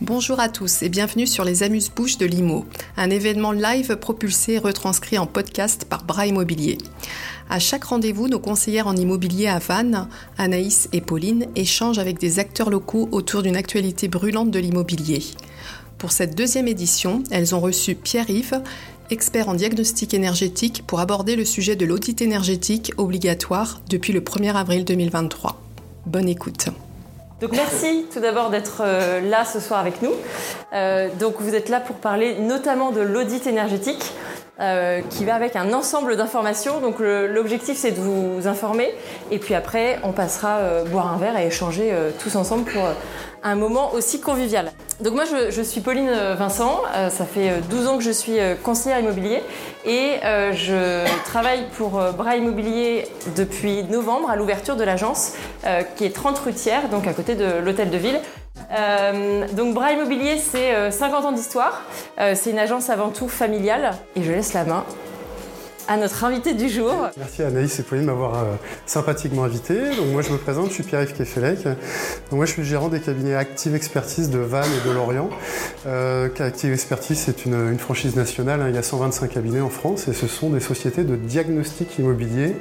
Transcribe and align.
Bonjour 0.00 0.38
à 0.38 0.48
tous 0.48 0.84
et 0.84 0.88
bienvenue 0.88 1.26
sur 1.26 1.42
les 1.42 1.64
Amuse-Bouches 1.64 2.18
de 2.18 2.26
Limo, 2.26 2.66
un 2.96 3.10
événement 3.10 3.50
live 3.50 3.96
propulsé 3.96 4.52
et 4.52 4.58
retranscrit 4.58 5.18
en 5.18 5.26
podcast 5.26 5.86
par 5.86 6.04
Bras 6.04 6.28
Immobilier. 6.28 6.78
À 7.50 7.58
chaque 7.58 7.82
rendez-vous, 7.82 8.28
nos 8.28 8.38
conseillères 8.38 8.86
en 8.86 8.94
immobilier 8.94 9.48
à 9.48 9.58
Vannes, 9.58 10.06
Anaïs 10.36 10.88
et 10.92 11.00
Pauline, 11.00 11.48
échangent 11.56 11.98
avec 11.98 12.20
des 12.20 12.38
acteurs 12.38 12.70
locaux 12.70 13.08
autour 13.10 13.42
d'une 13.42 13.56
actualité 13.56 14.06
brûlante 14.06 14.52
de 14.52 14.60
l'immobilier. 14.60 15.24
Pour 15.98 16.12
cette 16.12 16.36
deuxième 16.36 16.68
édition, 16.68 17.24
elles 17.32 17.56
ont 17.56 17.60
reçu 17.60 17.96
Pierre-Yves, 17.96 18.62
expert 19.10 19.48
en 19.48 19.54
diagnostic 19.54 20.14
énergétique, 20.14 20.84
pour 20.86 21.00
aborder 21.00 21.34
le 21.34 21.44
sujet 21.44 21.74
de 21.74 21.84
l'audit 21.84 22.22
énergétique 22.22 22.92
obligatoire 22.98 23.80
depuis 23.90 24.12
le 24.12 24.20
1er 24.20 24.54
avril 24.54 24.84
2023. 24.84 25.60
Bonne 26.06 26.28
écoute. 26.28 26.68
Donc 27.40 27.52
merci 27.52 28.06
tout 28.12 28.18
d'abord 28.18 28.50
d'être 28.50 28.82
euh, 28.84 29.20
là 29.20 29.44
ce 29.44 29.60
soir 29.60 29.78
avec 29.78 30.02
nous. 30.02 30.10
Euh, 30.72 31.08
donc 31.20 31.36
vous 31.38 31.54
êtes 31.54 31.68
là 31.68 31.78
pour 31.78 31.96
parler 31.96 32.36
notamment 32.40 32.90
de 32.90 33.00
l'audit 33.00 33.46
énergétique. 33.46 34.12
Euh, 34.60 35.02
qui 35.08 35.24
va 35.24 35.36
avec 35.36 35.54
un 35.54 35.72
ensemble 35.72 36.16
d'informations. 36.16 36.80
Donc 36.80 36.96
l'objectif 36.98 37.76
c'est 37.76 37.92
de 37.92 38.00
vous 38.00 38.48
informer 38.48 38.92
et 39.30 39.38
puis 39.38 39.54
après 39.54 40.00
on 40.02 40.10
passera 40.10 40.82
boire 40.90 41.12
un 41.12 41.16
verre 41.16 41.38
et 41.38 41.46
échanger 41.46 41.94
tous 42.18 42.34
ensemble 42.34 42.64
pour 42.64 42.82
un 43.42 43.54
moment 43.54 43.94
aussi 43.94 44.20
convivial. 44.20 44.72
Donc 45.00 45.14
moi 45.14 45.24
je, 45.50 45.62
suis 45.62 45.80
Pauline 45.80 46.10
Vincent, 46.36 46.82
ça 47.08 47.24
fait 47.24 47.60
12 47.70 47.86
ans 47.86 47.98
que 47.98 48.02
je 48.02 48.10
suis 48.10 48.36
conseillère 48.64 48.98
immobilier 48.98 49.42
et 49.84 50.14
je 50.52 51.04
travaille 51.24 51.66
pour 51.76 51.90
Bras 52.16 52.34
Immobilier 52.34 53.06
depuis 53.36 53.84
novembre 53.84 54.28
à 54.28 54.34
l'ouverture 54.34 54.74
de 54.74 54.82
l'agence 54.82 55.34
qui 55.94 56.04
est 56.04 56.14
30 56.14 56.36
rutières, 56.40 56.88
donc 56.88 57.06
à 57.06 57.12
côté 57.12 57.36
de 57.36 57.60
l'hôtel 57.60 57.90
de 57.90 57.96
ville. 57.96 58.20
Euh, 58.70 59.46
donc 59.52 59.74
Bras 59.74 59.92
Immobilier, 59.92 60.38
c'est 60.38 60.90
50 60.90 61.24
euh, 61.24 61.28
ans 61.28 61.32
d'histoire. 61.32 61.82
Euh, 62.18 62.34
c'est 62.34 62.50
une 62.50 62.58
agence 62.58 62.90
avant 62.90 63.10
tout 63.10 63.28
familiale. 63.28 63.92
Et 64.16 64.22
je 64.22 64.32
laisse 64.32 64.52
la 64.52 64.64
main 64.64 64.84
à 65.88 65.96
notre 65.96 66.22
invité 66.24 66.54
du 66.54 66.68
jour. 66.68 66.92
Merci 67.16 67.42
Anaïs 67.42 67.78
et 67.78 67.82
Pauline 67.82 68.04
de 68.04 68.10
m'avoir 68.10 68.44
sympathiquement 68.86 69.44
invité. 69.44 69.74
Donc 69.96 70.08
moi 70.12 70.22
je 70.22 70.30
me 70.30 70.38
présente, 70.38 70.68
je 70.68 70.74
suis 70.74 70.82
Pierre-Yves 70.82 71.14
Kefelec. 71.14 71.64
Donc 71.64 72.32
moi 72.32 72.46
je 72.46 72.52
suis 72.52 72.62
le 72.62 72.68
gérant 72.68 72.88
des 72.88 73.00
cabinets 73.00 73.34
Active 73.34 73.74
Expertise 73.74 74.30
de 74.30 74.38
Vannes 74.38 74.68
et 74.84 74.88
de 74.88 74.92
Lorient. 74.92 75.30
Active 76.38 76.72
Expertise 76.72 77.18
c'est 77.18 77.44
une, 77.46 77.78
franchise 77.78 78.16
nationale, 78.16 78.60
hein. 78.60 78.68
il 78.68 78.74
y 78.74 78.78
a 78.78 78.82
125 78.82 79.28
cabinets 79.28 79.60
en 79.60 79.70
France 79.70 80.08
et 80.08 80.12
ce 80.12 80.26
sont 80.26 80.50
des 80.50 80.60
sociétés 80.60 81.04
de 81.04 81.16
diagnostic 81.16 81.98
immobilier 81.98 82.56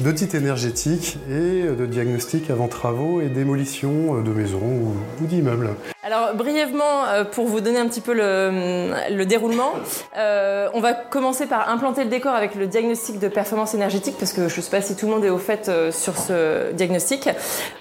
d'audit 0.00 0.34
énergétique 0.34 1.18
et 1.30 1.62
de 1.62 1.86
diagnostic 1.86 2.50
avant 2.50 2.68
travaux 2.68 3.20
et 3.20 3.28
démolition 3.28 4.20
de 4.22 4.30
maisons 4.30 4.58
ou, 4.58 5.26
d'immeubles. 5.26 5.70
Alors 6.10 6.34
brièvement, 6.34 7.04
euh, 7.04 7.24
pour 7.24 7.44
vous 7.48 7.60
donner 7.60 7.78
un 7.78 7.86
petit 7.86 8.00
peu 8.00 8.14
le, 8.14 9.24
déroulement, 9.26 9.72
euh, 10.16 10.70
on 10.72 10.80
va 10.80 10.94
commencer 10.94 11.44
par 11.44 11.68
implanter 11.68 12.02
le 12.02 12.08
décor 12.08 12.32
avec 12.32 12.54
le 12.54 12.66
diagnostic 12.66 13.18
de 13.18 13.28
performance 13.28 13.74
énergétique, 13.74 14.14
parce 14.18 14.32
que 14.32 14.48
je 14.48 14.56
ne 14.56 14.62
sais 14.62 14.70
pas 14.70 14.80
si 14.80 14.96
tout 14.96 15.04
le 15.04 15.12
monde 15.12 15.24
est 15.26 15.28
au 15.28 15.36
fait 15.36 15.68
euh, 15.68 15.92
sur 15.92 16.16
ce 16.16 16.72
diagnostic. 16.72 17.28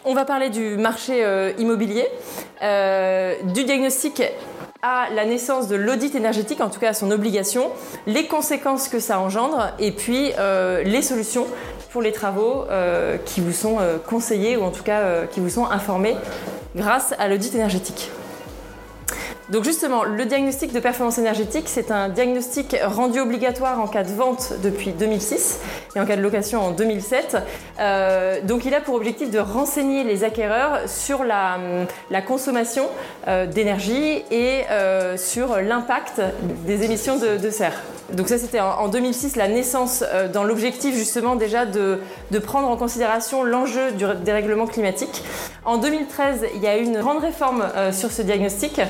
On 0.03 0.13
va 0.13 0.25
parler 0.25 0.49
du 0.49 0.75
marché 0.75 1.25
immobilier, 1.57 2.05
du 2.61 3.63
diagnostic 3.63 4.21
à 4.81 5.07
la 5.15 5.23
naissance 5.23 5.69
de 5.69 5.77
l'audit 5.77 6.13
énergétique, 6.13 6.59
en 6.59 6.69
tout 6.69 6.81
cas 6.81 6.89
à 6.89 6.93
son 6.93 7.11
obligation, 7.11 7.71
les 8.07 8.27
conséquences 8.27 8.89
que 8.89 8.99
ça 8.99 9.21
engendre 9.21 9.71
et 9.79 9.91
puis 9.91 10.31
les 10.83 11.01
solutions 11.01 11.47
pour 11.89 12.01
les 12.01 12.11
travaux 12.11 12.65
euh, 12.69 13.17
qui 13.17 13.41
vous 13.41 13.51
sont 13.51 13.77
euh, 13.79 13.97
conseillés 13.97 14.57
ou 14.57 14.63
en 14.63 14.71
tout 14.71 14.83
cas 14.83 15.01
euh, 15.01 15.25
qui 15.25 15.39
vous 15.39 15.49
sont 15.49 15.65
informés 15.65 16.15
grâce 16.75 17.13
à 17.17 17.27
l'audit 17.27 17.53
énergétique. 17.55 18.11
Donc 19.49 19.63
justement, 19.63 20.03
le 20.03 20.25
diagnostic 20.25 20.73
de 20.73 20.79
performance 20.81 21.17
énergétique, 21.19 21.69
c'est 21.69 21.89
un 21.89 22.09
diagnostic 22.09 22.75
rendu 22.83 23.21
obligatoire 23.21 23.79
en 23.79 23.87
cas 23.87 24.03
de 24.03 24.11
vente 24.11 24.51
depuis 24.61 24.91
2006 24.91 25.59
et 25.95 26.01
en 26.01 26.05
cas 26.05 26.17
de 26.17 26.21
location 26.21 26.59
en 26.61 26.71
2007. 26.71 27.37
Euh, 27.79 28.41
donc 28.41 28.65
il 28.65 28.73
a 28.73 28.81
pour 28.81 28.95
objectif 28.95 29.31
de 29.31 29.39
renseigner 29.39 30.03
les 30.03 30.25
acquéreurs 30.25 30.89
sur 30.89 31.23
la, 31.23 31.59
consommation 32.27 32.87
euh, 33.29 33.45
d'énergie 33.45 34.21
et 34.31 34.63
euh, 34.69 35.15
sur 35.15 35.61
l'impact 35.61 36.21
des 36.65 36.83
émissions 36.83 37.15
de, 37.17 37.49
serre. 37.49 37.81
Donc 38.11 38.27
ça 38.27 38.37
c'était 38.37 38.59
en, 38.59 38.89
2006 38.89 39.37
la 39.37 39.47
naissance 39.47 40.03
dans 40.33 40.43
l'objectif 40.43 40.93
justement 40.93 41.37
déjà 41.37 41.65
de, 41.65 41.99
de, 42.31 42.39
prendre 42.39 42.67
en 42.67 42.75
considération 42.75 43.45
l'enjeu 43.45 43.91
du 43.93 44.03
dérèglement 44.25 44.67
climatique. 44.67 45.23
En 45.63 45.77
2013, 45.77 46.47
il 46.55 46.61
y 46.61 46.67
a 46.67 46.77
eu 46.77 46.83
une 46.83 46.99
grande 46.99 47.19
réforme 47.19 47.63
sur 47.91 48.11
ce 48.11 48.21
diagnostic. 48.21 48.81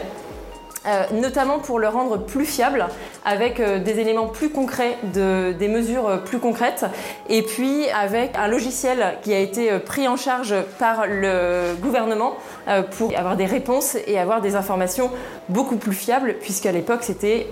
Euh, 0.87 1.03
notamment 1.11 1.59
pour 1.59 1.79
le 1.79 1.89
rendre 1.89 2.17
plus 2.17 2.45
fiable 2.45 2.85
avec 3.27 3.59
euh, 3.59 3.77
des 3.77 3.99
éléments 3.99 4.27
plus 4.27 4.49
concrets, 4.49 4.97
des 5.03 5.67
mesures 5.67 6.07
euh, 6.07 6.17
plus 6.17 6.39
concrètes, 6.39 6.85
et 7.27 7.41
puis 7.41 7.89
avec 7.89 8.31
un 8.37 8.47
logiciel 8.47 9.17
qui 9.21 9.33
a 9.33 9.39
été 9.39 9.77
pris 9.79 10.07
en 10.07 10.15
charge 10.15 10.55
par 10.79 11.05
le 11.07 11.75
gouvernement 11.81 12.35
pour 12.97 13.17
avoir 13.17 13.35
des 13.35 13.45
réponses 13.45 13.97
et 14.07 14.17
avoir 14.17 14.41
des 14.41 14.55
informations 14.55 15.09
beaucoup 15.49 15.75
plus 15.75 15.93
fiables, 15.93 16.35
puisqu'à 16.39 16.71
l'époque 16.71 17.03
c'était 17.03 17.47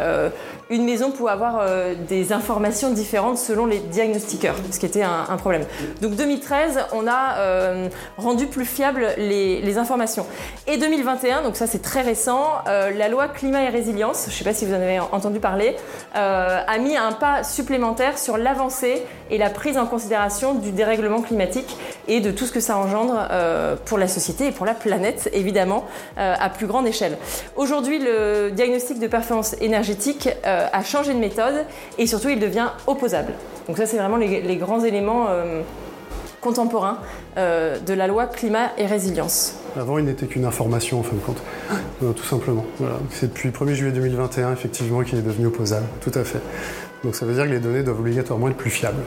une 0.70 0.86
maison 0.86 1.12
pouvait 1.12 1.32
avoir 1.32 1.66
des 2.08 2.34
informations 2.34 2.92
différentes 2.92 3.38
selon 3.38 3.66
les 3.66 3.80
diagnostiqueurs, 3.80 4.56
ce 4.72 4.80
qui 4.80 4.86
était 4.86 5.04
un, 5.04 5.38
problème. 5.38 5.64
Donc 6.02 6.16
2013, 6.16 6.80
on 6.94 7.08
a 7.08 7.88
rendu 8.18 8.48
plus 8.48 8.66
fiables 8.66 9.08
les, 9.18 9.62
les, 9.62 9.78
informations. 9.78 10.26
Et 10.68 10.78
2021, 10.78 11.44
donc 11.44 11.56
ça 11.56 11.68
c'est 11.68 11.82
très 11.82 12.02
récent, 12.02 12.46
la 12.66 13.08
loi 13.08 13.28
climat 13.28 13.64
et 13.64 13.70
résilience, 13.70 14.26
je 14.26 14.32
ne 14.32 14.36
sais 14.36 14.44
pas 14.44 14.54
si 14.54 14.66
vous 14.66 14.74
en 14.74 14.82
avez 14.82 15.00
entendu 15.00 15.40
parler, 15.40 15.65
euh, 16.16 16.62
a 16.66 16.78
mis 16.78 16.96
un 16.98 17.12
pas 17.12 17.44
supplémentaire 17.44 18.18
sur 18.18 18.38
l'avancée 18.38 19.04
et 19.30 19.38
la 19.38 19.50
prise 19.50 19.78
en 19.78 19.86
considération 19.86 20.54
du 20.54 20.72
dérèglement 20.72 21.22
climatique 21.22 21.78
et 22.08 22.20
de 22.20 22.32
tout 22.32 22.46
ce 22.46 22.52
que 22.52 22.60
ça 22.60 22.78
engendre 22.78 23.28
euh, 23.32 23.76
pour 23.86 23.98
la 23.98 24.08
société 24.08 24.48
et 24.48 24.52
pour 24.52 24.66
la 24.66 24.74
planète, 24.74 25.30
évidemment, 25.34 25.86
euh, 26.18 26.36
à 26.40 26.50
plus 26.50 26.68
grande 26.68 26.88
échelle. 26.88 27.18
Aujourd'hui, 27.56 28.00
le 28.00 28.50
diagnostic 28.52 29.00
de 29.00 29.08
performance 29.08 29.56
énergétique 29.62 30.30
a 30.44 30.84
changé 30.84 31.14
de 31.14 31.20
méthode 31.20 31.66
et 31.98 32.08
surtout, 32.08 32.30
il 32.30 32.40
devient 32.40 32.68
opposable. 32.88 33.34
Donc 33.68 33.78
ça, 33.78 33.86
c'est 33.86 33.98
vraiment 33.98 34.18
les 34.18 34.58
grands 34.58 34.84
éléments 34.84 35.28
contemporains 36.46 37.00
de 37.38 37.94
la 37.94 38.08
loi 38.08 38.28
climat 38.28 38.70
et 38.78 38.86
résilience. 38.86 39.56
Avant, 39.78 39.98
il 39.98 40.06
n'était 40.06 40.26
qu'une 40.26 40.46
information 40.46 41.00
en 41.00 41.04
fin 41.04 41.16
de 41.16 41.22
compte, 41.22 41.42
euh, 42.02 42.14
tout 42.14 42.24
simplement. 42.24 42.66
C'est 43.12 43.28
depuis 43.28 43.50
le 43.50 43.54
1er 43.54 43.74
juillet 43.74 43.92
2021, 43.92 44.54
effectivement, 44.54 45.04
qu'il 45.04 45.20
est 45.20 45.22
devenu 45.22 45.48
opposable, 45.48 45.86
tout 46.02 46.12
à 46.16 46.24
fait. 46.24 46.40
Donc 47.04 47.14
ça 47.16 47.26
veut 47.26 47.34
dire 47.34 47.44
que 47.44 47.50
les 47.50 47.60
données 47.60 47.84
doivent 47.84 48.00
obligatoirement 48.00 48.48
être 48.48 48.56
plus 48.56 48.70
fiables. 48.70 49.04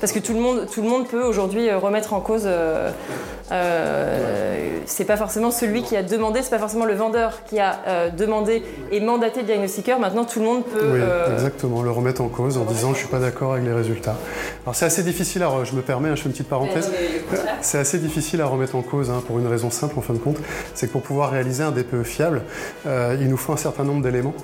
Parce 0.00 0.12
que 0.12 0.20
tout 0.20 0.32
le 0.32 0.40
monde, 0.40 0.66
tout 0.72 0.80
le 0.80 0.88
monde 0.88 1.08
peut 1.08 1.24
aujourd'hui 1.24 1.68
euh, 1.68 1.78
remettre 1.78 2.12
en 2.12 2.20
cause. 2.20 2.44
Euh, 2.46 2.90
euh, 3.52 4.80
c'est 4.86 5.04
pas 5.04 5.16
forcément 5.16 5.50
celui 5.50 5.82
qui 5.82 5.96
a 5.96 6.02
demandé, 6.02 6.42
c'est 6.42 6.50
pas 6.50 6.58
forcément 6.58 6.84
le 6.84 6.94
vendeur 6.94 7.44
qui 7.44 7.58
a 7.58 7.80
euh, 7.86 8.10
demandé 8.10 8.62
et 8.90 9.00
mandaté 9.00 9.40
le 9.40 9.46
diagnostiqueur. 9.46 9.98
Maintenant, 9.98 10.24
tout 10.24 10.40
le 10.40 10.44
monde 10.44 10.64
peut. 10.64 10.92
Oui, 10.92 11.32
exactement, 11.34 11.82
le 11.82 11.90
remettre 11.90 12.22
en 12.22 12.28
cause 12.28 12.58
en 12.58 12.64
disant 12.64 12.92
je 12.92 12.98
suis 12.98 13.08
pas 13.08 13.20
d'accord 13.20 13.52
avec 13.52 13.64
les 13.64 13.72
résultats. 13.72 14.16
Alors 14.64 14.74
c'est 14.74 14.86
assez 14.86 15.02
difficile 15.02 15.42
à. 15.42 15.50
Je 15.64 15.74
me 15.74 15.82
permets, 15.82 16.08
hein, 16.08 16.16
je 16.16 16.22
fais 16.22 16.28
une 16.28 16.32
petite 16.32 16.48
parenthèse. 16.48 16.90
C'est 17.60 17.78
assez 17.78 17.98
difficile 17.98 18.40
à 18.40 18.46
remettre 18.46 18.76
en 18.76 18.82
cause 18.82 19.10
hein, 19.10 19.22
pour 19.26 19.38
une 19.38 19.46
raison 19.46 19.70
simple 19.70 19.98
en 19.98 20.02
fin 20.02 20.14
de 20.14 20.18
compte, 20.18 20.38
c'est 20.74 20.86
que 20.88 20.92
pour 20.92 21.02
pouvoir 21.02 21.30
réaliser 21.30 21.62
un 21.62 21.70
DPE 21.70 22.02
fiable, 22.02 22.42
il 22.84 23.28
nous 23.28 23.36
faut 23.36 23.52
un 23.52 23.56
certain 23.56 23.84
nombre 23.84 24.02
d'éléments 24.02 24.34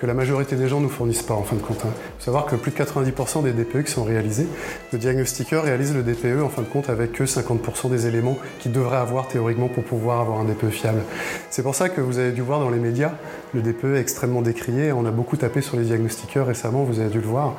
que 0.00 0.06
la 0.06 0.14
majorité 0.14 0.56
des 0.56 0.66
gens 0.66 0.78
ne 0.78 0.84
nous 0.84 0.90
fournissent 0.90 1.22
pas 1.22 1.34
en 1.34 1.42
fin 1.42 1.56
de 1.56 1.60
compte. 1.60 1.80
Il 1.84 1.88
hein. 1.88 1.92
faut 2.18 2.24
savoir 2.24 2.46
que 2.46 2.56
plus 2.56 2.72
de 2.72 2.76
90% 2.76 3.42
des 3.42 3.52
DPE 3.52 3.84
qui 3.84 3.92
sont 3.92 4.04
réalisés, 4.04 4.48
le 4.92 4.98
diagnostiqueur 4.98 5.64
réalise 5.64 5.94
le 5.94 6.02
DPE 6.02 6.42
en 6.42 6.48
fin 6.48 6.62
de 6.62 6.66
compte 6.66 6.88
avec 6.88 7.12
que 7.12 7.24
50% 7.24 7.90
des 7.90 8.06
éléments 8.06 8.38
qu'il 8.58 8.72
devrait 8.72 8.96
avoir 8.96 9.28
théoriquement 9.28 9.68
pour 9.68 9.84
pouvoir 9.84 10.20
avoir 10.20 10.40
un 10.40 10.44
DPE 10.44 10.70
fiable. 10.70 11.02
C'est 11.50 11.62
pour 11.62 11.74
ça 11.74 11.88
que 11.88 12.00
vous 12.00 12.18
avez 12.18 12.32
dû 12.32 12.42
voir 12.42 12.60
dans 12.60 12.70
les 12.70 12.78
médias, 12.78 13.12
le 13.54 13.62
DPE 13.62 13.96
est 13.96 14.00
extrêmement 14.00 14.42
décrié. 14.42 14.92
On 14.92 15.06
a 15.06 15.10
beaucoup 15.10 15.36
tapé 15.36 15.60
sur 15.60 15.76
les 15.76 15.84
diagnostiqueurs 15.84 16.46
récemment, 16.46 16.84
vous 16.84 17.00
avez 17.00 17.10
dû 17.10 17.20
le 17.20 17.26
voir. 17.26 17.54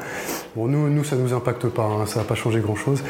Bon, 0.56 0.68
nous, 0.68 1.04
ça 1.04 1.16
ne 1.16 1.22
nous 1.22 1.34
impacte 1.34 1.68
pas, 1.68 1.84
hein. 1.84 2.06
ça 2.06 2.20
n'a 2.20 2.26
pas 2.26 2.36
changé 2.36 2.60
grand-chose. 2.60 3.04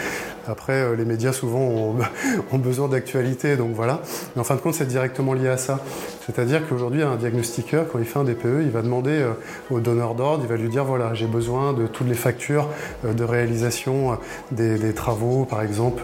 Après, 0.52 0.74
euh, 0.74 0.96
les 0.96 1.06
médias 1.06 1.32
souvent 1.32 1.96
ont, 2.52 2.58
besoin 2.58 2.90
d'actualité, 2.90 3.56
donc 3.56 3.72
voilà. 3.74 4.02
Mais 4.36 4.42
en 4.42 4.44
fin 4.44 4.56
de 4.56 4.60
compte, 4.60 4.74
c'est 4.74 4.86
directement 4.86 5.34
lié 5.34 5.48
à 5.48 5.58
ça. 5.58 5.80
C'est-à-dire 6.26 6.68
qu'aujourd'hui, 6.68 7.02
un 7.02 7.16
diagnostiqueur, 7.16 7.86
quand 7.92 8.00
il 8.00 8.06
fait 8.06 8.20
un 8.20 8.26
DPE, 8.26 8.62
il 8.62 8.70
va 8.70 8.82
demander 8.82 9.12
euh, 9.12 9.32
au 9.70 9.80
donneur 9.80 10.14
d'ordre, 10.14 10.44
il 10.44 10.50
va 10.50 10.58
lui 10.58 10.70
dire 10.70 10.84
voilà, 10.84 11.14
j'ai 11.14 11.26
besoin 11.26 11.74
de 11.74 11.88
toutes 11.88 12.08
les 12.08 12.16
factures 12.16 12.68
euh, 13.06 13.14
de 13.14 13.24
réalisation 13.24 14.18
des, 14.52 14.94
travaux, 14.94 15.46
par 15.46 15.62
exemple, 15.62 16.04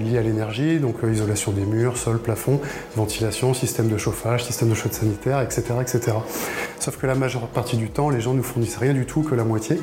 liés 0.00 0.18
à 0.18 0.22
l'énergie, 0.22 0.78
donc 0.78 0.96
isolation 1.10 1.50
des 1.50 1.64
murs, 1.64 1.96
sol, 1.96 2.18
plafond, 2.18 2.60
ventilation, 2.94 3.52
système 3.52 3.88
de 3.88 3.96
chauffage, 3.96 4.44
système 4.44 4.68
de 4.68 4.74
chaude 4.74 4.92
sanitaire, 4.92 5.40
etc., 5.40 5.64
etc. 5.80 6.16
Sauf 6.78 6.98
que 6.98 7.06
la 7.06 7.16
majeure 7.16 7.48
partie 7.48 7.76
du 7.76 7.90
temps, 7.90 8.10
les 8.10 8.20
gens 8.20 8.34
ne 8.34 8.42
fournissent 8.42 8.76
rien 8.76 8.92
du 8.92 9.06
tout 9.06 9.22
que 9.22 9.34
la 9.34 9.44
moitié, 9.44 9.80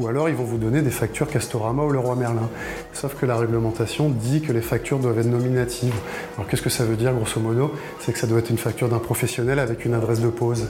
ou 0.00 0.08
alors 0.08 0.30
ils 0.30 0.34
vont 0.34 0.44
vous 0.44 0.58
donner 0.58 0.80
des 0.80 0.90
factures 0.90 1.28
Castorama 1.28 1.84
ou 1.84 1.90
Leroy 1.90 2.14
Merlin. 2.16 2.48
Sauf 2.92 3.14
que 3.14 3.25
la 3.26 3.36
réglementation 3.36 4.08
dit 4.08 4.40
que 4.40 4.52
les 4.52 4.60
factures 4.60 4.98
doivent 4.98 5.18
être 5.18 5.26
nominatives. 5.26 5.94
Alors 6.36 6.48
qu'est-ce 6.48 6.62
que 6.62 6.70
ça 6.70 6.84
veut 6.84 6.96
dire 6.96 7.12
grosso 7.12 7.40
modo? 7.40 7.72
C'est 8.00 8.12
que 8.12 8.18
ça 8.18 8.26
doit 8.26 8.38
être 8.38 8.50
une 8.50 8.58
facture 8.58 8.88
d'un 8.88 8.98
professionnel 8.98 9.58
avec 9.58 9.84
une 9.84 9.94
adresse 9.94 10.20
de 10.20 10.28
pause. 10.28 10.68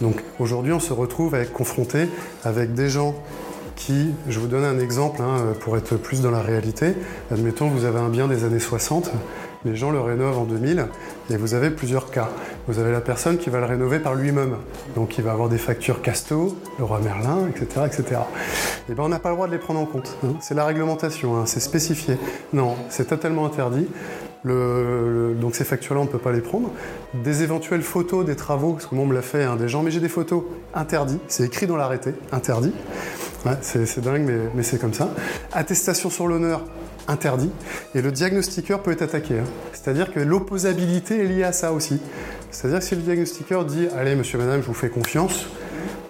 Donc 0.00 0.22
aujourd'hui, 0.38 0.72
on 0.72 0.80
se 0.80 0.92
retrouve 0.92 1.34
avec, 1.34 1.52
confronté 1.52 2.08
avec 2.44 2.74
des 2.74 2.88
gens 2.88 3.14
qui, 3.76 4.10
je 4.28 4.38
vous 4.38 4.46
donne 4.46 4.64
un 4.64 4.78
exemple 4.78 5.20
hein, 5.22 5.52
pour 5.60 5.76
être 5.76 5.96
plus 5.96 6.22
dans 6.22 6.30
la 6.30 6.40
réalité, 6.40 6.94
admettons 7.30 7.68
vous 7.68 7.84
avez 7.84 7.98
un 7.98 8.08
bien 8.08 8.26
des 8.26 8.44
années 8.44 8.58
60, 8.58 9.10
les 9.66 9.76
gens 9.76 9.90
le 9.90 10.00
rénovent 10.00 10.38
en 10.38 10.44
2000 10.44 10.86
et 11.30 11.36
vous 11.36 11.54
avez 11.54 11.70
plusieurs 11.70 12.10
cas. 12.10 12.28
Vous 12.68 12.78
avez 12.78 12.92
la 12.92 13.00
personne 13.00 13.38
qui 13.38 13.50
va 13.50 13.60
le 13.60 13.66
rénover 13.66 13.98
par 13.98 14.14
lui-même, 14.14 14.56
donc 14.94 15.18
il 15.18 15.24
va 15.24 15.32
avoir 15.32 15.48
des 15.48 15.58
factures 15.58 16.02
Casto, 16.02 16.56
le 16.78 16.84
roi 16.84 17.00
Merlin, 17.00 17.48
etc. 17.48 17.86
etc. 17.86 18.20
Et 18.88 18.94
ben 18.94 19.04
on 19.04 19.08
n'a 19.08 19.18
pas 19.18 19.28
le 19.28 19.34
droit 19.34 19.46
de 19.46 19.52
les 19.52 19.58
prendre 19.58 19.80
en 19.80 19.86
compte. 19.86 20.16
hein. 20.24 20.34
C'est 20.40 20.54
la 20.54 20.64
réglementation, 20.64 21.36
hein, 21.36 21.44
c'est 21.46 21.60
spécifié. 21.60 22.16
Non, 22.52 22.74
c'est 22.88 23.06
totalement 23.06 23.46
interdit. 23.46 23.86
Donc 24.44 25.56
ces 25.56 25.64
factures-là, 25.64 26.00
on 26.00 26.04
ne 26.04 26.08
peut 26.08 26.18
pas 26.18 26.30
les 26.30 26.40
prendre. 26.40 26.70
Des 27.14 27.42
éventuelles 27.42 27.82
photos 27.82 28.24
des 28.24 28.36
travaux, 28.36 28.74
parce 28.74 28.86
que 28.86 28.94
on 28.94 29.04
me 29.06 29.14
l'a 29.14 29.22
fait, 29.22 29.42
hein, 29.42 29.56
des 29.56 29.68
gens, 29.68 29.82
mais 29.82 29.90
j'ai 29.90 29.98
des 30.00 30.08
photos 30.08 30.44
interdits. 30.72 31.18
C'est 31.26 31.44
écrit 31.44 31.66
dans 31.66 31.76
l'arrêté, 31.76 32.14
interdit. 32.30 32.72
Ouais, 33.44 33.56
c'est 33.60 34.00
dingue, 34.00 34.30
mais 34.54 34.62
c'est 34.62 34.80
comme 34.80 34.94
ça. 34.94 35.08
Attestation 35.52 36.10
sur 36.10 36.28
l'honneur, 36.28 36.62
interdit. 37.08 37.50
Et 37.94 38.02
le 38.02 38.12
diagnostiqueur 38.12 38.82
peut 38.82 38.92
être 38.92 39.02
attaqué. 39.02 39.38
hein. 39.38 39.44
C'est-à-dire 39.72 40.12
que 40.12 40.20
l'opposabilité 40.20 41.20
est 41.20 41.26
liée 41.26 41.44
à 41.44 41.52
ça 41.52 41.72
aussi. 41.72 42.00
C'est-à-dire 42.50 42.80
que 42.80 42.84
si 42.84 42.94
le 42.96 43.02
diagnostiqueur 43.02 43.64
dit 43.64 43.88
Allez, 43.96 44.14
monsieur, 44.14 44.38
madame, 44.38 44.60
je 44.62 44.66
vous 44.66 44.74
fais 44.74 44.88
confiance, 44.88 45.46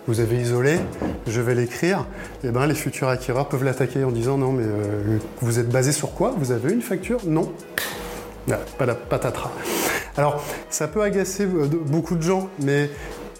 vous 0.06 0.20
avez 0.20 0.37
isolé, 0.37 0.78
je 1.26 1.40
vais 1.40 1.54
l'écrire, 1.54 2.06
et 2.44 2.50
ben 2.50 2.66
les 2.66 2.75
futurs 2.75 3.08
acquéreurs 3.08 3.48
peuvent 3.48 3.64
l'attaquer 3.64 4.04
en 4.04 4.12
disant 4.12 4.38
Non, 4.38 4.52
mais 4.52 4.64
euh, 4.64 5.19
vous 5.40 5.58
êtes 5.58 5.69
basé 5.69 5.93
sur 5.93 6.12
quoi? 6.12 6.34
Vous 6.38 6.52
avez 6.52 6.72
une 6.72 6.82
facture? 6.82 7.20
Non. 7.26 7.52
Pas 8.78 8.87
la 8.87 8.94
patatras. 8.94 9.50
Alors, 10.16 10.43
ça 10.70 10.87
peut 10.87 11.02
agacer 11.02 11.44
euh, 11.44 11.66
beaucoup 11.66 12.14
de 12.14 12.22
gens, 12.22 12.48
mais 12.60 12.88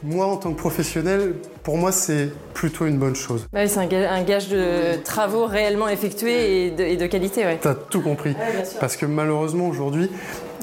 moi, 0.02 0.26
en 0.26 0.37
tant 0.37 0.52
que 0.52 0.58
professionnel, 0.58 1.34
pour 1.62 1.76
moi, 1.78 1.93
c'est 1.93 2.28
plutôt 2.54 2.87
une 2.87 2.98
bonne 2.98 3.16
chose. 3.16 3.46
Bah 3.52 3.60
oui, 3.62 3.69
c'est 3.69 3.78
un, 3.81 3.87
ga- 3.87 4.10
un 4.12 4.22
gage 4.22 4.48
de 4.48 4.96
travaux 5.02 5.46
réellement 5.46 5.88
effectués 5.88 6.66
et 6.66 6.70
de, 6.70 6.82
et 6.84 6.96
de 6.96 7.06
qualité, 7.06 7.44
ouais. 7.44 7.58
T'as 7.60 7.75
tout 7.75 8.00
compris. 8.02 8.34
Parce 8.81 8.96
que 8.96 9.06
malheureusement, 9.06 9.69
aujourd'hui, 9.69 10.10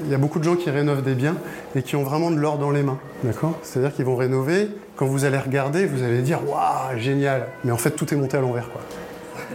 il 0.05 0.09
y 0.11 0.13
a 0.13 0.17
beaucoup 0.17 0.39
de 0.39 0.43
gens 0.43 0.55
qui 0.55 0.69
rénovent 0.69 1.03
des 1.03 1.15
biens 1.15 1.35
et 1.75 1.81
qui 1.83 1.95
ont 1.95 2.03
vraiment 2.03 2.31
de 2.31 2.37
l'or 2.37 2.57
dans 2.57 2.71
les 2.71 2.83
mains. 2.83 2.99
D'accord 3.23 3.57
C'est-à-dire 3.63 3.93
qu'ils 3.93 4.05
vont 4.05 4.15
rénover. 4.15 4.69
Quand 4.95 5.05
vous 5.05 5.25
allez 5.25 5.37
regarder, 5.37 5.85
vous 5.85 6.03
allez 6.03 6.21
dire 6.21 6.39
Waouh, 6.47 6.97
génial 6.99 7.47
Mais 7.63 7.71
en 7.71 7.77
fait, 7.77 7.91
tout 7.91 8.11
est 8.13 8.17
monté 8.17 8.37
à 8.37 8.41
l'envers, 8.41 8.69
quoi. 8.71 8.81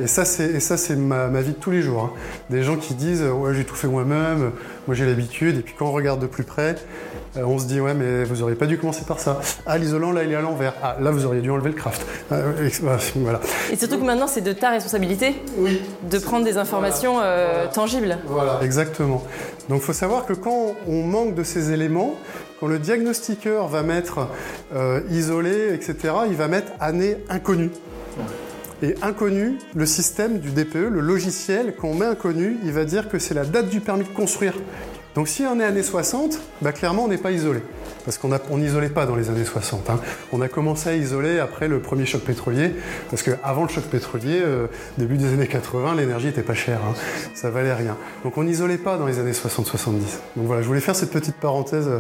Et 0.03 0.07
ça, 0.07 0.25
c'est, 0.25 0.45
et 0.47 0.61
ça, 0.61 0.77
c'est 0.77 0.97
ma, 0.97 1.27
ma 1.29 1.41
vie 1.41 1.53
de 1.53 1.57
tous 1.59 1.71
les 1.71 1.83
jours. 1.83 2.05
hein. 2.05 2.11
Des 2.51 2.63
gens 2.63 2.77
qui 2.77 2.95
disent 2.95 3.23
Ouais, 3.25 3.55
j'ai 3.55 3.65
tout 3.65 3.75
fait 3.75 3.89
moi-même, 3.89 4.53
moi 4.87 4.95
j'ai 4.95 5.07
l'habitude. 5.07 5.59
Et 5.59 5.63
puis 5.63 5.75
quand 5.79 5.87
on 5.87 5.93
regarde 5.93 6.21
de 6.21 6.27
plus 6.27 6.45
près, 6.45 6.77
euh, 7.37 7.43
on 7.45 7.59
se 7.59 7.67
dit 7.67 7.81
Ouais, 7.81 7.95
mais 7.95 8.25
vous 8.25 8.43
auriez 8.43 8.57
pas 8.57 8.67
dû 8.67 8.79
commencer 8.79 9.05
par 9.07 9.19
ça. 9.21 9.41
Ah, 9.67 9.77
l'isolant, 9.79 10.13
là, 10.13 10.23
il 10.25 10.33
est 10.33 10.37
à 10.37 10.41
l'envers. 10.41 10.75
Ah, 10.83 10.97
là, 11.01 11.11
vous 11.11 11.27
auriez 11.27 11.41
dû 11.41 11.51
enlever 11.51 11.71
le 11.71 11.75
craft. 11.77 12.05
Ah, 12.31 12.35
euh, 12.37 12.67
ex- 12.67 12.81
voilà. 13.17 13.41
Et 13.73 13.77
surtout 13.77 13.99
que 13.99 14.05
maintenant, 14.05 14.27
c'est 14.29 14.41
de 14.41 14.53
ta 14.53 14.71
responsabilité 14.71 15.35
Oui. 15.57 15.83
de 16.11 16.19
prendre 16.19 16.45
des 16.45 16.57
informations 16.59 17.17
euh, 17.21 17.67
tangibles. 17.73 18.19
Voilà. 18.27 18.61
Exactement. 18.63 19.23
Donc 19.69 19.81
il 19.83 19.85
faut 19.85 19.93
savoir 19.93 20.25
que 20.27 20.33
quand 20.33 20.75
on 20.89 21.03
manque 21.03 21.35
de 21.35 21.43
ces 21.43 21.73
éléments, 21.73 22.15
quand 22.61 22.67
le 22.69 22.79
diagnostiqueur 22.79 23.69
va 23.69 23.83
mettre 23.83 24.29
euh, 24.75 25.01
isolé, 25.11 25.75
etc., 25.75 25.97
il 26.31 26.37
va 26.37 26.49
mettre 26.49 26.73
année 26.81 27.17
inconnue. 27.29 27.71
Et 28.81 28.95
inconnu, 29.03 29.59
le 29.75 29.87
système 29.87 30.39
du 30.39 30.51
DPE, 30.51 30.89
le 30.89 31.01
logiciel, 31.01 31.75
quand 31.77 31.89
on 31.89 31.95
met 31.95 32.07
inconnu, 32.07 32.59
il 32.63 32.71
va 32.71 32.85
dire 32.85 33.09
que 33.09 33.19
c'est 33.19 33.35
la 33.35 33.45
date 33.45 33.69
du 33.69 33.81
permis 33.81 34.05
de 34.05 34.11
construire. 34.11 34.55
Donc 35.17 35.27
si 35.27 35.43
on 35.43 35.59
est 35.59 35.65
années 35.65 35.83
60, 35.83 36.39
bah, 36.63 36.71
clairement 36.73 37.05
on 37.05 37.09
n'est 37.09 37.19
pas 37.19 37.33
isolé. 37.33 37.61
Parce 38.05 38.19
qu'on 38.19 38.59
n'isolait 38.59 38.89
pas 38.89 39.07
dans 39.07 39.17
les 39.17 39.29
années 39.31 39.45
60. 39.45 39.91
hein. 39.91 40.01
On 40.33 40.41
a 40.41 40.49
commencé 40.49 40.89
à 40.89 40.95
isoler 40.95 41.39
après 41.39 41.69
le 41.69 41.81
premier 41.81 42.07
choc 42.07 42.23
pétrolier, 42.23 42.73
parce 43.11 43.23
qu'avant 43.23 43.63
le 43.63 43.69
choc 43.69 43.85
pétrolier, 43.85 44.41
euh, 44.43 44.67
début 44.97 45.17
des 45.19 45.33
années 45.33 45.47
80, 45.47 45.95
l'énergie 45.97 46.27
n'était 46.27 46.43
pas 46.43 46.55
chère, 46.55 46.79
hein. 46.79 46.95
ça 47.35 47.51
valait 47.51 47.75
rien. 47.75 47.97
Donc 48.25 48.39
on 48.39 48.45
n'isolait 48.45 48.79
pas 48.79 48.97
dans 48.97 49.07
les 49.07 49.19
années 49.19 49.33
60-70. 49.33 49.91
Donc 50.37 50.47
voilà, 50.47 50.63
je 50.63 50.67
voulais 50.67 50.81
faire 50.81 50.97
cette 50.97 51.11
petite 51.11 51.37
parenthèse 51.37 51.89
euh, 51.89 51.99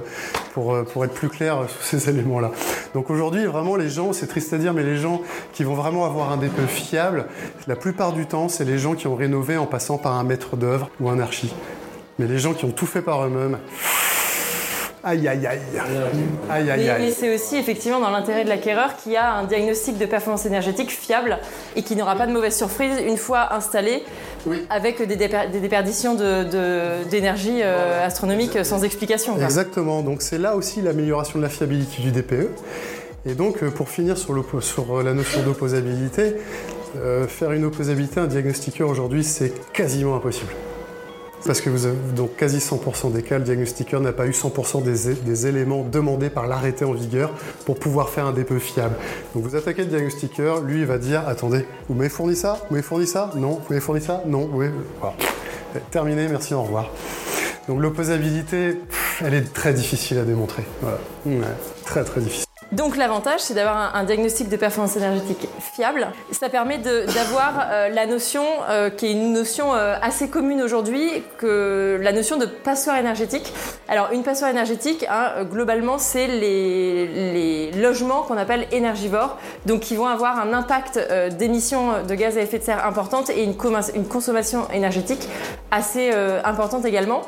pour, 0.54 0.74
euh, 0.74 0.84
pour 0.84 1.04
être 1.04 1.14
plus 1.14 1.28
clair 1.28 1.64
sur 1.68 1.82
ces 1.82 2.08
éléments-là. 2.10 2.52
Donc 2.94 3.10
aujourd'hui, 3.10 3.44
vraiment, 3.46 3.76
les 3.76 3.88
gens, 3.88 4.12
c'est 4.12 4.26
triste 4.26 4.52
à 4.52 4.58
dire, 4.58 4.72
mais 4.72 4.82
les 4.82 4.96
gens 4.96 5.22
qui 5.52 5.64
vont 5.64 5.74
vraiment 5.74 6.04
avoir 6.06 6.32
un 6.32 6.36
DPE 6.36 6.66
fiable, 6.68 7.26
la 7.66 7.76
plupart 7.76 8.12
du 8.12 8.26
temps, 8.26 8.48
c'est 8.48 8.64
les 8.64 8.78
gens 8.78 8.94
qui 8.94 9.06
ont 9.06 9.14
rénové 9.14 9.56
en 9.56 9.66
passant 9.66 9.98
par 9.98 10.12
un 10.12 10.24
maître 10.24 10.56
d'œuvre 10.56 10.90
ou 11.00 11.08
un 11.10 11.18
archi. 11.20 11.52
Mais 12.18 12.26
les 12.26 12.38
gens 12.38 12.54
qui 12.54 12.64
ont 12.64 12.70
tout 12.70 12.86
fait 12.86 13.02
par 13.02 13.24
eux-mêmes, 13.24 13.58
aïe 15.04 15.26
aïe 15.28 15.46
aïe, 15.46 15.58
aïe 16.50 16.70
aïe 16.70 16.94
Mais, 17.00 17.10
c'est 17.12 17.34
aussi 17.34 17.56
effectivement 17.56 18.00
dans 18.00 18.10
l'intérêt 18.10 18.44
de 18.44 18.48
l'acquéreur 18.48 18.96
qui 18.96 19.16
a 19.16 19.32
un 19.34 19.44
diagnostic 19.44 19.98
de 19.98 20.06
performance 20.06 20.44
énergétique 20.46 20.90
fiable 20.90 21.38
et 21.76 21.82
qui 21.82 21.94
n'aura 21.96 22.16
pas 22.16 22.26
de 22.26 22.32
mauvaise 22.32 22.56
surprise 22.56 22.92
une 23.06 23.16
fois 23.16 23.54
installé 23.54 24.02
Oui. 24.46 24.66
avec 24.70 25.00
des, 25.06 25.16
déper- 25.16 25.50
des 25.50 25.60
déperditions 25.60 26.14
de- 26.14 26.44
de- 26.44 27.08
d'énergie 27.10 27.60
euh, 27.62 28.04
astronomique 28.06 28.64
sans 28.64 28.82
explication. 28.84 29.34
quoi. 29.34 29.44
Exactement, 29.44 30.02
donc 30.02 30.22
c'est 30.22 30.38
là 30.38 30.56
aussi 30.56 30.82
l'amélioration 30.82 31.38
de 31.38 31.44
la 31.44 31.50
fiabilité 31.50 32.02
du 32.02 32.10
DPE. 32.10 32.48
Et 33.26 33.34
donc, 33.34 33.62
euh, 33.62 33.70
pour 33.70 33.88
finir 33.90 34.16
sur, 34.16 34.32
euh, 34.34 35.02
la 35.02 35.12
notion 35.12 35.42
d'opposabilité, 35.42 36.36
euh, 36.96 37.26
faire 37.26 37.52
une 37.52 37.64
opposabilité 37.64 38.20
à 38.20 38.22
un 38.22 38.26
diagnostiqueur 38.26 38.88
aujourd'hui, 38.88 39.24
c'est 39.24 39.52
quasiment 39.72 40.16
impossible. 40.16 40.52
Parce 41.46 41.60
que 41.60 41.70
vous 41.70 41.86
avez, 41.86 41.96
donc 42.14 42.36
quasi 42.36 42.58
100% 42.58 43.12
des 43.12 43.22
cas, 43.22 43.38
le 43.38 43.44
diagnostiqueur 43.44 44.00
n'a 44.00 44.12
pas 44.12 44.26
eu 44.26 44.32
100% 44.32 44.82
des, 44.82 45.46
éléments 45.46 45.82
demandés 45.82 46.30
par 46.30 46.46
l'arrêté 46.46 46.84
en 46.84 46.92
vigueur 46.92 47.30
pour 47.64 47.78
pouvoir 47.78 48.08
faire 48.10 48.26
un 48.26 48.32
DPE 48.32 48.58
fiable. 48.58 48.96
Donc 49.34 49.44
vous 49.44 49.56
attaquez 49.56 49.82
le 49.82 49.88
diagnostiqueur, 49.88 50.60
lui 50.60 50.80
il 50.80 50.86
va 50.86 50.98
dire 50.98 51.26
attendez, 51.26 51.64
vous 51.88 51.94
m'avez 51.94 52.08
fourni 52.08 52.36
ça? 52.36 52.58
Vous 52.68 52.74
m'avez 52.74 52.82
fourni 52.82 53.06
ça? 53.06 53.30
Non. 53.36 53.52
Vous 53.52 53.66
m'avez 53.70 53.80
fourni 53.80 54.00
ça? 54.00 54.22
Non. 54.26 54.48
Oui. 54.52 54.66
Voilà. 55.00 55.14
Terminé, 55.90 56.28
merci, 56.28 56.54
au 56.54 56.62
revoir. 56.62 56.90
Donc 57.68 57.80
l'opposabilité, 57.80 58.80
elle 59.20 59.34
est 59.34 59.52
très 59.52 59.72
difficile 59.72 60.18
à 60.18 60.24
démontrer. 60.24 60.64
Voilà. 60.80 60.98
Très 61.84 62.04
très 62.04 62.20
difficile. 62.20 62.46
Donc 62.70 62.98
l'avantage, 62.98 63.40
c'est 63.40 63.54
d'avoir 63.54 63.96
un, 63.96 64.04
diagnostic 64.04 64.50
de 64.50 64.56
performance 64.56 64.94
énergétique 64.96 65.48
fiable. 65.58 66.08
Ça 66.32 66.50
permet 66.50 66.76
d'avoir 66.76 67.66
euh, 67.70 67.88
la 67.88 68.04
notion, 68.04 68.44
euh, 68.68 68.90
qui 68.90 69.06
est 69.06 69.12
une 69.12 69.32
notion 69.32 69.74
euh, 69.74 69.96
assez 70.02 70.28
commune 70.28 70.60
aujourd'hui, 70.60 71.22
que 71.38 71.98
la 72.02 72.12
notion 72.12 72.36
de 72.36 72.44
passoire 72.44 72.98
énergétique. 72.98 73.54
Alors 73.88 74.10
une 74.12 74.22
passoire 74.22 74.50
énergétique, 74.50 75.06
hein, 75.08 75.44
globalement, 75.50 75.96
c'est 75.98 76.26
les, 76.26 77.70
logements 77.72 78.22
qu'on 78.22 78.36
appelle 78.36 78.66
énergivores, 78.72 79.38
donc 79.64 79.80
qui 79.80 79.96
vont 79.96 80.06
avoir 80.06 80.38
un 80.38 80.52
impact 80.52 80.98
d'émissions 81.38 82.02
de 82.06 82.14
gaz 82.14 82.36
à 82.36 82.40
effet 82.40 82.58
de 82.58 82.64
serre 82.64 82.84
importante 82.84 83.30
et 83.30 83.44
une, 83.44 83.56
consommation 83.56 84.68
énergétique 84.72 85.28
assez 85.70 86.10
importante 86.44 86.84
également. 86.84 87.22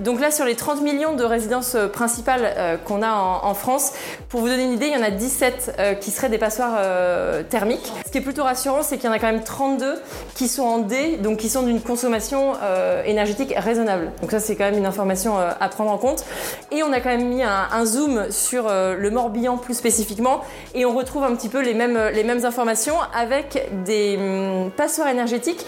Donc 0.00 0.20
là, 0.20 0.30
sur 0.30 0.44
les 0.44 0.54
30 0.54 0.82
millions 0.82 1.14
de 1.14 1.24
résidences 1.24 1.76
principales 1.92 2.78
qu'on 2.84 3.02
a 3.02 3.12
en, 3.12 3.44
en 3.44 3.54
France, 3.54 3.92
pour 4.28 4.39
vous 4.40 4.48
donner 4.48 4.64
une 4.64 4.72
idée, 4.72 4.86
il 4.86 4.92
y 4.92 4.96
en 4.96 5.02
a 5.02 5.10
17 5.10 5.76
euh, 5.78 5.94
qui 5.94 6.10
seraient 6.10 6.28
des 6.28 6.38
passoires 6.38 6.74
euh, 6.78 7.42
thermiques. 7.42 7.92
Ce 8.06 8.10
qui 8.10 8.18
est 8.18 8.22
plutôt 8.22 8.44
rassurant, 8.44 8.82
c'est 8.82 8.96
qu'il 8.96 9.06
y 9.06 9.08
en 9.08 9.12
a 9.12 9.18
quand 9.18 9.30
même 9.30 9.42
32 9.42 10.00
qui 10.34 10.48
sont 10.48 10.62
en 10.62 10.78
D, 10.78 11.18
donc 11.18 11.38
qui 11.38 11.48
sont 11.48 11.62
d'une 11.62 11.80
consommation 11.80 12.54
euh, 12.62 13.02
énergétique 13.04 13.54
raisonnable. 13.56 14.10
Donc 14.20 14.30
ça, 14.30 14.40
c'est 14.40 14.56
quand 14.56 14.64
même 14.64 14.78
une 14.78 14.86
information 14.86 15.36
à 15.38 15.68
prendre 15.68 15.90
en 15.90 15.98
compte. 15.98 16.24
Et 16.70 16.82
on 16.82 16.92
a 16.92 17.00
quand 17.00 17.10
même 17.10 17.28
mis 17.28 17.42
un, 17.42 17.84
zoom 17.84 18.30
sur 18.30 18.68
le 18.68 19.10
Morbihan 19.10 19.56
plus 19.56 19.74
spécifiquement, 19.74 20.42
et 20.74 20.84
on 20.84 20.94
retrouve 20.94 21.24
un 21.24 21.34
petit 21.34 21.48
peu 21.48 21.60
les 21.60 21.74
mêmes, 21.74 22.44
informations 22.44 22.94
avec 23.14 23.68
des 23.84 24.16
hum, 24.18 24.70
passoires 24.70 25.08
énergétiques 25.08 25.66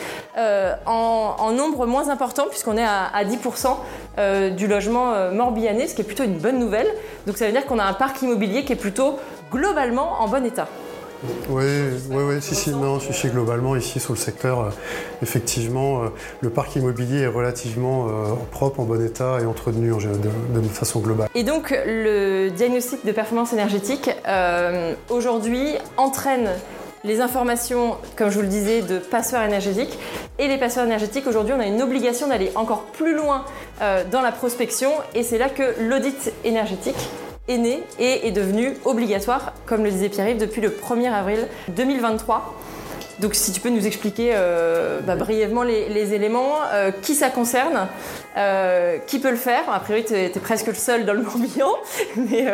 en, 0.87 1.53
nombre 1.53 1.87
moins 1.87 2.09
important, 2.09 2.45
puisqu'on 2.49 2.77
est 2.77 2.85
à, 2.85 3.05
à 3.13 3.25
10% 3.25 3.77
euh, 4.19 4.51
du 4.51 4.67
logement 4.67 5.31
morbihanais, 5.33 5.87
ce 5.89 5.95
qui 5.95 6.03
est 6.03 6.05
plutôt 6.05 6.25
une 6.25 6.39
bonne 6.39 6.59
nouvelle. 6.59 6.89
Donc 7.27 7.37
ça 7.37 7.47
veut 7.47 7.53
dire 7.53 7.67
qu'on 7.67 7.79
a 7.79 7.85
un 7.85 7.93
parc 7.93 8.23
immobilier 8.23 8.62
qui 8.65 8.73
est 8.73 8.77
plutôt 8.77 9.19
globalement 9.51 10.21
en 10.21 10.29
bon 10.29 10.45
état. 10.45 10.69
Oui, 11.49 11.65
oui, 12.11 12.23
oui, 12.29 12.35
si, 12.41 12.55
si, 12.55 12.71
non, 12.71 12.99
si, 12.99 13.13
si, 13.13 13.29
globalement, 13.29 13.77
ici, 13.77 14.01
sur 14.01 14.13
le 14.13 14.19
secteur, 14.19 14.61
euh, 14.61 14.71
effectivement, 15.23 16.03
euh, 16.03 16.09
le 16.41 16.51
parc 16.51 16.75
immobilier 16.75 17.21
est 17.21 17.27
relativement 17.29 18.09
euh, 18.09 18.35
propre, 18.51 18.81
en 18.81 18.85
bon 18.85 19.05
état 19.05 19.39
et 19.41 19.47
entretenu 19.47 19.93
en 19.93 19.99
de, 19.99 20.61
de 20.61 20.69
façon 20.69 21.01
globale. 21.01 21.29
Et 21.35 21.45
donc 21.45 21.71
le 21.87 22.49
diagnostic 22.51 23.05
de 23.05 23.13
performance 23.13 23.53
énergétique 23.53 24.11
aujourd'hui 25.11 25.77
entraîne 25.97 26.51
les 27.05 27.21
informations, 27.21 27.97
comme 28.17 28.31
je 28.31 28.37
vous 28.37 28.43
le 28.43 28.49
disais, 28.49 28.81
de 28.83 28.99
passoires 28.99 29.45
énergétiques. 29.45 29.99
Et 30.39 30.49
les 30.49 30.59
passoires 30.59 30.87
énergétiques, 30.87 31.27
aujourd'hui, 31.27 31.55
on 31.57 31.61
a 31.61 31.67
une 31.67 31.83
obligation 31.83 32.29
d'aller 32.29 32.51
encore 32.55 32.85
plus 32.85 33.15
loin 33.15 33.45
dans 33.81 34.23
la 34.23 34.33
prospection. 34.33 34.91
Et 35.15 35.23
c'est 35.23 35.39
là 35.39 35.49
que 35.49 35.63
l'audit 35.81 36.33
énergétique 36.45 37.09
est 37.49 37.59
né 37.59 37.83
et 37.99 38.29
est 38.29 38.31
devenu 38.31 38.75
obligatoire, 38.85 39.53
comme 39.67 39.85
le 39.85 39.91
disait 39.91 40.09
Pierre-Yves, 40.09 40.39
depuis 40.39 40.61
le 40.61 40.71
1er 40.71 41.13
avril 41.13 41.49
2023. 41.69 42.55
donc 43.19 43.35
si 43.35 43.53
tu 43.53 43.61
peux 43.61 43.69
nous 43.69 43.87
expliquer 43.87 44.33
bah, 45.05 45.17
brièvement 45.17 45.63
les, 45.63 46.15
éléments, 46.15 46.55
qui 47.03 47.15
ça 47.15 47.31
concerne, 47.31 47.89
qui 49.07 49.19
peut 49.19 49.31
le 49.31 49.37
faire. 49.37 49.65
A 49.73 49.81
priori, 49.81 50.05
tu 50.05 50.15
es, 50.15 50.29
presque 50.29 50.69
le 50.69 50.75
seul 50.75 51.05
dans 51.05 51.15
le 51.15 51.23
Morbihan, 51.23 51.73
mais 52.17 52.47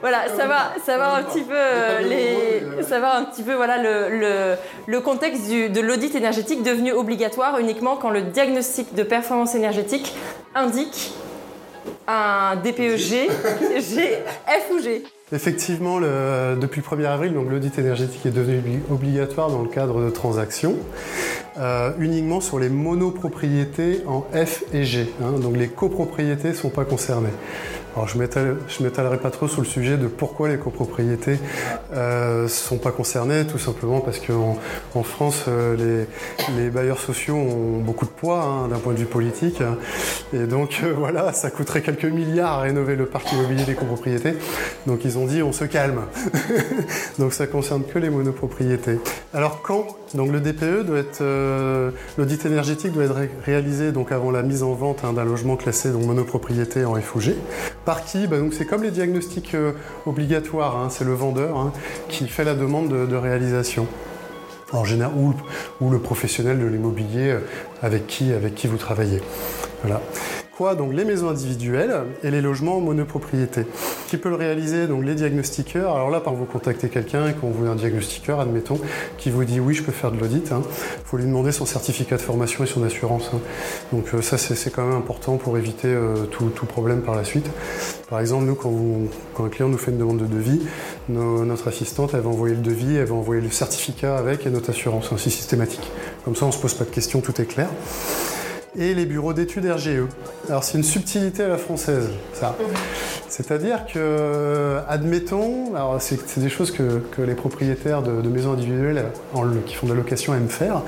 voilà, 0.00 0.24
ça 0.36 0.46
va, 0.46 0.72
ça 0.84 0.98
va 0.98 1.14
un 1.14 1.22
petit 1.22 1.42
peu 1.42 2.08
les, 2.08 2.82
ça 2.82 2.98
va 2.98 3.16
un 3.16 3.24
petit 3.24 3.42
peu 3.42 3.54
voilà 3.54 3.78
le, 3.78 4.56
le, 4.86 5.00
contexte 5.00 5.48
de 5.48 5.80
l'audit 5.80 6.14
énergétique 6.14 6.62
devenu 6.62 6.92
obligatoire 6.92 7.58
uniquement 7.58 7.96
quand 7.96 8.10
le 8.10 8.22
diagnostic 8.22 8.94
de 8.94 9.04
performance 9.04 9.54
énergétique 9.54 10.14
indique 10.54 11.12
un 12.06 12.56
DPEG, 12.56 12.98
G, 13.80 14.18
F 14.46 14.70
ou 14.72 14.80
G. 14.80 15.04
Effectivement, 15.32 15.98
depuis 15.98 16.82
le 16.82 16.96
1er 16.96 17.06
avril, 17.06 17.32
l'audit 17.32 17.78
énergétique 17.78 18.26
est 18.26 18.30
devenu 18.30 18.82
obligatoire 18.90 19.48
dans 19.50 19.62
le 19.62 19.68
cadre 19.68 20.04
de 20.04 20.10
transactions, 20.10 20.76
euh, 21.58 21.92
uniquement 21.98 22.42
sur 22.42 22.58
les 22.58 22.68
monopropriétés 22.68 24.02
en 24.06 24.26
F 24.34 24.64
et 24.74 24.84
G. 24.84 25.10
Hein. 25.22 25.38
donc 25.40 25.56
les 25.56 25.68
copropriétés 25.68 26.48
ne 26.48 26.54
sont 26.54 26.68
pas 26.68 26.84
concernées. 26.84 27.30
Alors 27.94 28.08
je 28.08 28.16
ne 28.16 28.84
m'étalerai 28.84 29.18
pas 29.18 29.30
trop 29.30 29.48
sur 29.48 29.60
le 29.60 29.66
sujet 29.66 29.98
de 29.98 30.06
pourquoi 30.06 30.48
les 30.48 30.56
copropriétés 30.56 31.38
ne 31.90 31.96
euh, 31.96 32.48
sont 32.48 32.78
pas 32.78 32.90
concernées, 32.90 33.46
tout 33.46 33.58
simplement 33.58 34.00
parce 34.00 34.18
qu'en 34.18 34.56
en 34.94 35.02
France, 35.02 35.44
euh, 35.48 36.06
les, 36.56 36.70
bailleurs 36.70 37.00
sociaux 37.00 37.36
ont 37.36 37.78
beaucoup 37.78 38.06
de 38.06 38.10
poids 38.10 38.42
hein, 38.42 38.68
d'un 38.68 38.78
point 38.78 38.94
de 38.94 38.98
vue 38.98 39.04
politique. 39.04 39.62
Et 40.32 40.46
donc 40.46 40.80
euh, 40.82 40.94
voilà, 40.96 41.34
ça 41.34 41.50
coûterait 41.50 41.82
quelques 41.82 42.06
milliards 42.06 42.52
à 42.52 42.60
rénover 42.60 42.96
le 42.96 43.04
parc 43.04 43.30
immobilier 43.32 43.64
des 43.64 43.74
copropriétés. 43.74 44.34
Donc 44.86 45.04
ils 45.04 45.18
ont 45.18 45.26
dit 45.26 45.42
on 45.42 45.52
se 45.52 45.64
calme. 45.64 46.02
donc 47.18 47.34
ça 47.34 47.46
concerne 47.46 47.84
que 47.84 47.98
les 47.98 48.08
monopropriétés. 48.08 49.00
Alors 49.34 49.60
quand 49.60 49.98
Donc 50.14 50.30
le 50.30 50.40
DPE 50.40 50.84
doit 50.84 50.98
être, 50.98 51.22
l'audit 52.18 52.44
énergétique 52.44 52.92
doit 52.92 53.04
être 53.04 53.16
réalisé 53.44 53.92
donc 53.92 54.12
avant 54.12 54.30
la 54.30 54.42
mise 54.42 54.62
en 54.62 54.72
vente 54.72 55.04
hein, 55.04 55.12
d'un 55.12 55.24
logement 55.24 55.56
classé 55.56 55.90
donc 55.90 56.04
monopropriété 56.04 56.84
en 56.84 56.94
FOG. 57.00 57.34
Par 57.84 58.04
qui? 58.04 58.26
Bah, 58.26 58.36
C'est 58.52 58.66
comme 58.66 58.82
les 58.82 58.90
diagnostics 58.90 59.54
euh, 59.54 59.72
obligatoires, 60.06 60.76
hein. 60.76 60.88
c'est 60.90 61.04
le 61.04 61.14
vendeur 61.14 61.56
hein, 61.56 61.72
qui 62.08 62.28
fait 62.28 62.44
la 62.44 62.54
demande 62.54 62.88
de, 62.88 63.16
réalisation. 63.16 63.86
En 64.72 64.84
général, 64.84 65.12
ou, 65.80 65.90
le 65.90 65.98
professionnel 65.98 66.58
de 66.58 66.66
l'immobilier 66.66 67.30
euh, 67.30 67.40
avec 67.82 68.06
qui, 68.06 68.32
avec 68.32 68.54
qui 68.54 68.66
vous 68.66 68.78
travaillez. 68.78 69.20
Voilà 69.82 70.00
donc 70.76 70.92
les 70.92 71.04
maisons 71.04 71.28
individuelles 71.28 72.04
et 72.22 72.30
les 72.30 72.40
logements 72.40 72.76
en 72.76 72.80
monopropriété. 72.80 73.66
Qui 74.06 74.16
peut 74.16 74.28
le 74.28 74.36
réaliser 74.36 74.86
Donc 74.86 75.04
les 75.04 75.14
diagnostiqueurs? 75.14 75.94
Alors 75.94 76.10
là, 76.10 76.20
par 76.20 76.34
vous 76.34 76.44
contactez 76.44 76.88
quelqu'un 76.88 77.28
et 77.28 77.32
qu'on 77.32 77.50
vous 77.50 77.66
un 77.66 77.74
diagnostiqueur, 77.74 78.38
admettons, 78.38 78.78
qui 79.18 79.30
vous 79.30 79.44
dit 79.44 79.58
oui, 79.58 79.74
je 79.74 79.82
peux 79.82 79.92
faire 79.92 80.12
de 80.12 80.18
l'audit. 80.18 80.44
Il 80.46 80.54
hein. 80.54 80.62
faut 81.04 81.16
lui 81.16 81.24
demander 81.24 81.50
son 81.50 81.66
certificat 81.66 82.16
de 82.16 82.22
formation 82.22 82.62
et 82.62 82.66
son 82.66 82.84
assurance. 82.84 83.30
Hein. 83.34 83.40
Donc 83.92 84.06
euh, 84.14 84.22
ça, 84.22 84.38
c'est 84.38 84.70
quand 84.70 84.86
même 84.86 84.96
important 84.96 85.36
pour 85.36 85.58
éviter 85.58 85.88
euh, 85.88 86.26
tout, 86.26 86.66
problème 86.66 87.02
par 87.02 87.16
la 87.16 87.24
suite. 87.24 87.46
Par 88.08 88.20
exemple, 88.20 88.44
nous, 88.44 88.54
quand, 88.54 88.72
quand, 89.34 89.44
un 89.44 89.48
client 89.48 89.68
nous 89.68 89.78
fait 89.78 89.90
une 89.90 89.98
demande 89.98 90.18
de 90.18 90.26
devis, 90.26 90.62
notre 91.08 91.68
assistante, 91.68 92.12
elle 92.14 92.20
va 92.20 92.30
envoyer 92.30 92.54
le 92.54 92.62
devis, 92.62 92.96
elle 92.96 93.06
va 93.06 93.16
envoyer 93.16 93.42
le 93.42 93.50
certificat 93.50 94.16
avec 94.16 94.46
et 94.46 94.50
notre 94.50 94.70
assurance, 94.70 95.12
ainsi 95.12 95.30
systématique. 95.30 95.90
Comme 96.24 96.36
ça, 96.36 96.46
on 96.46 96.52
se 96.52 96.58
pose 96.58 96.74
pas 96.74 96.84
de 96.84 96.90
questions, 96.90 97.20
tout 97.20 97.40
est 97.40 97.46
clair 97.46 97.68
et 98.76 98.94
les 98.94 99.06
bureaux 99.06 99.32
d'études 99.32 99.66
RGE. 99.66 100.06
Alors 100.48 100.64
c'est 100.64 100.78
une 100.78 100.84
subtilité 100.84 101.42
à 101.44 101.48
la 101.48 101.58
française, 101.58 102.08
ça. 102.32 102.56
C'est-à-dire 103.28 103.86
que, 103.86 104.78
admettons, 104.88 105.74
alors 105.74 106.00
c'est 106.00 106.38
des 106.38 106.48
choses 106.48 106.70
que, 106.70 107.02
les 107.22 107.34
propriétaires 107.34 108.02
de, 108.02 108.28
maisons 108.28 108.52
individuelles 108.52 109.06
qui 109.66 109.74
font 109.74 109.86
de 109.86 109.92
la 109.92 109.98
location 109.98 110.34
aiment 110.34 110.48
faire. 110.48 110.82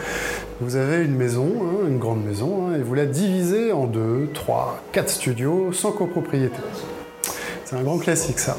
Vous 0.61 0.76
avez 0.76 1.05
une 1.05 1.14
maison, 1.14 1.50
hein, 1.62 1.88
une 1.88 1.99
grande 1.99 2.25
maison, 2.25 2.69
hein, 2.69 2.76
et 2.76 2.83
vous 2.83 2.95
la 2.95 3.07
divisez 3.07 3.73
en 3.73 3.87
deux, 3.87 4.29
trois, 4.33 4.83
quatre 4.93 5.11
studios 5.11 5.73
sans 5.73 5.93
copropriété. 5.93 6.57
C'est 7.64 7.76
un 7.76 7.83
grand 7.83 7.99
classique 7.99 8.38
ça. 8.38 8.57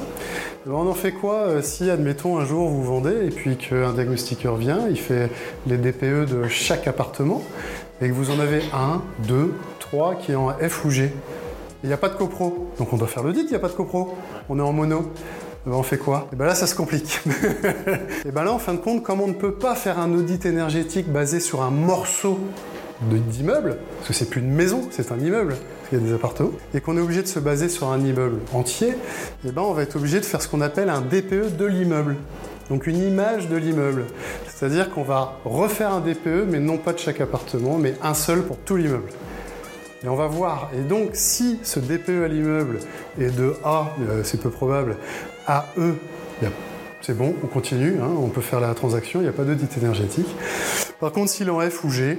On 0.68 0.88
en 0.88 0.96
fait 0.96 1.12
quoi 1.12 1.42
euh, 1.44 1.62
si, 1.62 1.92
admettons, 1.92 2.40
un 2.40 2.46
jour 2.46 2.68
vous 2.70 2.84
vendez 2.84 3.28
et 3.28 3.30
puis 3.30 3.56
qu'un 3.56 3.94
diagnostiqueur 3.94 4.56
vient, 4.56 4.88
il 4.90 4.98
fait 4.98 5.30
les 5.68 5.78
DPE 5.78 6.26
de 6.26 6.48
chaque 6.48 6.88
appartement 6.88 7.44
et 8.02 8.08
que 8.08 8.14
vous 8.14 8.32
en 8.32 8.40
avez 8.40 8.62
un, 8.74 9.02
deux, 9.28 9.54
trois 9.80 10.16
qui 10.16 10.32
est 10.32 10.36
en 10.36 10.50
F 10.52 10.86
ou 10.86 10.90
G. 10.90 11.14
Il 11.84 11.88
n'y 11.88 11.94
a 11.94 11.98
pas 11.98 12.10
de 12.10 12.16
copro. 12.16 12.72
Donc 12.78 12.94
on 12.94 12.98
doit 12.98 13.08
faire 13.08 13.24
l'audit, 13.24 13.44
il 13.44 13.50
n'y 13.50 13.56
a 13.56 13.60
pas 13.60 13.70
de 13.70 13.74
copro. 13.74 14.16
On 14.50 14.58
est 14.60 14.62
en 14.62 14.74
mono. 14.74 15.12
Eh 15.66 15.70
ben, 15.70 15.76
on 15.78 15.84
fait 15.84 15.98
quoi? 15.98 16.28
Eh 16.32 16.36
bien 16.36 16.46
là, 16.46 16.56
ça 16.56 16.68
se 16.68 16.76
complique. 16.76 17.22
et 18.26 18.32
bien 18.32 18.44
là, 18.44 18.52
en 18.52 18.60
fin 18.60 18.74
de 18.74 18.80
compte, 18.80 19.04
comme 19.04 19.22
on 19.22 19.28
ne 19.28 19.34
peut 19.34 19.54
pas 19.54 19.76
faire 19.76 20.00
un 20.00 20.14
audit 20.14 20.46
énergétique 20.46 21.12
basé 21.12 21.40
sur 21.40 21.64
un 21.64 21.72
morceau 21.72 22.40
d'immeuble, 23.02 23.78
parce 23.98 24.08
que 24.08 24.14
c'est 24.14 24.30
plus 24.30 24.42
une 24.42 24.52
maison, 24.52 24.88
c'est 24.92 25.12
un 25.12 25.20
immeuble, 25.20 25.56
il 25.92 26.00
y 26.00 26.02
a 26.02 26.06
des 26.06 26.14
appartements, 26.14 26.52
et 26.74 26.82
qu'on 26.82 26.98
est 26.98 27.02
obligé 27.02 27.22
de 27.22 27.28
se 27.28 27.40
baser 27.40 27.68
sur 27.68 27.90
un 27.90 28.00
immeuble 28.00 28.40
entier, 28.54 28.94
et 29.46 29.52
ben 29.52 29.64
on 29.64 29.74
va 29.74 29.84
être 29.84 29.96
obligé 29.98 30.20
de 30.20 30.26
faire 30.26 30.42
ce 30.42 30.48
qu'on 30.48 30.62
appelle 30.62 30.90
un 30.90 31.02
DPE 31.02 31.58
de 31.58 31.66
l'immeuble. 31.66 32.16
Donc 32.70 32.88
une 32.88 32.98
image 32.98 33.48
de 33.50 33.58
l'immeuble. 33.58 34.06
C'est-à-dire 34.48 34.90
qu'on 34.90 35.04
va 35.04 35.38
refaire 35.46 35.92
un 35.92 36.00
DPE, 36.00 36.48
mais 36.48 36.60
non 36.60 36.78
pas 36.78 36.94
de 36.94 37.00
chaque 37.00 37.22
appartement, 37.22 37.78
mais 37.78 37.94
un 38.02 38.14
seul 38.14 38.44
pour 38.44 38.58
tout 38.58 38.76
l'immeuble. 38.76 39.10
Et 40.04 40.08
on 40.08 40.16
va 40.16 40.28
voir. 40.28 40.70
Et 40.78 40.82
donc 40.82 41.12
si 41.14 41.60
ce 41.64 41.80
DPE 41.80 42.24
à 42.24 42.28
l'immeuble 42.28 42.80
est 43.20 43.36
de 43.36 43.56
A, 43.64 43.94
euh, 44.02 44.22
c'est 44.24 44.42
peu 44.42 44.50
probable, 44.50 44.98
à 45.48 45.68
E, 45.78 45.94
c'est 47.06 47.16
bon, 47.16 47.36
on 47.44 47.46
continue, 47.46 48.00
hein, 48.02 48.10
on 48.18 48.30
peut 48.30 48.42
faire 48.42 48.60
la 48.60 48.74
transaction, 48.74 49.20
il 49.20 49.24
n'y 49.26 49.30
a 49.30 49.32
pas 49.32 49.44
d'audit 49.44 49.78
énergétique. 49.78 50.26
Par 51.00 51.12
contre, 51.12 51.30
s'il 51.30 51.52
en 51.52 51.60
F 51.60 51.84
ou 51.84 51.92
G, 51.92 52.18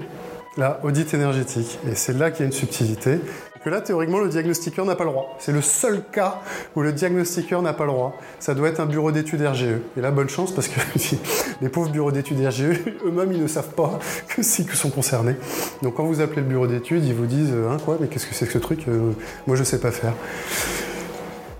là, 0.57 0.79
audit 0.85 1.13
énergétique. 1.13 1.81
Et 1.91 1.97
c'est 1.97 2.13
là 2.13 2.31
qu'il 2.31 2.41
y 2.41 2.43
a 2.45 2.47
une 2.47 2.53
subtilité 2.53 3.19
que 3.67 3.71
là, 3.71 3.81
théoriquement, 3.81 4.21
le 4.21 4.29
diagnostiqueur 4.29 4.87
n'a 4.87 4.95
pas 4.95 5.03
le 5.03 5.11
droit. 5.11 5.37
C'est 5.41 5.51
le 5.51 5.61
seul 5.61 6.01
cas 6.13 6.41
où 6.77 6.83
le 6.83 6.93
diagnostiqueur 6.93 7.63
n'a 7.63 7.73
pas 7.73 7.85
le 7.85 7.91
droit. 7.91 8.17
Ça 8.39 8.55
doit 8.55 8.69
être 8.69 8.79
un 8.79 8.87
bureau 8.87 9.11
d'études 9.11 9.43
RGE. 9.43 9.81
Et 9.97 10.01
là, 10.01 10.13
bonne 10.13 10.29
chance 10.29 10.55
parce 10.55 10.69
que 10.69 10.79
les 11.61 11.69
pauvres 11.69 11.91
bureaux 11.91 12.13
d'études 12.13 12.47
RGE, 12.47 12.63
eux-mêmes, 13.05 13.33
ils 13.33 13.43
ne 13.43 13.49
savent 13.49 13.75
pas 13.75 13.99
que 14.29 14.45
si 14.45 14.67
que 14.67 14.77
sont 14.77 14.91
concernés. 14.91 15.35
Donc 15.83 15.95
quand 15.95 16.05
vous 16.05 16.21
appelez 16.21 16.43
le 16.43 16.47
bureau 16.47 16.69
d'études, 16.69 17.05
ils 17.05 17.15
vous 17.15 17.27
disent 17.27 17.55
hein, 17.69 17.79
quoi, 17.85 17.99
mais 18.01 18.07
qu'est-ce 18.07 18.29
que 18.29 18.37
c'est 18.37 18.47
que 18.47 18.53
ce 18.53 18.59
truc 18.59 18.87
euh, 18.87 19.11
Moi, 19.49 19.57
je 19.57 19.65
sais 19.65 19.81
pas 19.81 19.91
faire. 19.91 20.15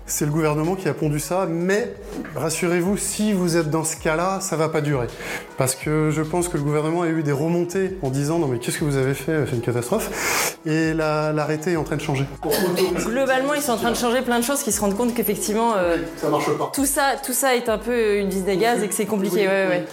C'est 0.09 0.23
le 0.23 0.31
gouvernement 0.31 0.75
qui 0.75 0.87
a 0.87 0.93
pondu 0.93 1.19
ça, 1.19 1.45
mais 1.45 1.93
rassurez-vous, 2.33 2.95
si 2.95 3.33
vous 3.33 3.57
êtes 3.57 3.69
dans 3.69 3.83
ce 3.83 3.97
cas-là, 3.97 4.39
ça 4.39 4.55
va 4.55 4.69
pas 4.69 4.79
durer. 4.79 5.07
Parce 5.57 5.75
que 5.75 6.11
je 6.11 6.21
pense 6.21 6.47
que 6.47 6.55
le 6.55 6.63
gouvernement 6.63 7.01
a 7.01 7.09
eu 7.09 7.23
des 7.23 7.33
remontées 7.33 7.97
en 8.01 8.09
disant 8.09 8.39
non 8.39 8.47
mais 8.47 8.59
qu'est-ce 8.59 8.77
que 8.79 8.85
vous 8.85 8.95
avez 8.95 9.13
fait 9.13 9.43
C'est 9.45 9.57
une 9.57 9.61
catastrophe. 9.61 10.56
Et 10.67 10.93
l'arrêté 10.93 11.71
est 11.71 11.77
en 11.77 11.85
train 11.85 11.95
de 11.95 12.01
changer. 12.01 12.25
Globalement, 13.05 13.53
ils 13.53 13.61
sont 13.61 13.71
en 13.71 13.77
train 13.77 13.91
de 13.91 13.95
changer 13.95 14.21
plein 14.21 14.37
de 14.37 14.43
choses 14.43 14.63
qui 14.63 14.73
se 14.73 14.81
rendent 14.81 14.97
compte 14.97 15.13
qu'effectivement 15.13 15.75
euh, 15.77 15.97
ça 16.17 16.27
marche 16.27 16.51
pas. 16.57 16.71
Tout 16.73 16.85
ça, 16.85 17.13
tout 17.23 17.31
ça 17.31 17.55
est 17.55 17.69
un 17.69 17.77
peu 17.77 18.17
une 18.17 18.29
vis 18.29 18.41
des 18.41 18.57
gaz 18.57 18.83
et 18.83 18.89
que 18.89 18.93
c'est 18.93 19.05
compliqué. 19.05 19.47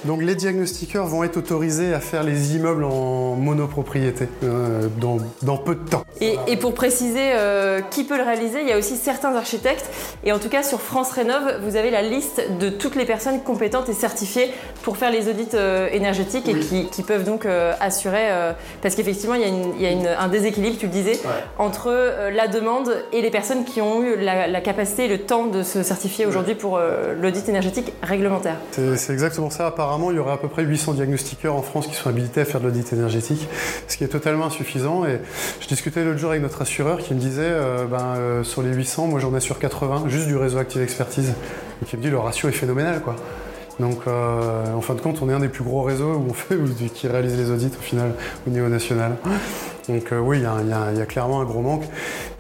Donc 0.04 0.21
les 0.23 0.35
diagnostiqueurs 0.35 1.07
vont 1.07 1.23
être 1.23 1.37
autorisés 1.37 1.95
à 1.95 2.00
faire 2.00 2.25
les 2.25 2.57
immeubles 2.57 2.83
en 2.83 3.37
monopropriété 3.37 4.28
euh, 4.43 4.88
dans, 5.00 5.57
peu 5.59 5.76
de 5.76 5.88
temps. 5.88 6.04
Et, 6.21 6.57
pour 6.57 6.75
préciser 6.75 7.33
euh, 7.35 7.81
qui 7.90 8.02
peut 8.04 8.16
le 8.16 8.25
réaliser, 8.25 8.62
il 8.62 8.69
y 8.69 8.73
a 8.73 8.78
aussi 8.78 8.97
certains 8.97 9.35
architectes 9.37 9.88
et 10.25 10.33
en 10.33 10.38
tout 10.38 10.49
cas, 10.49 10.62
sur 10.62 10.81
France 10.81 11.12
Rénov, 11.12 11.61
vous 11.62 11.76
avez 11.76 11.90
la 11.90 12.00
liste 12.00 12.43
de 12.59 12.71
toutes 12.71 12.97
les 12.97 13.04
personnes 13.04 13.43
compétentes 13.43 13.90
et 13.90 13.93
certifiées 13.93 14.50
pour 14.83 14.97
faire 14.97 15.11
les 15.11 15.28
audits 15.28 15.49
euh, 15.54 15.88
énergétiques 15.93 16.49
et 16.49 16.59
qui, 16.88 17.02
peuvent 17.02 17.25
donc 17.25 17.45
euh, 17.45 17.75
assurer, 17.78 18.31
euh, 18.31 18.52
parce 18.81 18.95
qu'effectivement, 18.95 19.35
il 19.35 19.83
y 19.83 19.87
a, 20.07 20.23
un 20.23 20.28
déséquilibre, 20.28 20.63
tu 20.73 20.87
le 20.87 20.92
disais, 20.92 21.18
entre 21.59 21.90
la 22.30 22.49
demande 22.49 22.90
et 23.12 23.23
les 23.23 23.30
personnes 23.30 23.64
qui 23.64 23.80
ont 23.80 24.02
eu 24.02 24.16
la, 24.16 24.61
capacité 24.61 25.04
et 25.04 25.09
le 25.09 25.18
temps 25.18 25.47
de 25.47 25.62
se 25.62 25.83
certifier 25.83 26.26
aujourd'hui 26.26 26.54
pour 26.54 26.80
l'audit 27.21 27.49
énergétique 27.49 27.92
réglementaire. 28.02 28.56
C'est 28.73 29.12
exactement 29.12 29.50
ça. 29.50 29.66
Apparemment, 29.66 30.11
il 30.11 30.16
y 30.16 30.21
aurait 30.21 30.33
à 30.33 30.37
peu 30.37 30.49
près 30.49 30.62
800 30.62 30.94
diagnostiqueurs 30.94 31.54
en 31.54 31.62
France 31.62 31.87
qui 31.87 31.94
sont 31.94 32.09
habilités 32.09 32.40
à 32.40 32.44
faire 32.44 32.61
de 32.61 32.66
l'audit 32.66 32.92
énergétique, 32.92 33.47
ce 33.88 33.97
qui 33.97 34.04
est 34.04 34.09
totalement 34.09 34.47
insuffisant. 34.47 35.04
Et 35.04 35.21
je 35.61 35.68
discutais 35.68 36.04
l'autre 36.04 36.18
jour 36.18 36.30
avec 36.30 36.42
notre 36.42 36.62
assureur 36.62 36.99
qui 36.99 37.14
me 37.14 37.21
disait, 37.21 37.52
ben, 37.90 38.42
sur 38.42 38.62
les 38.62 38.73
800, 38.73 39.06
moi 39.06 39.21
j'en 39.21 39.35
ai 39.37 39.40
sur 39.40 39.59
80 39.59 40.04
juste 40.09 40.26
du 40.26 40.37
réseau 40.37 40.59
Active 40.59 40.83
Expertise. 40.83 41.35
Et 41.83 41.87
qui 41.87 41.97
me 41.97 42.02
dit 42.02 42.11
le 42.11 42.18
ratio 42.18 42.49
est 42.49 42.52
phénoménal 42.52 43.00
quoi. 43.00 43.16
Donc 43.80 44.06
euh, 44.06 44.75
en 44.75 44.80
fin 44.80 44.94
de 44.94 45.00
compte, 45.00 45.21
on 45.23 45.28
est 45.28 45.33
un 45.33 45.40
des 45.40 45.49
plus 45.49 45.64
gros 45.64 45.83
réseaux 45.83 46.14
où 46.14 46.26
on 46.30 46.35
fait, 46.35 46.56
qui 46.94 47.09
réalise 47.09 47.37
les 47.37 47.50
audits 47.50 47.73
au 47.78 47.83
final 47.83 48.12
au 48.47 48.50
niveau 48.50 48.68
national. 48.68 49.16
Donc 49.88 50.12
euh, 50.12 50.19
oui, 50.19 50.38
il 50.38 50.99
y, 50.99 51.03
a 51.03 51.07
clairement 51.07 51.41
un 51.41 51.45
gros 51.45 51.61
manque. 51.61 51.85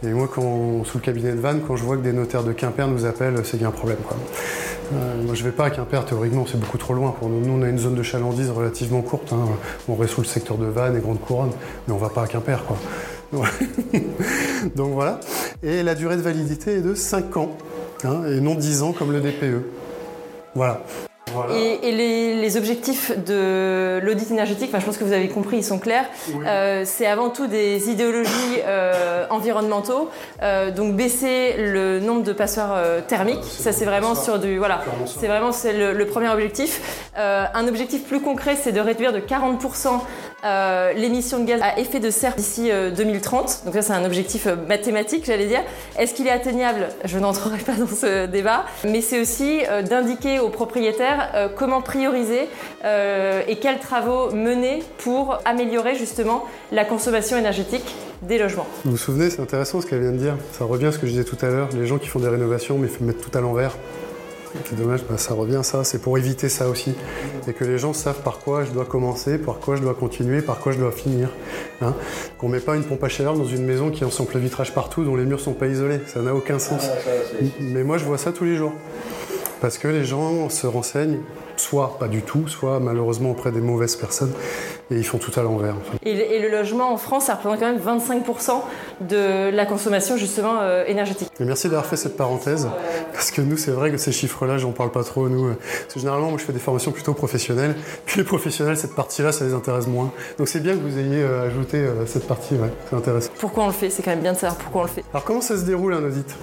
Et 0.02 0.08
moi, 0.08 0.28
quand, 0.32 0.84
sous 0.84 0.98
le 0.98 1.02
cabinet 1.02 1.32
de 1.32 1.40
Vannes, 1.40 1.60
quand 1.66 1.76
je 1.76 1.84
vois 1.84 1.96
que 1.96 2.02
des 2.02 2.12
notaires 2.12 2.44
de 2.44 2.52
Quimper 2.52 2.88
nous 2.88 3.04
appellent, 3.04 3.36
c'est 3.44 3.52
qu'il 3.52 3.62
y 3.62 3.64
a 3.64 3.68
un 3.68 3.72
problème. 3.72 3.98
Euh, 4.92 5.22
moi, 5.22 5.34
je 5.34 5.44
vais 5.44 5.50
pas 5.50 5.66
à 5.66 5.70
Quimper 5.70 6.04
théoriquement, 6.04 6.46
c'est 6.46 6.58
beaucoup 6.58 6.78
trop 6.78 6.94
loin 6.94 7.14
pour 7.18 7.28
nous. 7.28 7.40
Nous, 7.40 7.52
on 7.52 7.62
a 7.62 7.68
une 7.68 7.78
zone 7.78 7.94
de 7.94 8.02
chalandise 8.02 8.50
relativement 8.50 9.02
courte. 9.02 9.32
Hein. 9.32 9.46
On 9.88 9.94
reste 9.94 10.14
sous 10.14 10.22
le 10.22 10.26
secteur 10.26 10.56
de 10.56 10.66
Vannes 10.66 10.96
et 10.96 11.00
Grande 11.00 11.20
Couronne, 11.20 11.52
mais 11.86 11.94
on 11.94 11.98
va 11.98 12.08
pas 12.08 12.22
à 12.22 12.26
Quimper. 12.26 12.64
Quoi. 12.64 12.76
Donc 14.76 14.92
voilà. 14.92 15.20
Et 15.62 15.82
la 15.82 15.94
durée 15.94 16.16
de 16.16 16.22
validité 16.22 16.74
est 16.74 16.82
de 16.82 16.94
5 16.94 17.36
ans, 17.36 17.56
hein, 18.04 18.22
et 18.28 18.40
non 18.40 18.54
10 18.54 18.82
ans 18.82 18.92
comme 18.92 19.12
le 19.12 19.20
DPE. 19.20 19.62
Voilà. 20.54 20.82
Et, 21.52 21.92
les, 21.92 22.56
objectifs 22.56 23.10
de 23.26 23.98
l'audit 24.02 24.30
énergétique, 24.30 24.68
enfin, 24.68 24.78
je 24.78 24.86
pense 24.86 24.96
que 24.96 25.04
vous 25.04 25.12
avez 25.12 25.28
compris, 25.28 25.56
ils 25.58 25.64
sont 25.64 25.78
clairs. 25.78 26.06
Euh, 26.46 26.82
c'est 26.84 27.06
avant 27.06 27.30
tout 27.30 27.46
des 27.46 27.90
idéologies 27.90 28.60
euh, 28.64 29.26
environnementaux. 29.30 30.10
Euh, 30.42 30.70
donc 30.70 30.94
baisser 30.94 31.54
le 31.58 31.98
nombre 32.00 32.22
de 32.22 32.32
passoires 32.32 32.78
thermiques, 33.08 33.44
ça 33.44 33.72
c'est 33.72 33.84
vraiment 33.84 34.14
sur 34.14 34.38
du 34.38 34.58
voilà, 34.58 34.82
c'est 35.06 35.26
vraiment 35.26 35.52
c'est 35.52 35.72
le, 35.72 36.06
premier 36.06 36.28
objectif. 36.28 37.08
un 37.16 37.66
objectif 37.66 38.04
plus 38.04 38.20
concret, 38.20 38.56
c'est 38.60 38.72
de 38.72 38.80
réduire 38.80 39.12
de 39.12 39.20
40% 39.20 40.00
l'émission 40.96 41.38
de 41.38 41.44
gaz 41.46 41.60
à 41.62 41.78
effet 41.78 42.00
de 42.00 42.10
serre 42.10 42.34
d'ici 42.36 42.70
2030. 42.96 43.62
Donc 43.64 43.74
ça 43.74 43.82
c'est 43.82 43.92
un 43.92 44.04
objectif 44.04 44.46
mathématique, 44.68 45.24
j'allais 45.26 45.46
dire. 45.46 45.62
Est-ce 45.98 46.14
qu'il 46.14 46.26
est 46.26 46.30
atteignable? 46.30 46.88
Je 47.04 47.18
n'entrerai 47.18 47.58
pas 47.58 47.72
dans 47.72 47.86
ce 47.86 48.26
débat, 48.26 48.64
mais 48.84 49.00
c'est 49.00 49.20
aussi 49.20 49.62
d'indiquer 49.88 50.40
aux 50.40 50.50
propriétaires 50.50 51.50
comment 51.56 51.80
prioriser 51.80 52.48
et 52.84 53.56
quels 53.60 53.78
travaux 53.78 54.30
mener 54.32 54.82
pour 54.98 55.38
améliorer 55.44 55.94
justement 55.94 56.44
la 56.72 56.84
consommation 56.84 57.36
énergétique 57.36 57.94
des 58.22 58.38
logements. 58.38 58.66
Vous 58.84 58.92
vous 58.92 58.96
souvenez, 58.96 59.30
c'est 59.30 59.42
intéressant 59.42 59.80
ce 59.80 59.86
qu'elle 59.86 60.00
vient 60.00 60.12
de 60.12 60.16
dire. 60.16 60.36
Ça 60.52 60.64
revient 60.64 60.86
à 60.86 60.92
ce 60.92 60.98
que 60.98 61.06
je 61.06 61.12
disais 61.12 61.24
tout 61.24 61.36
à 61.42 61.48
l'heure, 61.48 61.68
les 61.74 61.86
gens 61.86 61.98
qui 61.98 62.08
font 62.08 62.20
des 62.20 62.28
rénovations 62.28 62.78
mais 62.78 62.88
mettent 63.00 63.20
tout 63.20 63.36
à 63.36 63.40
l'envers. 63.40 63.76
C'est 64.64 64.76
dommage, 64.76 65.04
bah, 65.08 65.18
ça 65.18 65.34
revient 65.34 65.60
ça, 65.62 65.84
c'est 65.84 65.98
pour 65.98 66.16
éviter 66.16 66.48
ça 66.48 66.68
aussi. 66.68 66.94
Et 67.48 67.52
que 67.52 67.64
les 67.64 67.78
gens 67.78 67.92
savent 67.92 68.22
par 68.22 68.38
quoi 68.38 68.64
je 68.64 68.70
dois 68.70 68.84
commencer, 68.84 69.38
par 69.38 69.58
quoi 69.58 69.76
je 69.76 69.82
dois 69.82 69.94
continuer, 69.94 70.42
par 70.42 70.58
quoi 70.58 70.72
je 70.72 70.78
dois 70.78 70.92
finir. 70.92 71.28
Hein. 71.82 71.94
Qu'on 72.38 72.48
ne 72.48 72.54
met 72.54 72.60
pas 72.60 72.76
une 72.76 72.84
pompe 72.84 73.02
à 73.04 73.08
chaleur 73.08 73.34
dans 73.34 73.44
une 73.44 73.64
maison 73.64 73.90
qui 73.90 74.04
ensemble 74.04 74.30
le 74.34 74.40
vitrage 74.40 74.72
partout, 74.72 75.04
dont 75.04 75.16
les 75.16 75.24
murs 75.24 75.40
sont 75.40 75.54
pas 75.54 75.66
isolés. 75.66 76.00
Ça 76.06 76.20
n'a 76.22 76.34
aucun 76.34 76.58
sens. 76.58 76.88
Mais 77.60 77.84
moi 77.84 77.98
je 77.98 78.04
vois 78.04 78.18
ça 78.18 78.32
tous 78.32 78.44
les 78.44 78.56
jours. 78.56 78.72
Parce 79.64 79.78
que 79.78 79.88
les 79.88 80.04
gens 80.04 80.50
se 80.50 80.66
renseignent, 80.66 81.20
soit 81.56 81.96
pas 81.98 82.06
du 82.06 82.20
tout, 82.20 82.48
soit 82.48 82.80
malheureusement 82.80 83.30
auprès 83.30 83.50
des 83.50 83.62
mauvaises 83.62 83.96
personnes, 83.96 84.32
et 84.90 84.96
ils 84.96 85.06
font 85.06 85.16
tout 85.16 85.32
à 85.40 85.42
l'envers. 85.42 85.74
et, 86.04 86.38
le 86.38 86.50
logement 86.50 86.92
en 86.92 86.98
France, 86.98 87.24
ça 87.24 87.36
représente 87.36 87.60
quand 87.60 87.72
même 87.72 87.80
25% 87.80 88.60
de 89.08 89.48
la 89.48 89.64
consommation 89.64 90.18
justement 90.18 90.58
euh, 90.60 90.84
énergétique. 90.84 91.30
Et 91.40 91.46
merci 91.46 91.68
d'avoir 91.68 91.86
fait 91.86 91.96
cette 91.96 92.18
parenthèse, 92.18 92.68
parce 93.14 93.30
que 93.30 93.40
nous, 93.40 93.56
c'est 93.56 93.70
vrai 93.70 93.90
que 93.90 93.96
ces 93.96 94.12
chiffres-là, 94.12 94.58
j'en 94.58 94.72
parle 94.72 94.90
pas 94.90 95.02
trop, 95.02 95.30
nous. 95.30 95.46
Euh, 95.46 95.54
parce 95.54 95.94
que 95.94 96.00
généralement, 96.00 96.28
moi, 96.28 96.38
je 96.38 96.44
fais 96.44 96.52
des 96.52 96.58
formations 96.58 96.92
plutôt 96.92 97.14
professionnelles, 97.14 97.74
puis 98.04 98.18
les 98.18 98.24
professionnels, 98.24 98.76
cette 98.76 98.94
partie-là, 98.94 99.32
ça 99.32 99.46
les 99.46 99.54
intéresse 99.54 99.86
moins. 99.86 100.12
Donc 100.36 100.48
c'est 100.48 100.60
bien 100.60 100.74
que 100.74 100.80
vous 100.80 100.98
ayez 100.98 101.22
euh, 101.22 101.46
ajouté 101.46 101.82
cette 102.04 102.26
partie, 102.26 102.56
ouais, 102.56 102.70
c'est 102.90 102.96
intéressant. 102.96 103.30
Pourquoi 103.40 103.64
on 103.64 103.68
le 103.68 103.72
fait? 103.72 103.88
C'est 103.88 104.02
quand 104.02 104.10
même 104.10 104.20
bien 104.20 104.34
de 104.34 104.38
savoir 104.38 104.58
pourquoi 104.58 104.82
on 104.82 104.84
le 104.84 104.90
fait. 104.90 105.04
Alors 105.14 105.24
comment 105.24 105.40
ça 105.40 105.56
se 105.56 105.64
déroule 105.64 105.94
un 105.94 106.04
audit? 106.04 106.36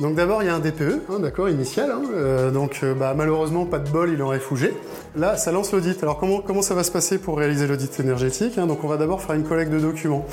Donc 0.00 0.14
d'abord 0.14 0.42
il 0.42 0.46
y 0.46 0.48
a 0.48 0.54
un 0.54 0.60
DPE, 0.60 1.02
hein, 1.10 1.18
d'accord, 1.20 1.48
initial. 1.48 1.90
Hein, 1.90 2.50
donc 2.52 2.84
bah, 2.98 3.14
malheureusement 3.16 3.66
pas 3.66 3.78
de 3.78 3.88
bol, 3.90 4.10
il 4.12 4.22
en 4.22 4.28
réfugié. 4.28 4.74
Là, 5.16 5.36
ça 5.36 5.50
lance 5.50 5.72
l'audit. 5.72 6.02
Alors 6.02 6.18
comment, 6.18 6.40
comment 6.40 6.62
ça 6.62 6.74
va 6.74 6.84
se 6.84 6.90
passer 6.90 7.18
pour 7.18 7.38
réaliser 7.38 7.66
l'audit 7.66 7.98
énergétique 7.98 8.58
hein 8.58 8.66
Donc 8.66 8.84
on 8.84 8.88
va 8.88 8.96
d'abord 8.96 9.22
faire 9.22 9.34
une 9.34 9.44
collecte 9.44 9.72
de 9.72 9.80
documents. 9.80 10.24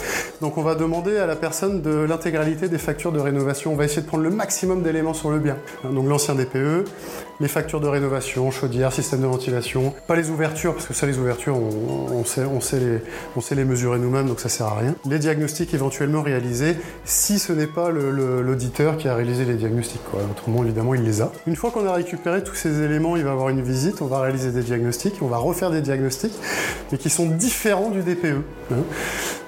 Donc 0.41 0.57
on 0.57 0.61
va 0.61 0.75
demander 0.75 1.17
à 1.17 1.25
la 1.25 1.35
personne 1.35 1.81
de 1.81 1.91
l'intégralité 1.91 2.69
des 2.69 2.77
factures 2.77 3.11
de 3.11 3.19
rénovation. 3.19 3.73
On 3.73 3.75
va 3.75 3.85
essayer 3.85 4.01
de 4.01 4.07
prendre 4.07 4.23
le 4.23 4.29
maximum 4.29 4.83
d'éléments 4.83 5.13
sur 5.13 5.31
le 5.31 5.39
bien. 5.39 5.57
Donc 5.83 6.07
l'ancien 6.07 6.35
DPE, 6.35 6.85
les 7.39 7.47
factures 7.47 7.79
de 7.79 7.87
rénovation, 7.87 8.49
chaudière, 8.51 8.91
système 8.91 9.21
de 9.21 9.27
ventilation, 9.27 9.93
pas 10.07 10.15
les 10.15 10.29
ouvertures, 10.29 10.73
parce 10.73 10.87
que 10.87 10.93
ça 10.93 11.05
les 11.05 11.17
ouvertures, 11.19 11.57
on, 11.57 12.23
sait, 12.25 12.45
on, 12.45 12.61
sait, 12.61 12.79
les, 12.79 12.99
on 13.35 13.41
sait 13.41 13.55
les 13.55 13.65
mesurer 13.65 13.99
nous-mêmes, 13.99 14.27
donc 14.27 14.39
ça 14.39 14.49
sert 14.49 14.67
à 14.67 14.75
rien. 14.75 14.95
Les 15.05 15.19
diagnostics 15.19 15.73
éventuellement 15.73 16.21
réalisés, 16.21 16.75
si 17.05 17.39
ce 17.39 17.53
n'est 17.53 17.67
pas 17.67 17.89
l'auditeur 17.89 18.97
qui 18.97 19.07
a 19.07 19.15
réalisé 19.15 19.45
les 19.45 19.55
diagnostics. 19.57 20.03
Quoi. 20.09 20.21
Autrement, 20.31 20.63
évidemment, 20.63 20.93
il 20.95 21.03
les 21.03 21.21
a. 21.21 21.31
Une 21.45 21.55
fois 21.55 21.71
qu'on 21.71 21.85
a 21.85 21.93
récupéré 21.93 22.43
tous 22.43 22.55
ces 22.55 22.81
éléments, 22.81 23.15
il 23.15 23.23
va 23.23 23.31
avoir 23.31 23.49
une 23.49 23.61
visite, 23.61 24.01
on 24.01 24.05
va 24.05 24.21
réaliser 24.21 24.51
des 24.51 24.63
diagnostics, 24.63 25.15
on 25.21 25.27
va 25.27 25.37
refaire 25.37 25.71
des 25.71 25.81
diagnostics, 25.81 26.33
mais 26.91 26.97
qui 26.97 27.09
sont 27.09 27.25
différents 27.25 27.89
du 27.89 28.01
DPE. 28.01 28.43
Hein. 28.71 28.75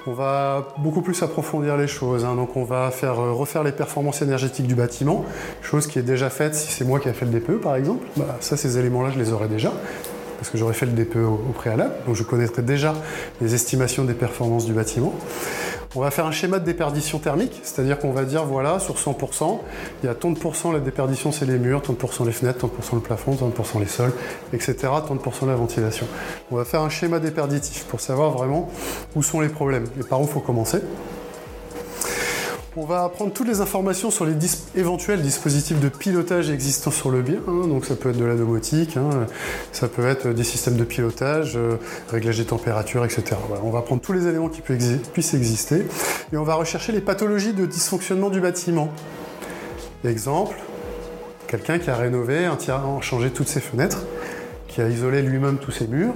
On 0.06 0.12
va 0.12 0.68
beaucoup 0.78 1.02
plus 1.02 1.22
approfondir 1.22 1.76
les 1.76 1.86
choses, 1.86 2.24
hein. 2.24 2.34
donc 2.34 2.56
on 2.56 2.64
va 2.64 2.90
faire 2.90 3.20
euh, 3.20 3.32
refaire 3.32 3.62
les 3.62 3.72
performances 3.72 4.22
énergétiques 4.22 4.66
du 4.66 4.74
bâtiment, 4.74 5.24
chose 5.62 5.86
qui 5.86 5.98
est 5.98 6.02
déjà 6.02 6.30
faite 6.30 6.54
si 6.54 6.72
c'est 6.72 6.84
moi 6.84 7.00
qui 7.00 7.08
ai 7.08 7.12
fait 7.12 7.26
le 7.26 7.32
DPE 7.32 7.60
par 7.60 7.76
exemple. 7.76 8.04
Bah, 8.16 8.38
ça, 8.40 8.56
ces 8.56 8.78
éléments-là, 8.78 9.10
je 9.10 9.18
les 9.18 9.32
aurais 9.32 9.48
déjà 9.48 9.72
parce 10.40 10.48
que 10.48 10.56
j'aurais 10.56 10.72
fait 10.72 10.86
le 10.86 10.92
DPE 10.92 11.16
au, 11.16 11.52
préalable, 11.52 11.92
donc 12.06 12.16
je 12.16 12.22
connaîtrais 12.22 12.62
déjà 12.62 12.94
les 13.42 13.54
estimations 13.54 14.04
des 14.04 14.14
performances 14.14 14.64
du 14.64 14.72
bâtiment. 14.72 15.12
On 15.96 16.00
va 16.02 16.12
faire 16.12 16.24
un 16.24 16.30
schéma 16.30 16.60
de 16.60 16.64
déperdition 16.64 17.18
thermique, 17.18 17.58
c'est-à-dire 17.64 17.98
qu'on 17.98 18.12
va 18.12 18.24
dire, 18.24 18.44
voilà, 18.44 18.78
sur 18.78 18.94
100%, 18.94 19.58
il 20.02 20.06
y 20.06 20.08
a 20.08 20.14
tant 20.14 20.30
de 20.30 20.38
pourcents 20.38 20.70
la 20.70 20.78
déperdition, 20.78 21.32
c'est 21.32 21.46
les 21.46 21.58
murs, 21.58 21.82
tant 21.82 21.94
de 21.94 21.98
pourcents 21.98 22.24
les 22.24 22.30
fenêtres, 22.30 22.60
tant 22.60 22.68
de 22.68 22.72
pourcents 22.72 22.94
le 22.94 23.02
plafond, 23.02 23.34
tant 23.34 23.48
de 23.48 23.52
pourcents 23.52 23.80
les 23.80 23.88
sols, 23.88 24.12
etc., 24.52 24.76
tant 25.08 25.16
de 25.16 25.20
pourcents 25.20 25.46
la 25.46 25.56
ventilation. 25.56 26.06
On 26.52 26.56
va 26.56 26.64
faire 26.64 26.82
un 26.82 26.90
schéma 26.90 27.18
déperditif 27.18 27.86
pour 27.86 27.98
savoir 27.98 28.30
vraiment 28.30 28.70
où 29.16 29.22
sont 29.24 29.40
les 29.40 29.48
problèmes 29.48 29.86
et 29.98 30.04
par 30.04 30.22
où 30.22 30.28
faut 30.28 30.38
commencer? 30.38 30.80
On 32.76 32.84
va 32.84 33.02
apprendre 33.02 33.32
toutes 33.32 33.48
les 33.48 33.60
informations 33.60 34.12
sur 34.12 34.24
les 34.24 34.34
éventuels 34.76 35.22
dispositifs 35.22 35.80
de 35.80 35.88
pilotage 35.88 36.50
existants 36.50 36.92
sur 36.92 37.10
le 37.10 37.20
bien. 37.20 37.40
Hein. 37.48 37.66
donc 37.66 37.84
ça 37.84 37.96
peut 37.96 38.10
être 38.10 38.16
de 38.16 38.24
la 38.24 38.36
domotique, 38.36 38.96
hein. 38.96 39.26
ça 39.72 39.88
peut 39.88 40.06
être 40.06 40.28
des 40.28 40.44
systèmes 40.44 40.76
de 40.76 40.84
pilotage, 40.84 41.56
euh, 41.56 41.78
réglage 42.10 42.38
des 42.38 42.44
températures, 42.44 43.04
etc. 43.04 43.34
on 43.64 43.70
va 43.70 43.82
prendre 43.82 44.00
tous 44.00 44.12
les 44.12 44.28
éléments 44.28 44.48
qui 44.48 44.60
puissent 44.62 45.34
exister 45.34 45.84
et 46.32 46.36
on 46.36 46.44
va 46.44 46.54
rechercher 46.54 46.92
les 46.92 47.00
pathologies 47.00 47.54
de 47.54 47.66
dysfonctionnement 47.66 48.30
du 48.30 48.40
bâtiment. 48.40 48.92
Exemple, 50.04 50.56
quelqu'un 51.48 51.80
qui 51.80 51.90
a 51.90 51.96
rénové, 51.96 52.48
changé 53.00 53.30
toutes 53.30 53.48
ses 53.48 53.60
fenêtres, 53.60 54.04
qui 54.68 54.80
a 54.80 54.88
isolé 54.88 55.22
lui-même 55.22 55.58
tous 55.58 55.72
ses 55.72 55.88
murs, 55.88 56.14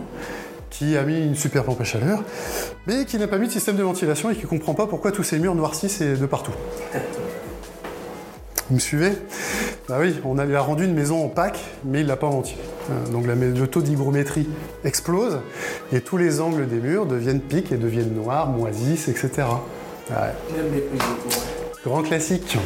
qui 0.75 0.97
a 0.97 1.05
mis 1.05 1.25
une 1.25 1.37
super 1.37 1.63
pompe 1.63 1.81
à 1.81 1.85
chaleur, 1.85 2.25
mais 2.89 3.05
qui 3.05 3.17
n'a 3.17 3.29
pas 3.29 3.39
mis 3.39 3.47
de 3.47 3.53
système 3.53 3.77
de 3.77 3.83
ventilation 3.85 4.31
et 4.31 4.35
qui 4.35 4.43
ne 4.43 4.49
comprend 4.49 4.75
pas 4.75 4.89
pourquoi 4.89 5.13
tous 5.13 5.23
ces 5.23 5.39
murs 5.39 5.55
noircissent 5.55 6.03
de 6.03 6.27
partout. 6.27 6.53
Vous 8.69 8.75
me 8.75 8.81
suivez? 8.81 9.13
Bah 9.89 9.99
oui, 10.01 10.17
on 10.25 10.37
a, 10.39 10.45
a 10.53 10.61
rendu 10.61 10.85
une 10.85 10.95
maison 10.95 11.27
opaque, 11.27 11.61
mais 11.85 12.01
il 12.01 12.07
l'a 12.07 12.17
pas 12.17 12.29
ventilée. 12.29 12.59
Euh, 12.91 13.13
donc 13.13 13.27
le 13.27 13.67
taux 13.67 13.83
d'hygrométrie 13.83 14.49
explose 14.85 15.39
et 15.93 16.01
tous 16.01 16.17
les 16.17 16.41
angles 16.41 16.67
des 16.67 16.81
murs 16.81 17.07
deviennent 17.07 17.41
piques 17.41 17.71
et 17.71 17.77
deviennent 17.77 18.15
noirs, 18.15 18.49
moisissent, 18.49 19.09
etc. 19.09 19.45
Grand 21.85 22.03
classique. 22.03 22.57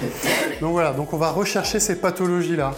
Donc 0.61 0.73
voilà, 0.73 0.93
donc 0.93 1.13
on 1.13 1.17
va 1.17 1.31
rechercher 1.31 1.81
ces 1.81 1.97
pathologies-là. 1.97 2.73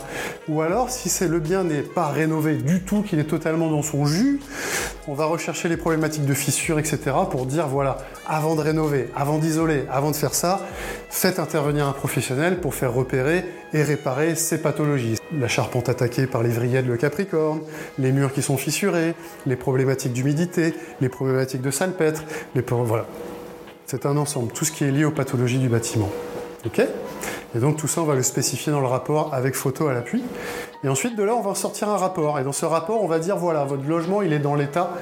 Ou 0.49 0.63
alors, 0.63 0.89
si 0.89 1.11
c'est 1.11 1.29
le 1.29 1.39
bien 1.39 1.65
n'est 1.65 1.83
pas 1.83 2.09
rénové 2.09 2.55
du 2.55 2.81
tout, 2.81 3.03
qu'il 3.03 3.19
est 3.19 3.25
totalement 3.25 3.71
dans 3.71 3.83
son 3.83 4.07
jus, 4.07 4.41
on 5.07 5.13
va 5.13 5.27
rechercher 5.27 5.69
les 5.69 5.77
problématiques 5.77 6.25
de 6.25 6.33
fissures, 6.33 6.79
etc. 6.79 6.99
pour 7.31 7.45
dire 7.45 7.69
voilà, 7.69 7.99
avant 8.27 8.55
de 8.55 8.63
rénover, 8.63 9.11
avant 9.15 9.39
d'isoler, 9.39 9.85
avant 9.91 10.11
de 10.11 10.17
faire 10.17 10.33
ça, 10.33 10.67
faites 11.11 11.39
intervenir 11.39 11.87
un 11.87 11.93
professionnel 11.93 12.61
pour 12.61 12.75
faire 12.75 12.95
repérer 12.95 13.45
et 13.75 13.83
réparer 13.83 14.35
ces 14.35 14.63
pathologies. 14.63 15.19
La 15.39 15.49
charpente 15.49 15.91
attaquée 15.91 16.27
par 16.27 16.43
les 16.43 16.51
vrillettes 16.51 16.87
de 16.87 16.97
Capricorne, 16.97 17.61
les 17.99 18.13
murs 18.13 18.33
qui 18.33 18.41
sont 18.41 18.57
fissurés, 18.57 19.15
les 19.47 19.57
problématiques 19.57 20.15
d'humidité, 20.15 20.75
les 21.03 21.09
problématiques 21.11 21.63
de 21.63 21.71
salpêtre, 21.71 22.25
les 22.55 22.63
voilà. 22.63 23.05
C'est 23.91 24.07
un 24.07 24.17
ensemble, 24.17 24.53
tout 24.53 24.65
ce 24.65 24.71
qui 24.71 24.85
est 24.85 24.93
lié 24.93 25.05
aux 25.05 25.11
pathologies 25.11 25.59
du 25.59 25.69
bâtiment. 25.69 26.11
OK? 26.65 26.79
Et 26.79 27.59
donc 27.59 27.77
tout 27.77 27.89
ça, 27.89 28.03
on 28.03 28.05
va 28.05 28.15
le 28.15 28.23
spécifier 28.23 28.71
dans 28.71 28.79
le 28.79 28.87
rapport 28.87 29.35
avec 29.35 29.57
photo 29.57 29.89
à 29.89 29.93
l'appui. 29.93 30.23
Et 30.85 30.89
ensuite, 30.89 31.17
de 31.17 31.25
là, 31.25 31.35
on 31.35 31.41
va 31.41 31.57
sortir 31.57 31.89
un 31.89 31.97
rapport. 31.97 32.39
Et 32.39 32.45
dans 32.45 32.53
ce 32.53 32.65
rapport, 32.65 33.03
on 33.03 33.09
va 33.09 33.19
dire, 33.19 33.37
voilà, 33.37 33.65
votre 33.65 33.83
logement, 33.89 34.23
il 34.23 34.33
est 34.33 34.39
dans 34.39 34.55
l'état, 34.55 34.93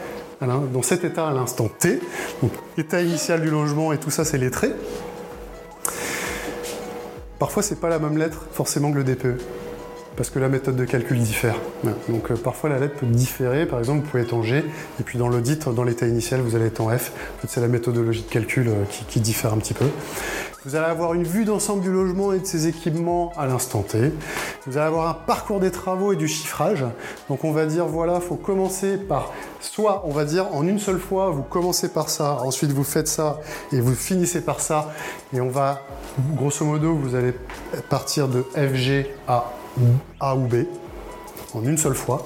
dans 0.40 0.80
cet 0.80 1.04
état 1.04 1.28
à 1.28 1.34
l'instant 1.34 1.68
T. 1.68 2.00
Donc, 2.40 2.50
état 2.78 3.02
initial 3.02 3.42
du 3.42 3.50
logement 3.50 3.92
et 3.92 3.98
tout 3.98 4.10
ça, 4.10 4.24
c'est 4.24 4.50
traits. 4.50 4.74
Parfois, 7.38 7.62
c'est 7.62 7.80
pas 7.80 7.90
la 7.90 7.98
même 7.98 8.16
lettre 8.16 8.46
forcément 8.52 8.90
que 8.90 8.96
le 8.96 9.04
DPE 9.04 9.38
parce 10.18 10.30
que 10.30 10.40
la 10.40 10.48
méthode 10.48 10.74
de 10.74 10.84
calcul 10.84 11.16
diffère. 11.16 11.54
Donc 12.08 12.32
euh, 12.32 12.34
parfois 12.34 12.68
la 12.68 12.80
lettre 12.80 12.96
peut 12.96 13.06
différer, 13.06 13.66
par 13.66 13.78
exemple 13.78 14.00
vous 14.00 14.10
pouvez 14.10 14.24
être 14.24 14.34
en 14.34 14.42
G, 14.42 14.64
et 14.98 15.02
puis 15.04 15.16
dans 15.16 15.28
l'audit, 15.28 15.68
dans 15.68 15.84
l'état 15.84 16.08
initial, 16.08 16.40
vous 16.40 16.56
allez 16.56 16.66
être 16.66 16.80
en 16.80 16.90
F. 16.90 17.12
C'est 17.46 17.60
la 17.60 17.68
méthodologie 17.68 18.22
de 18.22 18.28
calcul 18.28 18.66
euh, 18.66 18.72
qui, 19.08 19.20
diffère 19.20 19.54
un 19.54 19.58
petit 19.58 19.74
peu. 19.74 19.84
Vous 20.64 20.74
allez 20.74 20.86
avoir 20.86 21.14
une 21.14 21.22
vue 21.22 21.44
d'ensemble 21.44 21.82
du 21.82 21.92
logement 21.92 22.32
et 22.32 22.40
de 22.40 22.44
ses 22.44 22.66
équipements 22.66 23.32
à 23.36 23.46
l'instant 23.46 23.82
T. 23.82 24.12
Vous 24.66 24.76
allez 24.76 24.88
avoir 24.88 25.08
un 25.08 25.14
parcours 25.14 25.60
des 25.60 25.70
travaux 25.70 26.12
et 26.12 26.16
du 26.16 26.26
chiffrage. 26.26 26.84
Donc 27.28 27.44
on 27.44 27.52
va 27.52 27.64
dire 27.64 27.86
voilà, 27.86 28.16
il 28.16 28.22
faut 28.22 28.34
commencer 28.34 28.96
par 28.96 29.32
soit 29.60 30.02
on 30.04 30.10
va 30.10 30.24
dire 30.24 30.52
en 30.52 30.66
une 30.66 30.80
seule 30.80 30.98
fois, 30.98 31.30
vous 31.30 31.42
commencez 31.42 31.88
par 31.88 32.10
ça, 32.10 32.38
ensuite 32.42 32.72
vous 32.72 32.82
faites 32.82 33.06
ça 33.06 33.38
et 33.70 33.80
vous 33.80 33.94
finissez 33.94 34.40
par 34.40 34.58
ça. 34.58 34.92
Et 35.32 35.40
on 35.40 35.48
va, 35.48 35.82
grosso 36.34 36.64
modo, 36.64 36.92
vous 36.92 37.14
allez 37.14 37.34
partir 37.88 38.26
de 38.26 38.42
FG 38.56 39.06
à 39.28 39.52
a 40.18 40.34
ou 40.34 40.40
B 40.40 40.64
en 41.54 41.62
une 41.62 41.78
seule 41.78 41.94
fois. 41.94 42.24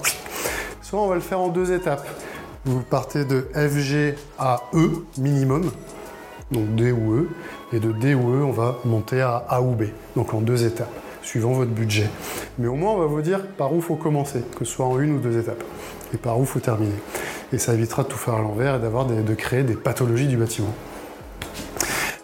Soit 0.81 1.03
on 1.03 1.07
va 1.07 1.17
le 1.17 1.21
faire 1.21 1.39
en 1.39 1.49
deux 1.49 1.71
étapes. 1.71 2.07
Vous 2.65 2.81
partez 2.81 3.27
de 3.27 3.47
FG 3.55 4.17
à 4.39 4.63
E 4.73 5.05
minimum, 5.19 5.71
donc 6.51 6.75
D 6.77 6.93
ou 6.93 7.15
E, 7.15 7.29
et 7.73 7.81
de 7.81 7.93
D 7.93 8.15
ou 8.15 8.35
E, 8.35 8.43
on 8.43 8.53
va 8.53 8.79
monter 8.85 9.21
à 9.21 9.37
A 9.49 9.61
ou 9.61 9.73
B, 9.75 9.85
donc 10.17 10.35
en 10.35 10.41
deux 10.41 10.65
étapes. 10.65 10.93
suivant 11.23 11.53
votre 11.53 11.71
budget. 11.71 12.11
Mais 12.59 12.67
au 12.67 12.75
moins, 12.75 12.93
on 12.93 12.99
va 12.99 13.07
vous 13.07 13.23
dire 13.23 13.47
par 13.57 13.73
où 13.73 13.81
faut 13.81 13.95
commencer, 13.95 14.43
que 14.59 14.65
ce 14.65 14.73
soit 14.73 14.87
en 14.87 14.99
une 14.99 15.13
ou 15.13 15.19
deux 15.21 15.39
étapes, 15.39 15.63
et 16.13 16.17
par 16.17 16.39
où 16.41 16.45
faut 16.45 16.59
terminer. 16.59 17.01
Et 17.53 17.59
ça 17.59 17.75
évitera 17.75 18.03
de 18.03 18.09
tout 18.09 18.19
faire 18.19 18.35
à 18.35 18.41
l'envers 18.41 18.77
et 18.77 18.79
d'avoir 18.81 19.07
de 19.07 19.35
créer 19.35 19.63
des 19.63 19.75
pathologies 19.75 20.27
du 20.27 20.37
bâtiment 20.37 20.75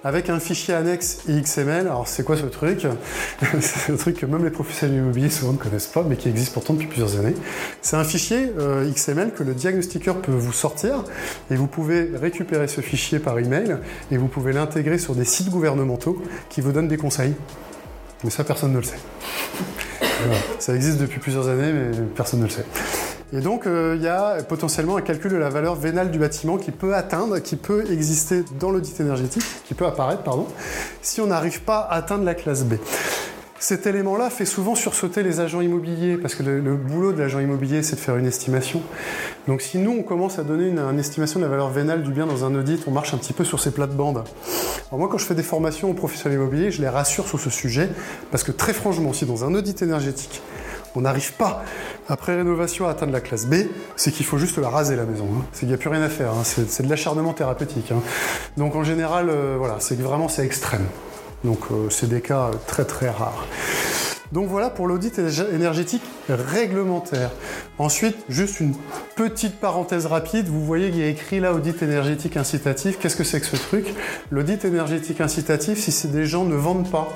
avec 0.04 0.30
un 0.30 0.40
fichier 0.40 0.74
annexe 0.74 1.20
XML. 1.28 1.86
Alors 1.86 2.08
c'est 2.08 2.24
quoi 2.24 2.36
ce 2.36 2.46
truc 2.46 2.86
C'est 3.60 3.92
un 3.92 3.96
truc 3.96 4.18
que 4.18 4.26
même 4.26 4.44
les 4.44 4.50
professionnels 4.50 4.98
immobiliers 4.98 5.30
souvent 5.30 5.52
ne 5.52 5.58
connaissent 5.58 5.86
pas, 5.86 6.02
mais 6.02 6.16
qui 6.16 6.28
existe 6.28 6.52
pourtant 6.52 6.74
depuis 6.74 6.86
plusieurs 6.86 7.18
années. 7.18 7.34
C'est 7.82 7.96
un 7.96 8.04
fichier 8.04 8.52
euh, 8.58 8.90
XML 8.90 9.32
que 9.32 9.42
le 9.42 9.54
diagnostiqueur 9.54 10.20
peut 10.20 10.32
vous 10.32 10.52
sortir 10.52 11.04
et 11.50 11.56
vous 11.56 11.66
pouvez 11.66 12.10
récupérer 12.14 12.68
ce 12.68 12.80
fichier 12.80 13.18
par 13.18 13.38
email 13.38 13.76
et 14.10 14.16
vous 14.16 14.28
pouvez 14.28 14.52
l'intégrer 14.52 14.98
sur 14.98 15.14
des 15.14 15.24
sites 15.24 15.50
gouvernementaux 15.50 16.22
qui 16.48 16.60
vous 16.60 16.72
donnent 16.72 16.88
des 16.88 16.96
conseils. 16.96 17.34
Mais 18.24 18.30
ça, 18.30 18.44
personne 18.44 18.72
ne 18.72 18.78
le 18.78 18.84
sait. 18.84 18.98
Ça 20.58 20.74
existe 20.74 20.98
depuis 20.98 21.20
plusieurs 21.20 21.48
années, 21.48 21.72
mais 21.72 21.96
personne 22.16 22.40
ne 22.40 22.46
le 22.46 22.50
sait. 22.50 22.64
Et 23.32 23.40
donc, 23.40 23.66
euh, 23.66 23.94
il 23.96 24.02
y 24.02 24.08
a 24.08 24.42
potentiellement 24.42 24.96
un 24.96 25.02
calcul 25.02 25.30
de 25.30 25.36
la 25.36 25.50
valeur 25.50 25.74
vénale 25.74 26.10
du 26.10 26.18
bâtiment 26.18 26.56
qui 26.56 26.70
peut 26.70 26.94
atteindre, 26.94 27.38
qui 27.40 27.56
peut 27.56 27.84
exister 27.90 28.42
dans 28.58 28.70
l'audit 28.70 28.98
énergétique, 29.00 29.44
qui 29.66 29.74
peut 29.74 29.86
apparaître, 29.86 30.22
pardon, 30.22 30.46
si 31.02 31.20
on 31.20 31.26
n'arrive 31.26 31.60
pas 31.62 31.80
à 31.80 31.96
atteindre 31.96 32.24
la 32.24 32.34
classe 32.34 32.64
B. 32.64 32.74
Cet 33.60 33.86
élément-là 33.86 34.30
fait 34.30 34.44
souvent 34.44 34.76
sursauter 34.76 35.22
les 35.22 35.40
agents 35.40 35.60
immobiliers, 35.60 36.16
parce 36.16 36.36
que 36.36 36.42
le, 36.44 36.76
boulot 36.76 37.12
de 37.12 37.18
l'agent 37.18 37.40
immobilier, 37.40 37.82
c'est 37.82 37.96
de 37.96 38.00
faire 38.00 38.16
une 38.16 38.26
estimation. 38.26 38.80
Donc 39.46 39.62
si 39.62 39.78
nous, 39.78 39.90
on 39.90 40.02
commence 40.02 40.38
à 40.38 40.44
donner 40.44 40.68
une, 40.68 40.78
une, 40.78 40.98
estimation 40.98 41.40
de 41.40 41.44
la 41.44 41.50
valeur 41.50 41.68
vénale 41.68 42.04
du 42.04 42.12
bien 42.12 42.24
dans 42.24 42.44
un 42.44 42.54
audit, 42.54 42.84
on 42.86 42.92
marche 42.92 43.12
un 43.12 43.18
petit 43.18 43.32
peu 43.32 43.44
sur 43.44 43.60
ces 43.60 43.72
plates-bandes. 43.72 44.22
Alors 44.88 45.00
moi, 45.00 45.08
quand 45.10 45.18
je 45.18 45.26
fais 45.26 45.34
des 45.34 45.42
formations 45.42 45.90
aux 45.90 45.94
professionnels 45.94 46.38
immobiliers, 46.38 46.70
je 46.70 46.80
les 46.80 46.88
rassure 46.88 47.26
sur 47.26 47.40
ce 47.40 47.50
sujet, 47.50 47.90
parce 48.30 48.44
que 48.44 48.52
très 48.52 48.72
franchement, 48.72 49.12
si 49.12 49.26
dans 49.26 49.44
un 49.44 49.52
audit 49.54 49.82
énergétique, 49.82 50.40
on 50.98 51.02
n'arrive 51.02 51.34
pas, 51.34 51.62
après 52.08 52.34
rénovation, 52.34 52.88
à 52.88 52.90
atteindre 52.90 53.12
la 53.12 53.20
classe 53.20 53.46
B, 53.46 53.54
c'est 53.94 54.10
qu'il 54.10 54.26
faut 54.26 54.36
juste 54.36 54.58
la 54.58 54.68
raser 54.68 54.96
la 54.96 55.04
maison. 55.04 55.28
Hein. 55.32 55.44
C'est 55.52 55.60
qu'il 55.60 55.68
n'y 55.68 55.74
a 55.74 55.78
plus 55.78 55.90
rien 55.90 56.02
à 56.02 56.08
faire. 56.08 56.32
Hein. 56.32 56.42
C'est 56.42 56.82
de 56.82 56.90
l'acharnement 56.90 57.32
thérapeutique. 57.34 57.92
Hein. 57.92 58.02
Donc 58.56 58.74
en 58.74 58.82
général, 58.82 59.28
euh, 59.30 59.54
voilà, 59.56 59.76
c'est 59.78 59.96
vraiment 60.00 60.28
c'est 60.28 60.44
extrême. 60.44 60.86
Donc 61.44 61.60
euh, 61.70 61.88
c'est 61.88 62.08
des 62.08 62.20
cas 62.20 62.50
très 62.66 62.84
très 62.84 63.10
rares. 63.10 63.46
Donc 64.32 64.48
voilà 64.48 64.70
pour 64.70 64.86
l'audit 64.86 65.18
énergétique 65.18 66.02
réglementaire. 66.28 67.30
Ensuite, 67.78 68.16
juste 68.28 68.60
une 68.60 68.74
petite 69.16 69.58
parenthèse 69.58 70.06
rapide. 70.06 70.48
Vous 70.48 70.64
voyez 70.64 70.90
qu'il 70.90 71.00
y 71.00 71.04
a 71.04 71.08
écrit 71.08 71.40
là 71.40 71.54
audit 71.54 71.82
énergétique 71.82 72.36
incitatif. 72.36 72.98
Qu'est-ce 72.98 73.16
que 73.16 73.24
c'est 73.24 73.40
que 73.40 73.46
ce 73.46 73.56
truc? 73.56 73.94
L'audit 74.30 74.64
énergétique 74.64 75.20
incitatif, 75.20 75.78
si 75.78 75.92
c'est 75.92 76.12
des 76.12 76.26
gens 76.26 76.44
ne 76.44 76.56
vendent 76.56 76.90
pas, 76.90 77.08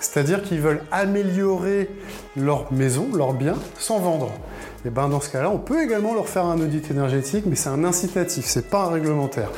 c'est-à-dire 0.00 0.42
qu'ils 0.42 0.60
veulent 0.60 0.82
améliorer 0.92 1.90
leur 2.36 2.72
maison, 2.72 3.08
leur 3.14 3.34
bien, 3.34 3.54
sans 3.78 3.98
vendre. 3.98 4.32
Et 4.84 4.88
eh 4.88 4.90
ben 4.90 5.08
dans 5.08 5.20
ce 5.20 5.30
cas-là, 5.30 5.48
on 5.48 5.58
peut 5.58 5.80
également 5.84 6.12
leur 6.12 6.28
faire 6.28 6.44
un 6.44 6.58
audit 6.60 6.90
énergétique, 6.90 7.44
mais 7.46 7.54
c'est 7.54 7.68
un 7.68 7.84
incitatif, 7.84 8.44
c'est 8.46 8.68
pas 8.68 8.86
un 8.86 8.90
réglementaire. 8.90 9.50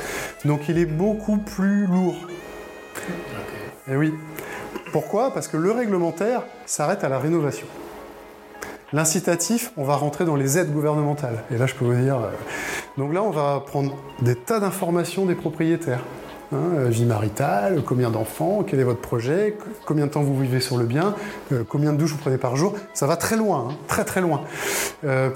Donc 0.43 0.69
il 0.69 0.77
est 0.77 0.85
beaucoup 0.85 1.37
plus 1.37 1.87
lourd. 1.87 2.15
Et 3.87 3.91
eh 3.91 3.95
oui, 3.95 4.13
pourquoi? 4.95 5.33
Parce 5.33 5.49
que 5.49 5.57
le 5.57 5.71
réglementaire 5.71 6.43
s'arrête 6.65 7.03
à 7.03 7.09
la 7.09 7.19
rénovation. 7.19 7.67
L'incitatif, 8.93 9.73
on 9.75 9.83
va 9.83 9.97
rentrer 9.97 10.23
dans 10.23 10.37
les 10.37 10.57
aides 10.57 10.71
gouvernementales. 10.71 11.43
Et 11.51 11.57
là, 11.57 11.65
je 11.65 11.75
peux 11.75 11.83
vous 11.83 12.01
dire. 12.01 12.15
Euh, 12.15 12.29
donc 12.97 13.13
là, 13.13 13.21
on 13.21 13.29
va 13.29 13.61
prendre 13.67 13.97
des 14.21 14.35
tas 14.35 14.61
d'informations 14.61 15.25
des 15.25 15.35
propriétaires. 15.35 15.99
Hein, 16.53 16.77
euh, 16.77 16.87
vie 16.87 17.03
maritale, 17.03 17.81
combien 17.85 18.09
d'enfants, 18.09 18.63
quel 18.65 18.79
est 18.79 18.85
votre 18.85 19.01
projet, 19.01 19.57
combien 19.85 20.05
de 20.05 20.11
temps 20.11 20.21
vous 20.21 20.39
vivez 20.39 20.61
sur 20.61 20.77
le 20.77 20.85
bien, 20.85 21.13
euh, 21.51 21.65
combien 21.67 21.91
de 21.91 21.97
douches 21.97 22.11
vous 22.11 22.19
prenez 22.19 22.37
par 22.37 22.55
jour. 22.55 22.75
Ça 22.93 23.05
va 23.05 23.17
très 23.17 23.35
loin, 23.35 23.67
hein, 23.71 23.75
très 23.89 24.05
très 24.05 24.21
loin. 24.21 24.43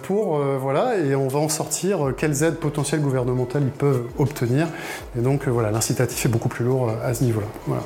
pour 0.04 0.38
voilà, 0.38 0.98
et 0.98 1.16
on 1.16 1.28
va 1.28 1.40
en 1.40 1.50
sortir 1.50 2.14
quelles 2.16 2.44
aides 2.44 2.60
potentielles 2.60 3.02
gouvernementales 3.02 3.64
ils 3.64 3.72
peuvent 3.72 4.06
obtenir. 4.20 4.70
Et 5.18 5.22
donc 5.22 5.50
voilà, 5.50 5.70
l'incitatif 5.70 6.26
est 6.26 6.30
beaucoup 6.30 6.48
plus 6.48 6.64
lourd 6.64 6.94
à 7.04 7.14
ce 7.14 7.26
niveau-là. 7.26 7.82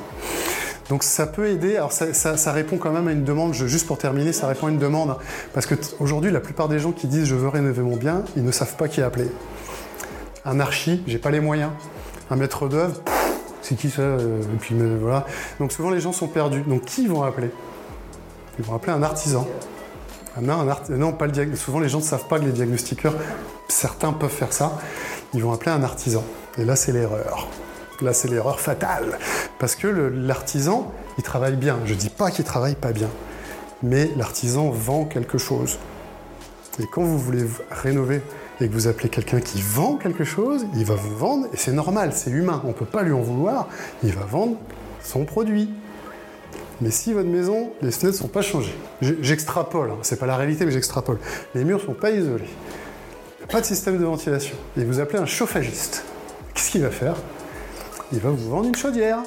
Donc 0.88 1.02
ça 1.02 1.26
peut 1.26 1.48
aider. 1.48 1.76
Alors 1.76 1.92
ça, 1.92 2.52
répond 2.52 2.76
quand 2.76 2.92
même 2.92 3.08
à 3.08 3.12
une 3.12 3.24
demande. 3.24 3.54
juste 3.54 3.86
pour 3.86 3.98
terminer, 3.98 4.32
ça 4.32 4.46
répond 4.46 4.66
à 4.66 4.70
une 4.70 4.78
demande 4.78 5.16
parce 5.52 5.66
que 5.66 5.74
aujourd'hui, 6.00 6.30
la 6.30 6.40
plupart 6.40 6.68
des 6.68 6.78
gens 6.78 6.92
qui 6.92 7.06
disent 7.06 7.24
je 7.24 7.34
veux 7.34 7.48
rénover 7.48 7.82
mon 7.82 7.96
bien, 7.96 8.22
ils 8.36 8.44
ne 8.44 8.52
savent 8.52 8.76
pas 8.76 8.88
qui 8.88 9.02
appeler. 9.02 9.30
Un 10.44 10.60
archi, 10.60 11.02
j'ai 11.06 11.18
pas 11.18 11.30
les 11.30 11.40
moyens. 11.40 11.70
Un 12.30 12.36
maître 12.36 12.68
d'œuvre, 12.68 13.00
c'est 13.62 13.76
qui 13.76 13.90
ça 13.90 14.02
euh, 14.02 14.40
puis 14.60 14.74
voilà. 15.00 15.26
Donc 15.58 15.72
souvent 15.72 15.90
les 15.90 16.00
gens 16.00 16.12
sont 16.12 16.28
perdus. 16.28 16.62
Donc 16.62 16.84
qui 16.84 17.06
vont 17.06 17.22
appeler? 17.22 17.50
Ils 18.58 18.64
vont 18.64 18.74
appeler 18.74 18.92
un 18.92 19.02
artisan. 19.02 19.46
Ah 20.36 20.40
non, 20.40 20.66
non, 20.90 21.12
pas 21.12 21.26
le 21.26 21.56
Souvent 21.56 21.78
les 21.78 21.88
gens 21.88 21.98
ne 21.98 22.04
savent 22.04 22.26
pas 22.26 22.40
que 22.40 22.44
les 22.44 22.52
diagnostiqueurs, 22.52 23.14
certains 23.68 24.12
peuvent 24.12 24.30
faire 24.30 24.52
ça. 24.52 24.78
Ils 25.32 25.42
vont 25.42 25.52
appeler 25.52 25.70
un 25.70 25.82
artisan. 25.82 26.24
Et 26.58 26.64
là, 26.64 26.74
c'est 26.76 26.92
l'erreur. 26.92 27.48
Là, 28.04 28.12
c'est 28.12 28.28
l'erreur 28.28 28.60
fatale. 28.60 29.18
Parce 29.58 29.74
que 29.74 29.88
l'artisan, 29.88 30.92
il 31.18 31.24
travaille 31.24 31.56
bien. 31.56 31.78
Je 31.86 31.94
ne 31.94 31.98
dis 31.98 32.10
pas 32.10 32.30
qu'il 32.30 32.44
travaille 32.44 32.74
pas 32.74 32.92
bien. 32.92 33.08
Mais 33.82 34.10
l'artisan 34.16 34.70
vend 34.70 35.06
quelque 35.06 35.38
chose. 35.38 35.78
Et 36.80 36.86
quand 36.86 37.02
vous 37.02 37.18
voulez 37.18 37.46
rénover 37.70 38.20
et 38.60 38.68
que 38.68 38.72
vous 38.72 38.88
appelez 38.88 39.08
quelqu'un 39.08 39.40
qui 39.40 39.62
vend 39.62 39.96
quelque 39.96 40.24
chose, 40.24 40.66
il 40.74 40.84
va 40.84 40.94
vous 40.94 41.16
vendre, 41.16 41.46
et 41.52 41.56
c'est 41.56 41.72
normal, 41.72 42.10
c'est 42.12 42.30
humain, 42.30 42.60
on 42.64 42.68
ne 42.68 42.72
peut 42.72 42.84
pas 42.84 43.02
lui 43.02 43.12
en 43.12 43.20
vouloir, 43.20 43.68
il 44.02 44.12
va 44.12 44.24
vendre 44.24 44.56
son 45.02 45.24
produit. 45.24 45.70
Mais 46.80 46.90
si 46.90 47.12
votre 47.12 47.28
maison, 47.28 47.70
les 47.82 47.90
fenêtres 47.90 48.16
ne 48.18 48.22
sont 48.22 48.28
pas 48.28 48.42
changées, 48.42 48.74
j'extrapole, 49.00 49.90
hein, 49.90 49.98
c'est 50.02 50.18
pas 50.18 50.26
la 50.26 50.36
réalité, 50.36 50.64
mais 50.66 50.72
j'extrapole, 50.72 51.18
les 51.54 51.64
murs 51.64 51.78
ne 51.78 51.84
sont 51.84 51.94
pas 51.94 52.10
isolés, 52.10 52.48
pas 53.50 53.60
de 53.60 53.66
système 53.66 53.98
de 53.98 54.04
ventilation, 54.04 54.56
et 54.76 54.84
vous 54.84 55.00
appelez 55.00 55.20
un 55.20 55.26
chauffagiste, 55.26 56.04
qu'est-ce 56.54 56.70
qu'il 56.70 56.82
va 56.82 56.90
faire? 56.90 57.16
Il 58.12 58.20
va 58.20 58.30
vous 58.30 58.50
vendre 58.50 58.68
une 58.68 58.74
chaudière. 58.74 59.18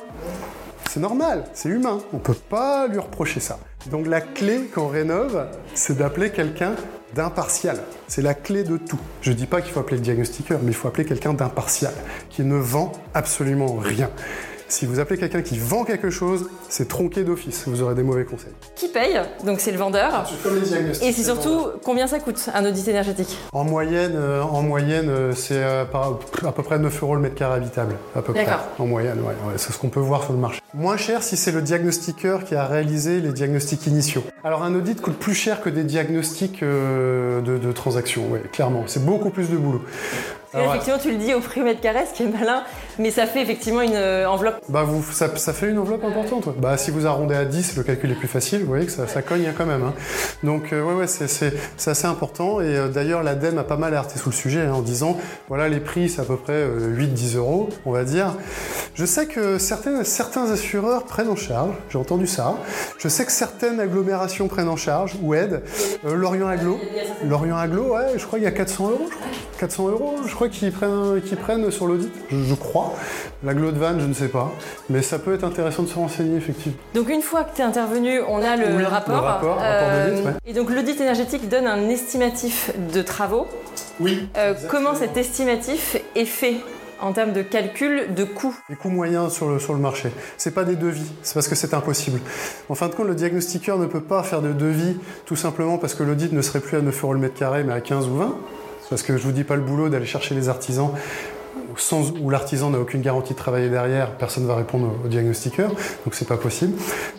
C'est 0.89 0.99
normal, 0.99 1.43
c'est 1.53 1.69
humain, 1.69 1.99
on 2.13 2.17
ne 2.17 2.21
peut 2.21 2.33
pas 2.33 2.87
lui 2.87 2.99
reprocher 2.99 3.39
ça. 3.39 3.59
Donc 3.91 4.07
la 4.07 4.21
clé 4.21 4.69
quand 4.73 4.83
on 4.83 4.87
rénove, 4.87 5.47
c'est 5.73 5.97
d'appeler 5.97 6.31
quelqu'un 6.31 6.75
d'impartial. 7.13 7.79
C'est 8.07 8.21
la 8.21 8.33
clé 8.33 8.63
de 8.63 8.77
tout. 8.77 8.99
Je 9.21 9.31
ne 9.31 9.35
dis 9.35 9.45
pas 9.45 9.61
qu'il 9.61 9.73
faut 9.73 9.79
appeler 9.79 9.97
le 9.97 10.03
diagnostiqueur, 10.03 10.59
mais 10.61 10.71
il 10.71 10.75
faut 10.75 10.87
appeler 10.87 11.05
quelqu'un 11.05 11.33
d'impartial, 11.33 11.93
qui 12.29 12.43
ne 12.43 12.55
vend 12.55 12.91
absolument 13.13 13.75
rien. 13.75 14.09
Si 14.69 14.85
vous 14.85 14.99
appelez 14.99 15.17
quelqu'un 15.17 15.41
qui 15.41 15.57
vend 15.57 15.85
quelque 15.85 16.09
chose, 16.09 16.49
c'est 16.67 16.89
tronqué 16.89 17.23
d'office, 17.23 17.63
vous 17.67 17.81
aurez 17.81 17.95
des 17.95 18.03
mauvais 18.03 18.25
conseils. 18.25 18.51
Qui 18.75 18.89
paye 18.89 19.17
Donc 19.45 19.61
c'est 19.61 19.71
le 19.71 19.77
vendeur. 19.77 20.29
Et 21.01 21.13
c'est 21.13 21.23
surtout 21.23 21.67
combien 21.83 22.07
ça 22.07 22.19
coûte 22.19 22.49
un 22.53 22.65
audit 22.65 22.85
énergétique 22.87 23.37
En 23.53 23.63
moyenne, 23.63 24.13
euh, 24.15 24.41
en 24.41 24.61
moyenne, 24.61 25.07
euh, 25.09 25.33
c'est 25.33 25.63
euh, 25.63 25.85
à 25.85 26.51
peu 26.51 26.63
près 26.63 26.79
9 26.79 27.03
euros 27.03 27.15
le 27.15 27.21
mètre 27.21 27.35
carré 27.35 27.55
habitable, 27.55 27.95
à 28.15 28.21
peu 28.21 28.33
près. 28.33 28.45
En 28.77 28.85
moyenne, 28.85 29.19
ouais, 29.21 29.33
c'est 29.55 29.71
ce 29.71 29.77
qu'on 29.77 29.89
peut 29.89 30.01
voir 30.01 30.23
sur 30.23 30.33
le 30.33 30.39
marché. 30.39 30.59
Moins 30.73 30.97
cher 30.97 31.23
si 31.23 31.37
c'est 31.37 31.51
le 31.51 31.61
diagnostiqueur 31.61 32.43
qui 32.43 32.55
a 32.55 32.65
réalisé 32.65 33.21
les 33.21 33.31
diagnostics 33.31 33.87
initiaux. 33.87 34.23
Alors 34.43 34.63
un 34.63 34.75
audit 34.75 34.99
coûte 35.01 35.17
plus 35.17 35.33
cher 35.33 35.61
que 35.61 35.69
des 35.69 35.83
diagnostics 35.83 36.61
de, 36.61 37.41
de 37.41 37.71
transactions, 37.71 38.27
ouais, 38.29 38.41
clairement. 38.51 38.83
C'est 38.87 39.05
beaucoup 39.05 39.29
plus 39.29 39.49
de 39.49 39.55
boulot. 39.55 39.81
Effectivement, 40.53 40.99
tu 40.99 41.11
le 41.11 41.17
dis 41.17 41.33
au 41.33 41.39
prix 41.39 41.61
mètre 41.61 41.81
carré, 41.81 42.05
ce 42.09 42.15
qui 42.15 42.23
est 42.23 42.27
malin, 42.27 42.63
mais 42.99 43.11
ça 43.11 43.25
fait 43.25 43.41
effectivement 43.41 43.81
une 43.81 43.95
euh, 43.95 44.29
enveloppe. 44.29 44.61
Bah, 44.69 44.83
vous, 44.83 45.03
ça, 45.11 45.27
fait 45.27 45.69
une 45.69 45.77
enveloppe 45.77 46.05
importante. 46.05 46.47
Bah, 46.57 46.77
si 46.77 46.89
vous 46.89 47.05
arrondez 47.05 47.35
à 47.35 47.45
10, 47.45 47.75
le 47.75 47.83
calcul 47.83 48.11
est 48.11 48.15
plus 48.15 48.27
facile, 48.27 48.61
vous 48.61 48.67
voyez 48.67 48.85
que 48.85 48.91
ça, 48.91 49.21
cogne 49.21 49.51
quand 49.57 49.65
même. 49.65 49.83
Hein. 49.83 49.93
Donc, 50.43 50.71
euh, 50.71 50.81
ouais, 50.81 50.93
ouais, 50.93 51.07
c'est 51.07 51.53
assez 51.89 52.07
important. 52.07 52.61
Et 52.61 52.77
euh, 52.77 52.87
d'ailleurs, 52.87 53.23
l'ADEME 53.23 53.57
a 53.57 53.63
pas 53.63 53.75
mal 53.75 53.93
alerté 53.93 54.17
sous 54.17 54.29
le 54.29 54.35
sujet 54.35 54.61
hein, 54.61 54.73
en 54.73 54.81
disant 54.81 55.17
voilà, 55.49 55.67
les 55.67 55.79
prix, 55.79 56.09
c'est 56.09 56.21
à 56.21 56.25
peu 56.25 56.37
près 56.37 56.65
8-10 56.65 57.37
euros, 57.37 57.69
on 57.85 57.91
va 57.91 58.03
dire. 58.03 58.33
Je 58.93 59.05
sais 59.05 59.27
que 59.27 59.57
certains, 59.57 60.03
certains 60.03 60.49
assureurs 60.51 61.03
prennent 61.03 61.29
en 61.29 61.35
charge, 61.35 61.75
j'ai 61.89 61.97
entendu 61.97 62.25
ça. 62.25 62.55
Je 62.97 63.07
sais 63.09 63.25
que 63.25 63.31
certaines 63.31 63.79
agglomérations 63.79 64.47
prennent 64.47 64.69
en 64.69 64.77
charge 64.77 65.15
ou 65.21 65.33
aident. 65.33 65.61
Lorient 66.03 66.47
Aglo, 66.47 66.79
Lorient 67.23 67.57
Aglo, 67.57 67.95
ouais, 67.95 68.17
je 68.17 68.25
crois 68.25 68.39
qu'il 68.39 68.45
y 68.45 68.51
a 68.51 68.51
400 68.51 68.89
euros, 68.91 69.07
je 69.09 69.15
crois. 69.15 69.27
400 69.59 69.87
euros, 69.89 70.15
je 70.25 70.33
crois 70.33 70.36
qu'ils 70.45 70.71
prennent, 70.71 71.21
prennent 71.41 71.71
sur 71.71 71.87
l'audit, 71.87 72.11
je, 72.29 72.53
crois. 72.53 72.93
La 73.43 73.53
de 73.53 73.59
Van, 73.59 73.99
je 73.99 74.05
ne 74.05 74.13
sais 74.13 74.27
pas. 74.27 74.51
Mais 74.89 75.01
ça 75.01 75.19
peut 75.19 75.33
être 75.33 75.43
intéressant 75.43 75.83
de 75.83 75.87
se 75.87 75.95
renseigner, 75.95 76.37
effectivement. 76.37 76.77
Donc 76.93 77.09
une 77.09 77.21
fois 77.21 77.43
que 77.43 77.55
tu 77.55 77.61
es 77.61 77.65
intervenu, 77.65 78.21
on 78.27 78.41
a 78.41 78.55
le 78.55 78.85
rapport. 78.85 79.15
Le 79.15 79.21
rapport, 79.21 79.59
euh, 79.61 80.31
Et 80.45 80.53
donc 80.53 80.69
l'audit 80.69 80.99
énergétique 81.01 81.49
donne 81.49 81.65
un 81.65 81.89
estimatif 81.89 82.71
de 82.93 83.01
travaux. 83.01 83.47
Oui. 83.99 84.29
Euh, 84.37 84.53
comment 84.69 84.93
cet 84.93 85.17
estimatif 85.17 85.97
est 86.15 86.25
fait 86.25 86.57
en 87.01 87.13
termes 87.13 87.33
de 87.33 87.41
calcul 87.41 88.13
de 88.15 88.23
coûts? 88.23 88.55
Les 88.69 88.75
coûts 88.75 88.89
moyens 88.89 89.33
sur 89.33 89.49
le, 89.49 89.59
sur 89.59 89.73
le 89.73 89.79
marché. 89.79 90.11
Ce 90.37 90.49
pas 90.49 90.63
des 90.63 90.75
devis, 90.75 91.11
c'est 91.23 91.33
parce 91.33 91.47
que 91.47 91.55
c'est 91.55 91.73
impossible. 91.73 92.19
En 92.69 92.75
fin 92.75 92.87
de 92.87 92.95
compte, 92.95 93.07
le 93.07 93.15
diagnostiqueur 93.15 93.77
ne 93.77 93.85
peut 93.85 94.01
pas 94.01 94.23
faire 94.23 94.41
de 94.41 94.53
devis 94.53 94.97
tout 95.25 95.35
simplement 95.35 95.77
parce 95.77 95.93
que 95.93 96.03
l'audit 96.03 96.31
ne 96.31 96.41
serait 96.41 96.59
plus 96.59 96.77
à 96.77 96.81
9 96.81 97.03
euros 97.03 97.13
le 97.13 97.19
mètre 97.19 97.35
carré 97.35 97.63
mais 97.63 97.73
à 97.73 97.81
15 97.81 98.07
ou 98.07 98.15
20. 98.17 98.35
Parce 98.89 99.03
que 99.03 99.17
je 99.17 99.23
vous 99.23 99.31
dis 99.31 99.43
pas 99.43 99.55
le 99.55 99.61
boulot 99.61 99.89
d'aller 99.89 100.05
chercher 100.05 100.35
les 100.35 100.49
artisans. 100.49 100.91
sans, 101.75 102.11
où 102.21 102.29
l'artisan 102.29 102.69
n'a 102.69 102.79
aucune 102.79 103.01
garantie 103.01 103.33
de 103.33 103.37
travailler 103.37 103.69
derrière, 103.69 104.11
personne 104.17 104.43
ne 104.43 104.47
va 104.47 104.55
répondre 104.55 104.95
au, 105.03 105.07
diagnostiqueur, 105.07 105.69
donc 105.69 106.13
c'est 106.13 106.27
pas 106.27 106.37
possible. 106.37 106.73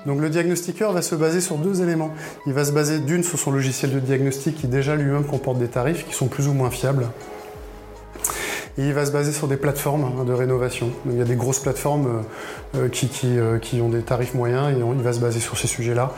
Donc 0.06 0.20
le 0.20 0.30
diagnostiqueur 0.30 0.92
va 0.92 1.02
se 1.02 1.14
baser 1.14 1.40
sur 1.40 1.56
deux 1.56 1.82
éléments. 1.82 2.12
Il 2.46 2.54
va 2.54 2.64
se 2.64 2.72
baser 2.72 2.98
d'une 2.98 3.22
sur 3.22 3.38
son 3.38 3.52
logiciel 3.52 3.92
de 3.92 4.00
diagnostic 4.00 4.56
qui 4.56 4.66
déjà 4.66 4.96
lui-même 4.96 5.24
comporte 5.24 5.58
des 5.58 5.68
tarifs 5.68 6.06
qui 6.06 6.14
sont 6.14 6.26
plus 6.26 6.48
ou 6.48 6.54
moins 6.54 6.70
fiables. 6.70 7.06
Et 8.78 8.86
il 8.86 8.94
va 8.94 9.04
se 9.04 9.10
baser 9.10 9.32
sur 9.32 9.48
des 9.48 9.56
plateformes 9.56 10.04
hein, 10.04 10.24
de 10.24 10.32
rénovation. 10.32 10.90
il 11.06 11.18
y 11.18 11.20
a 11.20 11.24
des 11.24 11.34
grosses 11.34 11.58
plateformes 11.58 12.22
euh, 12.76 12.84
euh, 12.84 12.88
qui, 12.88 13.10
euh, 13.24 13.58
qui, 13.58 13.80
ont 13.80 13.88
des 13.88 14.02
tarifs 14.02 14.34
moyens 14.34 14.70
et 14.70 14.78
il 14.78 15.02
va 15.02 15.12
se 15.12 15.18
baser 15.18 15.40
sur 15.40 15.58
ces 15.58 15.66
sujets-là. 15.66 16.12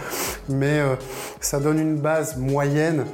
Mais 0.51 0.81
ça 1.41 1.59
donne 1.59 1.79
une 1.79 1.97
base 1.97 2.37
moyenne, 2.37 3.07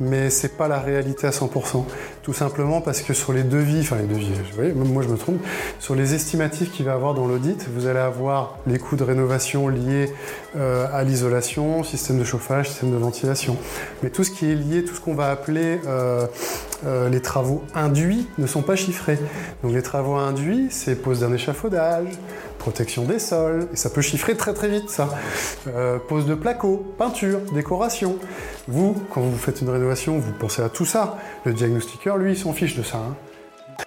mais 0.00 0.30
c'est 0.30 0.56
pas 0.56 0.68
la 0.68 0.80
réalité 0.80 1.26
à 1.26 1.30
100%. 1.30 1.84
Tout 2.22 2.32
simplement 2.32 2.80
parce 2.80 3.02
que 3.02 3.12
sur 3.12 3.34
les 3.34 3.42
devis, 3.42 3.80
enfin 3.80 3.96
les 3.96 4.06
devis, 4.06 4.32
vous 4.32 4.56
voyez, 4.56 4.72
moi 4.72 5.02
je 5.02 5.08
me 5.08 5.18
trompe, 5.18 5.44
sur 5.78 5.94
les 5.94 6.14
estimatifs 6.14 6.72
qu'il 6.72 6.86
va 6.86 6.94
avoir 6.94 7.12
dans 7.12 7.26
l'audit, 7.26 7.66
vous 7.74 7.86
allez 7.86 7.98
avoir 7.98 8.56
les 8.66 8.78
coûts 8.78 8.96
de 8.96 9.04
rénovation 9.04 9.68
liés 9.68 10.10
à 10.56 11.04
l'isolation, 11.04 11.84
système 11.84 12.18
de 12.18 12.24
chauffage, 12.24 12.70
système 12.70 12.92
de 12.92 12.96
ventilation. 12.96 13.58
Mais 14.02 14.08
tout 14.08 14.24
ce 14.24 14.30
qui 14.30 14.50
est 14.50 14.54
lié, 14.54 14.84
tout 14.84 14.94
ce 14.94 15.00
qu'on 15.00 15.14
va 15.14 15.30
appeler 15.30 15.80
les 17.10 17.20
travaux 17.20 17.62
induits 17.74 18.26
ne 18.38 18.46
sont 18.46 18.62
pas 18.62 18.76
chiffrés. 18.76 19.18
Donc 19.62 19.72
les 19.72 19.82
travaux 19.82 20.14
induits, 20.16 20.68
c'est 20.70 20.96
pose 20.96 21.20
d'un 21.20 21.32
échafaudage, 21.32 22.08
protection 22.64 23.04
des 23.04 23.18
sols, 23.18 23.68
et 23.72 23.76
ça 23.76 23.90
peut 23.90 24.00
chiffrer 24.00 24.36
très 24.36 24.54
très 24.54 24.68
vite 24.68 24.88
ça. 24.88 25.10
Euh, 25.68 25.98
pose 25.98 26.24
de 26.24 26.34
placo, 26.34 26.94
peinture, 26.96 27.40
décoration. 27.52 28.16
Vous, 28.68 28.96
quand 29.10 29.20
vous 29.20 29.36
faites 29.36 29.60
une 29.60 29.68
rénovation, 29.68 30.18
vous 30.18 30.32
pensez 30.32 30.62
à 30.62 30.70
tout 30.70 30.86
ça. 30.86 31.18
Le 31.44 31.52
diagnostiqueur, 31.52 32.16
lui, 32.16 32.32
il 32.32 32.38
s'en 32.38 32.54
fiche 32.54 32.76
de 32.76 32.82
ça. 32.82 32.98
Hein. 32.98 33.14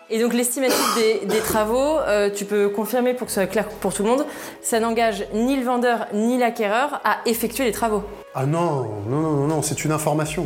Et 0.09 0.21
donc 0.21 0.33
l'estimatif 0.33 0.97
des, 1.27 1.39
travaux, 1.39 1.97
euh, 1.97 2.29
tu 2.29 2.45
peux 2.45 2.69
confirmer 2.69 3.13
pour 3.13 3.27
que 3.27 3.33
ce 3.33 3.41
soit 3.41 3.47
clair 3.47 3.67
pour 3.67 3.93
tout 3.93 4.03
le 4.03 4.09
monde, 4.09 4.25
ça 4.61 4.79
n'engage 4.79 5.25
ni 5.33 5.57
le 5.57 5.63
vendeur 5.63 6.07
ni 6.13 6.37
l'acquéreur 6.37 7.01
à 7.03 7.17
effectuer 7.25 7.65
les 7.65 7.71
travaux. 7.71 8.03
Ah 8.35 8.45
non, 8.45 8.85
non, 9.09 9.19
non, 9.19 9.31
non, 9.31 9.47
non 9.47 9.61
c'est 9.61 9.83
une 9.85 9.91
information. 9.91 10.45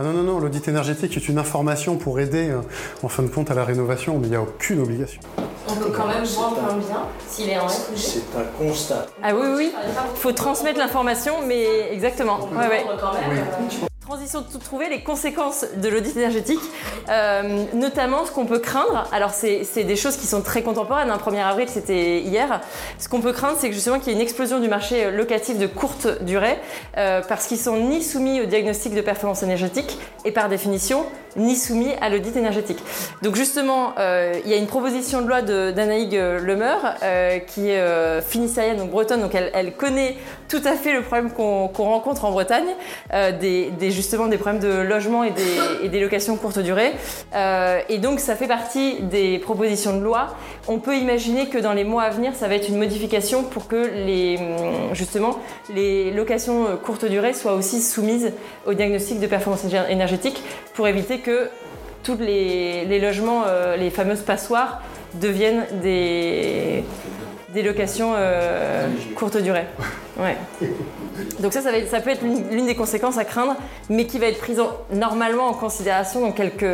Ah 0.00 0.04
non, 0.04 0.12
non, 0.12 0.22
non, 0.22 0.38
l'audit 0.38 0.68
énergétique 0.68 1.16
est 1.16 1.28
une 1.28 1.38
information 1.38 1.96
pour 1.96 2.20
aider 2.20 2.50
euh, 2.50 2.60
en 3.02 3.08
fin 3.08 3.24
de 3.24 3.28
compte 3.28 3.50
à 3.50 3.54
la 3.54 3.64
rénovation, 3.64 4.16
mais 4.20 4.28
il 4.28 4.30
n'y 4.30 4.36
a 4.36 4.42
aucune 4.42 4.80
obligation. 4.80 5.20
On 5.68 5.74
peut 5.74 5.90
quand 5.90 6.06
même 6.06 6.22
voir 6.22 6.52
un 6.70 6.76
bien 6.76 7.00
s'il 7.26 7.48
est 7.50 7.58
en 7.58 7.66
F 7.68 7.90
C'est 7.96 8.20
un 8.38 8.44
constat. 8.56 9.06
Ah 9.24 9.34
oui, 9.34 9.48
oui, 9.56 9.72
il 9.74 10.20
faut 10.20 10.30
transmettre 10.30 10.78
l'information, 10.78 11.34
mais 11.44 11.92
exactement. 11.92 12.48
Ouais, 12.52 12.68
ouais. 12.68 12.84
Transition 14.08 14.40
de 14.40 14.46
tout 14.46 14.56
trouver, 14.56 14.88
les 14.88 15.02
conséquences 15.02 15.66
de 15.76 15.86
l'audit 15.90 16.16
énergétique, 16.16 16.62
euh, 17.10 17.64
notamment 17.74 18.24
ce 18.24 18.30
qu'on 18.30 18.46
peut 18.46 18.58
craindre. 18.58 19.06
Alors, 19.12 19.32
c'est 19.32 19.84
des 19.84 19.96
choses 19.96 20.16
qui 20.16 20.26
sont 20.26 20.40
très 20.40 20.62
contemporaines. 20.62 21.10
Hein. 21.10 21.18
1er 21.22 21.44
avril, 21.44 21.68
c'était 21.68 22.20
hier. 22.20 22.62
Ce 22.98 23.06
qu'on 23.06 23.20
peut 23.20 23.34
craindre, 23.34 23.58
c'est 23.60 23.68
que 23.68 23.74
justement 23.74 23.98
qu'il 23.98 24.08
y 24.08 24.10
ait 24.12 24.14
une 24.14 24.22
explosion 24.22 24.60
du 24.60 24.68
marché 24.68 25.10
locatif 25.10 25.58
de 25.58 25.66
courte 25.66 26.22
durée, 26.22 26.58
euh, 26.96 27.20
parce 27.28 27.46
qu'ils 27.46 27.58
sont 27.58 27.76
ni 27.76 28.02
soumis 28.02 28.40
au 28.40 28.46
diagnostic 28.46 28.94
de 28.94 29.02
performance 29.02 29.42
énergétique 29.42 29.98
et 30.24 30.32
par 30.32 30.48
définition 30.48 31.04
ni 31.36 31.54
soumis 31.54 31.92
à 32.00 32.08
l'audit 32.08 32.34
énergétique. 32.36 32.78
Donc 33.22 33.36
justement, 33.36 33.92
euh, 33.98 34.34
il 34.44 34.50
y 34.50 34.54
a 34.54 34.56
une 34.56 34.66
proposition 34.66 35.20
de 35.20 35.28
loi 35.28 35.42
d'Anaïg 35.42 36.14
Lemeur, 36.14 36.94
qui 37.46 37.68
est 37.68 38.20
finissarienne, 38.22 38.78
donc 38.78 38.90
bretonne, 38.90 39.20
donc 39.20 39.34
elle, 39.34 39.72
connaît 39.74 40.16
tout 40.48 40.62
à 40.64 40.72
fait 40.72 40.94
le 40.94 41.02
problème 41.02 41.30
qu'on 41.30 41.68
rencontre 41.68 42.24
en 42.24 42.32
Bretagne, 42.32 42.74
des, 43.12 43.70
des 43.70 43.97
justement 43.98 44.28
des 44.28 44.38
problèmes 44.38 44.62
de 44.62 44.80
logement 44.82 45.24
et 45.24 45.32
des, 45.88 46.00
locations 46.00 46.36
courte 46.36 46.60
durée. 46.60 46.92
Euh, 47.34 47.80
et 47.88 47.98
donc 47.98 48.20
ça 48.20 48.36
fait 48.36 48.46
partie 48.46 49.00
des 49.00 49.40
propositions 49.40 49.98
de 49.98 50.04
loi. 50.04 50.36
On 50.68 50.78
peut 50.78 50.96
imaginer 50.96 51.48
que 51.48 51.58
dans 51.58 51.72
les 51.72 51.82
mois 51.82 52.04
à 52.04 52.10
venir, 52.10 52.36
ça 52.36 52.46
va 52.46 52.54
être 52.54 52.68
une 52.68 52.78
modification 52.78 53.42
pour 53.42 53.66
que 53.66 53.90
les, 54.06 54.38
justement 54.92 55.40
les 55.74 56.12
locations 56.12 56.78
courte 56.84 57.06
durée 57.06 57.34
soient 57.34 57.54
aussi 57.54 57.82
soumises 57.82 58.32
au 58.66 58.72
diagnostic 58.72 59.18
de 59.18 59.26
performance 59.26 59.64
énergétique 59.88 60.40
pour 60.74 60.86
éviter 60.86 61.18
que 61.18 61.50
tous 62.04 62.18
les, 62.18 63.00
logements, 63.00 63.42
euh, 63.46 63.76
les 63.76 63.90
fameuses 63.90 64.22
passoires, 64.22 64.80
deviennent 65.14 65.66
des, 65.82 66.84
des 67.52 67.62
locations 67.62 68.12
euh, 68.14 68.86
courte 69.16 69.38
durée. 69.38 69.66
Ouais. 70.18 70.36
Donc 71.40 71.52
ça, 71.52 71.60
ça, 71.62 72.00
peut 72.00 72.10
être 72.10 72.22
l'une 72.22 72.66
des 72.66 72.74
conséquences 72.74 73.18
à 73.18 73.24
craindre, 73.24 73.56
mais 73.88 74.06
qui 74.06 74.18
va 74.18 74.26
être 74.26 74.38
prise 74.38 74.60
normalement 74.92 75.46
en 75.46 75.54
considération 75.54 76.20
dans 76.20 76.32
quelques 76.32 76.64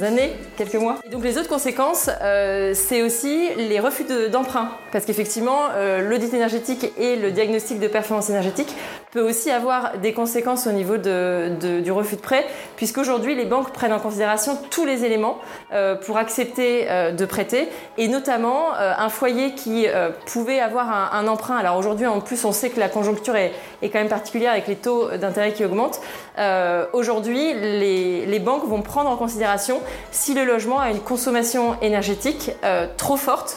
années, 0.00 0.32
quelques 0.56 0.76
mois. 0.76 0.98
Et 1.04 1.08
donc 1.08 1.24
les 1.24 1.38
autres 1.38 1.48
conséquences, 1.48 2.10
euh, 2.22 2.72
c'est 2.74 3.02
aussi 3.02 3.48
les 3.56 3.80
refus 3.80 4.04
d'emprunt. 4.30 4.70
parce 4.92 5.04
qu'effectivement, 5.04 5.68
euh, 5.74 6.08
l'audit 6.08 6.32
énergétique 6.34 6.92
et 6.98 7.16
le 7.16 7.30
diagnostic 7.30 7.80
de 7.80 7.88
performance 7.88 8.30
énergétique 8.30 8.74
peut 9.12 9.20
aussi 9.20 9.50
avoir 9.50 9.98
des 9.98 10.12
conséquences 10.12 10.66
au 10.68 10.72
niveau 10.72 10.96
du 10.96 11.90
refus 11.92 12.16
de 12.16 12.20
prêt, 12.20 12.46
puisqu'aujourd'hui, 12.76 13.34
les 13.34 13.44
banques 13.44 13.72
prennent 13.72 13.92
en 13.92 13.98
considération 13.98 14.56
tous 14.70 14.84
les 14.84 15.04
éléments 15.04 15.38
euh, 15.72 15.96
pour 15.96 16.16
accepter 16.16 16.86
de 17.12 17.24
prêter, 17.24 17.68
et 17.98 18.06
notamment 18.06 18.72
un 18.74 19.08
foyer 19.08 19.54
qui 19.54 19.86
pouvait 20.26 20.60
avoir 20.60 20.88
un, 20.90 21.18
un 21.18 21.26
emprunt. 21.26 21.56
Alors 21.56 21.76
aujourd'hui, 21.76 22.06
en 22.06 22.20
plus, 22.20 22.44
on 22.44 22.52
sait 22.60 22.70
que 22.70 22.78
la 22.78 22.88
conjoncture 22.88 23.36
est, 23.36 23.52
quand 23.82 23.98
même 23.98 24.08
particulière 24.08 24.52
avec 24.52 24.68
les 24.68 24.76
taux 24.76 25.08
d'intérêt 25.16 25.52
qui 25.52 25.64
augmentent. 25.64 26.00
Euh, 26.38 26.86
aujourd'hui, 26.92 27.54
les, 27.54 28.38
banques 28.40 28.66
vont 28.66 28.80
prendre 28.80 29.10
en 29.10 29.16
considération 29.16 29.80
si 30.12 30.32
le 30.32 30.44
logement 30.44 30.78
a 30.80 30.90
une 30.90 31.00
consommation 31.00 31.76
énergétique 31.82 32.52
euh, 32.64 32.86
trop 32.96 33.16
forte 33.16 33.56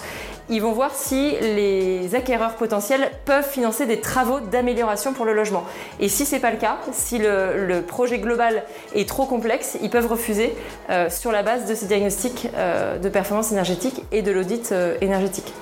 ils 0.50 0.62
vont 0.62 0.74
voir 0.74 0.94
si 0.94 1.32
les 1.40 2.16
acquéreurs 2.16 2.56
potentiels 2.56 3.10
peuvent 3.24 3.48
financer 3.48 3.86
des 3.86 4.02
travaux 4.02 4.42
d'amélioration 4.42 5.14
pour 5.14 5.24
le 5.24 5.34
logement. 5.34 5.64
Et 6.02 6.10
si 6.10 6.26
ce 6.26 6.36
n'est 6.36 6.42
pas 6.42 6.52
le 6.52 6.58
cas, 6.58 6.80
si 6.92 7.18
le, 7.18 7.82
projet 7.88 8.20
global 8.20 8.64
est 8.94 9.08
trop 9.08 9.26
complexe, 9.26 9.78
ils 9.82 9.90
peuvent 9.90 10.06
refuser 10.06 10.54
euh, 10.90 11.10
sur 11.10 11.32
la 11.32 11.44
base 11.44 11.66
de 11.66 11.74
ces 11.76 11.86
diagnostics 11.86 12.50
de 13.02 13.10
performance 13.10 13.54
énergétique 13.54 14.04
et 14.12 14.22
de 14.22 14.34
l'audit 14.34 14.74
énergétique. 15.00 15.54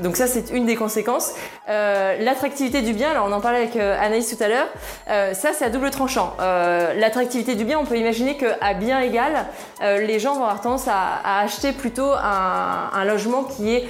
Donc 0.00 0.16
ça, 0.16 0.26
c'est 0.26 0.50
une 0.50 0.66
des 0.66 0.76
conséquences. 0.76 1.34
Euh, 1.68 2.16
l'attractivité 2.20 2.82
du 2.82 2.92
bien, 2.92 3.10
alors 3.10 3.26
on 3.28 3.32
en 3.32 3.40
parlait 3.40 3.58
avec 3.58 3.76
euh, 3.76 3.96
Anaïs 4.00 4.34
tout 4.34 4.42
à 4.42 4.48
l'heure, 4.48 4.68
euh, 5.10 5.34
ça 5.34 5.50
c'est 5.52 5.64
à 5.64 5.70
double 5.70 5.90
tranchant. 5.90 6.34
L'attractivité 6.38 7.54
du 7.54 7.64
bien, 7.64 7.78
on 7.78 7.84
peut 7.84 7.96
imaginer 7.96 8.36
qu'à 8.36 8.74
bien 8.74 9.00
égal, 9.00 9.46
les 9.80 10.18
gens 10.18 10.34
vont 10.34 10.44
avoir 10.44 10.60
tendance 10.60 10.88
à, 10.88 11.40
acheter 11.40 11.72
plutôt 11.72 12.10
un, 12.12 13.04
logement 13.04 13.44
qui 13.44 13.74
est 13.74 13.88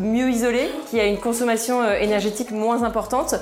mieux 0.00 0.30
isolé, 0.30 0.70
qui 0.90 1.00
a 1.00 1.04
une 1.04 1.18
consommation 1.18 1.88
énergétique 1.92 2.50
moins 2.50 2.82
importante. 2.82 3.34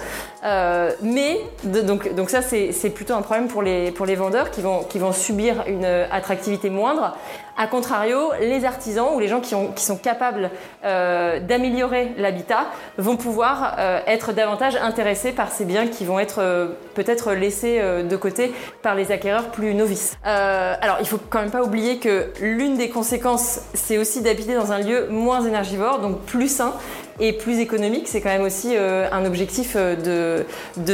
mais, 1.03 1.40
donc, 1.64 2.14
donc 2.14 2.31
ça 2.31 2.42
c'est 2.42 2.90
plutôt 2.90 3.14
un 3.14 3.22
problème 3.22 3.49
pour 3.49 3.62
les, 3.62 3.90
pour 3.90 4.07
les 4.07 4.14
vendeurs 4.14 4.51
qui 4.51 4.61
vont, 4.61 4.85
qui 4.85 4.99
vont 4.99 5.12
subir 5.12 5.64
une 5.66 5.85
attractivité 5.85 6.70
moindre. 6.70 7.16
A 7.59 7.66
contrario, 7.66 8.33
les 8.38 8.66
artisans 8.66 9.14
ou 9.14 9.19
les 9.19 9.29
gens 9.29 9.40
qui, 9.40 9.55
ont, 9.55 9.69
qui 9.69 9.83
sont 9.83 9.97
capables 9.97 10.51
euh, 10.85 11.40
d'améliorer 11.40 12.12
l'habitat 12.19 12.66
vont 12.99 13.16
pouvoir 13.16 13.77
euh, 13.79 14.01
être 14.07 14.35
davantage 14.35 14.77
intéressés 14.77 15.33
par 15.33 15.51
ces 15.51 15.64
biens 15.64 15.87
qui 15.87 16.05
vont 16.05 16.19
être 16.19 16.40
euh, 16.40 16.69
peut-être 16.95 17.33
laissés 17.33 17.81
de 17.81 18.16
côté 18.16 18.53
par 18.83 18.95
les 18.95 19.11
acquéreurs 19.11 19.51
plus 19.51 19.75
novices. 19.75 20.16
alors, 20.23 20.99
il 21.01 21.07
faut 21.07 21.19
quand 21.31 21.40
même 21.40 21.51
pas 21.51 21.62
oublier 21.62 21.99
que 21.99 22.31
l'une 22.40 22.77
des 22.77 22.90
conséquences, 22.90 23.61
c'est 23.75 23.99
aussi 23.99 24.21
d'habiter 24.21 24.55
dans 24.55 24.73
un 24.73 24.79
lieu 24.79 25.09
moins 25.09 25.42
énergivore, 25.42 26.01
donc 26.01 26.21
plus 26.21 26.49
sain 26.49 26.75
et 27.21 27.33
plus 27.33 27.59
économique. 27.59 28.09
C'est 28.09 28.21
quand 28.21 28.31
même 28.31 28.42
aussi 28.42 28.77
un 28.77 29.25
objectif 29.25 29.77
de, 29.77 30.45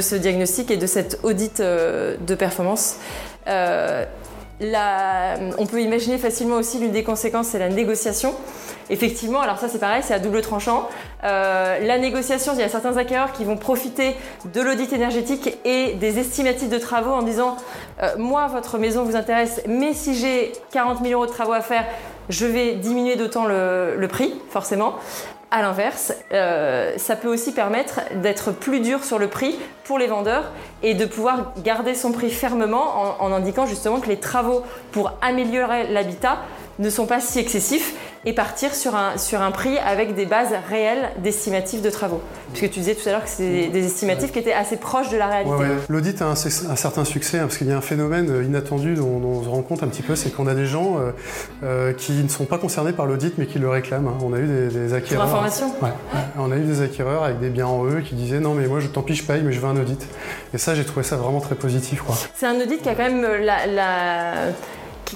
ce 0.01 0.14
diagnostic 0.16 0.70
et 0.70 0.77
de 0.77 0.87
cet 0.87 1.20
audit 1.22 1.61
de 1.61 2.35
performance 2.35 2.98
on 5.59 5.66
peut 5.66 5.81
imaginer 5.83 6.18
facilement 6.18 6.57
aussi 6.57 6.79
l'une 6.79 6.92
des 6.92 7.05
conséquences, 7.05 7.48
c'est 7.48 7.59
la 7.59 7.68
négociation. 7.68 8.35
Effectivement, 8.90 9.40
alors 9.40 9.59
ça 9.59 9.68
c'est 9.68 9.79
pareil, 9.79 10.03
c'est 10.05 10.14
à 10.14 10.18
double 10.18 10.42
tranchant. 10.42 10.88
Euh, 11.25 11.79
la 11.79 11.98
négociation, 11.98 12.53
il 12.55 12.61
y 12.61 12.62
a 12.62 12.68
certains 12.68 12.96
acquéreurs 12.96 13.33
qui 13.33 13.44
vont 13.44 13.57
profiter 13.57 14.16
de 14.53 14.61
l'audit 14.61 14.92
énergétique 14.92 15.57
et 15.64 15.94
des 15.94 16.18
estimatifs 16.18 16.68
de 16.68 16.79
travaux 16.79 17.12
en 17.12 17.22
disant 17.22 17.57
euh, 18.03 18.11
moi 18.18 18.48
votre 18.48 18.79
maison 18.79 19.05
vous 19.05 19.16
intéresse, 19.16 19.62
mais 19.66 19.94
si 19.94 20.14
j'ai 20.14 20.53
40 20.72 20.98
000 21.03 21.12
euros 21.12 21.27
de 21.27 21.31
travaux 21.31 21.53
à 21.53 21.61
faire, 21.61 21.85
je 22.29 22.46
vais 22.46 22.75
diminuer 22.75 23.16
d'autant 23.16 23.46
le, 23.46 24.07
prix, 24.09 24.35
forcément. 24.51 24.94
À 25.55 25.61
l'inverse, 25.61 26.15
euh, 26.33 26.95
ça 26.97 27.15
peut 27.15 27.29
aussi 27.29 27.53
permettre 27.53 28.01
d'être 28.23 28.53
plus 28.53 28.81
dur 28.81 29.05
sur 29.05 29.19
le 29.19 29.29
prix 29.29 29.59
pour 29.85 29.99
les 29.99 30.07
vendeurs 30.07 30.51
et 30.83 30.95
de 30.95 31.05
pouvoir 31.05 31.53
garder 31.62 31.95
son 31.95 32.11
prix 32.11 32.31
fermement 32.31 33.23
en, 33.23 33.31
indiquant 33.33 33.67
justement 33.67 34.01
que 34.01 34.09
les 34.09 34.17
travaux 34.17 34.62
pour 34.93 35.12
améliorer 35.21 35.88
l'habitat 35.88 36.38
ne 36.79 36.91
sont 36.91 37.07
pas 37.07 37.21
si 37.21 37.39
excessifs 37.39 37.95
et 38.25 38.33
partir 38.33 38.75
sur 38.75 38.95
un, 38.95 39.19
sur 39.19 39.43
un 39.43 39.51
prix 39.51 39.79
avec 39.79 40.15
des 40.15 40.27
bases 40.27 40.55
réelles 40.69 41.11
d'estimatifs 41.19 41.83
de 41.83 41.91
travaux. 41.91 42.21
Puisque 42.53 42.73
tu 42.73 42.81
disais 42.81 42.95
tout 42.95 43.09
à 43.09 43.13
l'heure 43.13 43.25
que 43.25 43.29
c'est 43.29 43.69
des, 43.69 43.85
estimatifs 43.85 44.31
qui 44.31 44.39
étaient 44.39 44.53
assez 44.53 44.77
proches 44.77 45.11
de 45.11 45.17
la 45.17 45.27
réalité. 45.27 45.65
L'audit 45.89 46.23
a 46.23 46.27
un, 46.27 46.35
certain 46.37 47.05
succès 47.05 47.39
hein, 47.39 47.43
parce 47.43 47.59
qu'il 47.59 47.67
y 47.67 47.73
a 47.73 47.77
un 47.77 47.81
phénomène 47.81 48.31
euh, 48.31 48.45
inattendu 48.45 48.95
dont, 48.95 49.21
on 49.25 49.43
se 49.43 49.49
rend 49.49 49.63
compte 49.63 49.83
un 49.83 49.89
petit 49.89 50.03
peu, 50.03 50.15
c'est 50.15 50.31
qu'on 50.31 50.47
a 50.47 50.55
des 50.55 50.67
gens 50.67 50.99
euh, 50.99 51.11
euh, 51.65 51.93
qui 51.93 52.13
ne 52.13 52.29
sont 52.29 52.45
pas 52.45 52.59
concernés 52.59 52.93
par 52.93 53.07
l'audit 53.07 53.35
mais 53.39 53.47
qui 53.47 53.59
le 53.59 53.69
réclament. 53.69 54.09
Hein. 54.09 54.19
On 54.23 54.33
a 54.33 54.39
eu 54.39 54.47
des, 54.71 54.95
acquéreurs. 54.95 55.27
information 55.27 55.75
On 56.39 56.53
a 56.53 56.57
eu 56.57 56.63
des 56.63 56.81
acquéreurs 56.83 57.25
avec 57.25 57.41
des 57.41 57.51
biens 57.51 57.67
en 57.67 57.85
eux 57.87 58.03
qui 58.03 58.15
disaient 58.15 58.41
non 58.41 58.55
mais 58.55 58.67
moi 58.69 58.79
je 58.79 58.87
tant 58.87 59.03
pis 59.03 59.15
je 59.15 59.25
paye 59.25 59.43
mais 59.43 59.53
je 59.53 59.61
veux 59.61 59.69
un 59.69 59.77
audit. 59.77 60.07
Et 60.55 60.59
ça 60.59 60.75
j'ai 60.75 60.85
trouvé 60.85 61.03
ça 61.03 61.17
vraiment 61.17 61.41
très 61.41 61.55
positif. 61.57 62.03
C'est 62.35 62.47
un 62.47 62.61
audit 62.61 62.81
qui 62.83 62.89
a 62.89 62.95
quand 62.95 63.11
même 63.11 63.27
la 63.43 64.53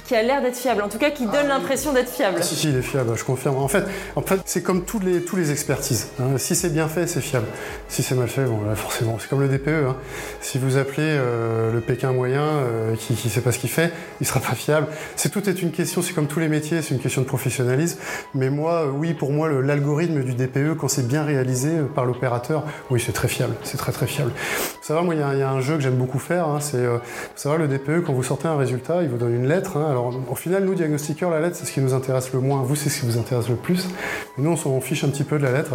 qui, 0.01 0.15
a 0.15 0.23
l'air 0.23 0.43
d'être 0.43 0.57
fiable, 0.57 0.83
en 0.83 0.89
tout 0.89 0.99
cas 0.99 1.11
qui 1.11 1.25
donne 1.27 1.47
ah 1.47 1.59
l'impression 1.59 1.93
d'être 1.93 2.11
fiable. 2.11 2.43
Si, 2.43 2.55
si, 2.55 2.69
il 2.69 2.77
est 2.77 2.83
fiable, 2.83 3.17
je 3.17 3.25
confirme. 3.25 3.57
En 3.57 3.69
fait, 3.69 3.85
en 4.15 4.23
fait 4.23 4.41
c'est 4.45 4.63
comme 4.63 4.85
tous 4.85 4.99
les, 5.01 5.23
tous 5.23 5.37
les 5.37 5.51
expertises. 5.51 6.09
Hein. 6.21 6.39
Si 6.39 6.55
c'est 6.55 6.71
bien 6.71 6.89
fait, 6.89 7.07
c'est 7.07 7.21
fiable. 7.21 7.47
Si 7.89 8.03
c'est 8.03 8.15
mal 8.15 8.29
fait, 8.29 8.45
bon, 8.45 8.63
là, 8.65 8.75
forcément, 8.75 9.19
c'est 9.19 9.29
comme 9.29 9.41
le 9.41 9.49
DPE. 9.49 9.69
Hein. 9.69 9.97
Si 10.41 10.59
vous 10.59 10.77
appelez 10.77 11.03
euh, 11.03 11.73
le 11.73 11.81
Pékin 11.81 12.13
moyen 12.13 12.43
euh, 12.43 12.97
qui 12.97 13.13
ne 13.13 13.31
sait 13.31 13.41
pas 13.41 13.53
ce 13.53 13.59
qu'il 13.59 13.71
fait, 13.71 13.93
il 14.21 14.27
sera 14.27 14.41
pas 14.41 14.55
fiable. 14.55 14.89
C'est 15.17 15.31
tout 15.31 15.49
est 15.49 15.63
une 15.63 15.71
question, 15.71 16.03
c'est 16.03 16.13
comme 16.13 16.27
tous 16.27 16.41
les 16.41 16.49
métiers, 16.49 16.83
c'est 16.83 16.95
une 16.95 17.01
question 17.01 17.23
de 17.23 17.27
professionnalisme. 17.27 17.99
Mais 18.35 18.51
moi, 18.51 18.87
euh, 18.87 18.91
oui, 18.91 19.15
pour 19.15 19.33
moi, 19.33 19.49
l'algorithme 19.49 20.23
du 20.23 20.35
DPE, 20.35 20.77
quand 20.79 20.89
c'est 20.89 21.07
bien 21.07 21.25
réalisé 21.25 21.71
par 21.95 22.05
l'opérateur, 22.05 22.65
oui, 22.91 23.03
c'est 23.05 23.13
très 23.13 23.29
fiable. 23.29 23.55
C'est 23.63 23.79
très 23.79 23.93
très 23.93 24.07
fiable. 24.07 24.33
Vous 24.33 24.95
savez, 24.95 25.05
moi, 25.05 25.15
il 25.15 25.21
y, 25.21 25.43
a 25.43 25.51
un 25.51 25.61
jeu 25.61 25.75
que 25.77 25.83
j'aime 25.83 25.97
beaucoup 25.97 26.19
faire. 26.19 26.47
Hein, 26.47 26.61
c'est, 26.61 26.87
vous 26.87 27.01
savez, 27.35 27.59
le 27.59 27.69
DPE, 27.69 28.05
quand 28.05 28.13
vous 28.13 28.23
sortez 28.23 28.49
un 28.49 28.57
résultat, 28.57 29.03
il 29.03 29.09
vous 29.09 29.17
donne 29.17 29.35
une 29.35 29.49
lettre. 29.49 29.77
Alors, 29.89 30.13
au 30.29 30.35
final, 30.35 30.65
nous, 30.65 30.75
diagnostiqueurs, 30.75 31.31
la 31.31 31.41
lettre, 31.41 31.55
c'est 31.57 31.65
ce 31.65 31.73
qui 31.73 31.81
nous 31.81 31.95
intéresse 31.95 32.33
le 32.33 32.41
moins. 32.41 32.63
Vous, 32.63 32.75
c'est 32.75 32.89
ce 32.89 33.01
qui 33.01 33.07
vous 33.07 33.19
intéresse 33.19 33.49
le 33.49 33.55
plus. 33.55 33.89
nous, 34.37 34.51
on 34.51 34.57
s'en 34.57 34.81
fiche 34.81 35.05
un 35.05 35.09
petit 35.09 35.23
peu 35.23 35.39
de 35.39 35.45
la 35.45 35.53
lettre. 35.53 35.75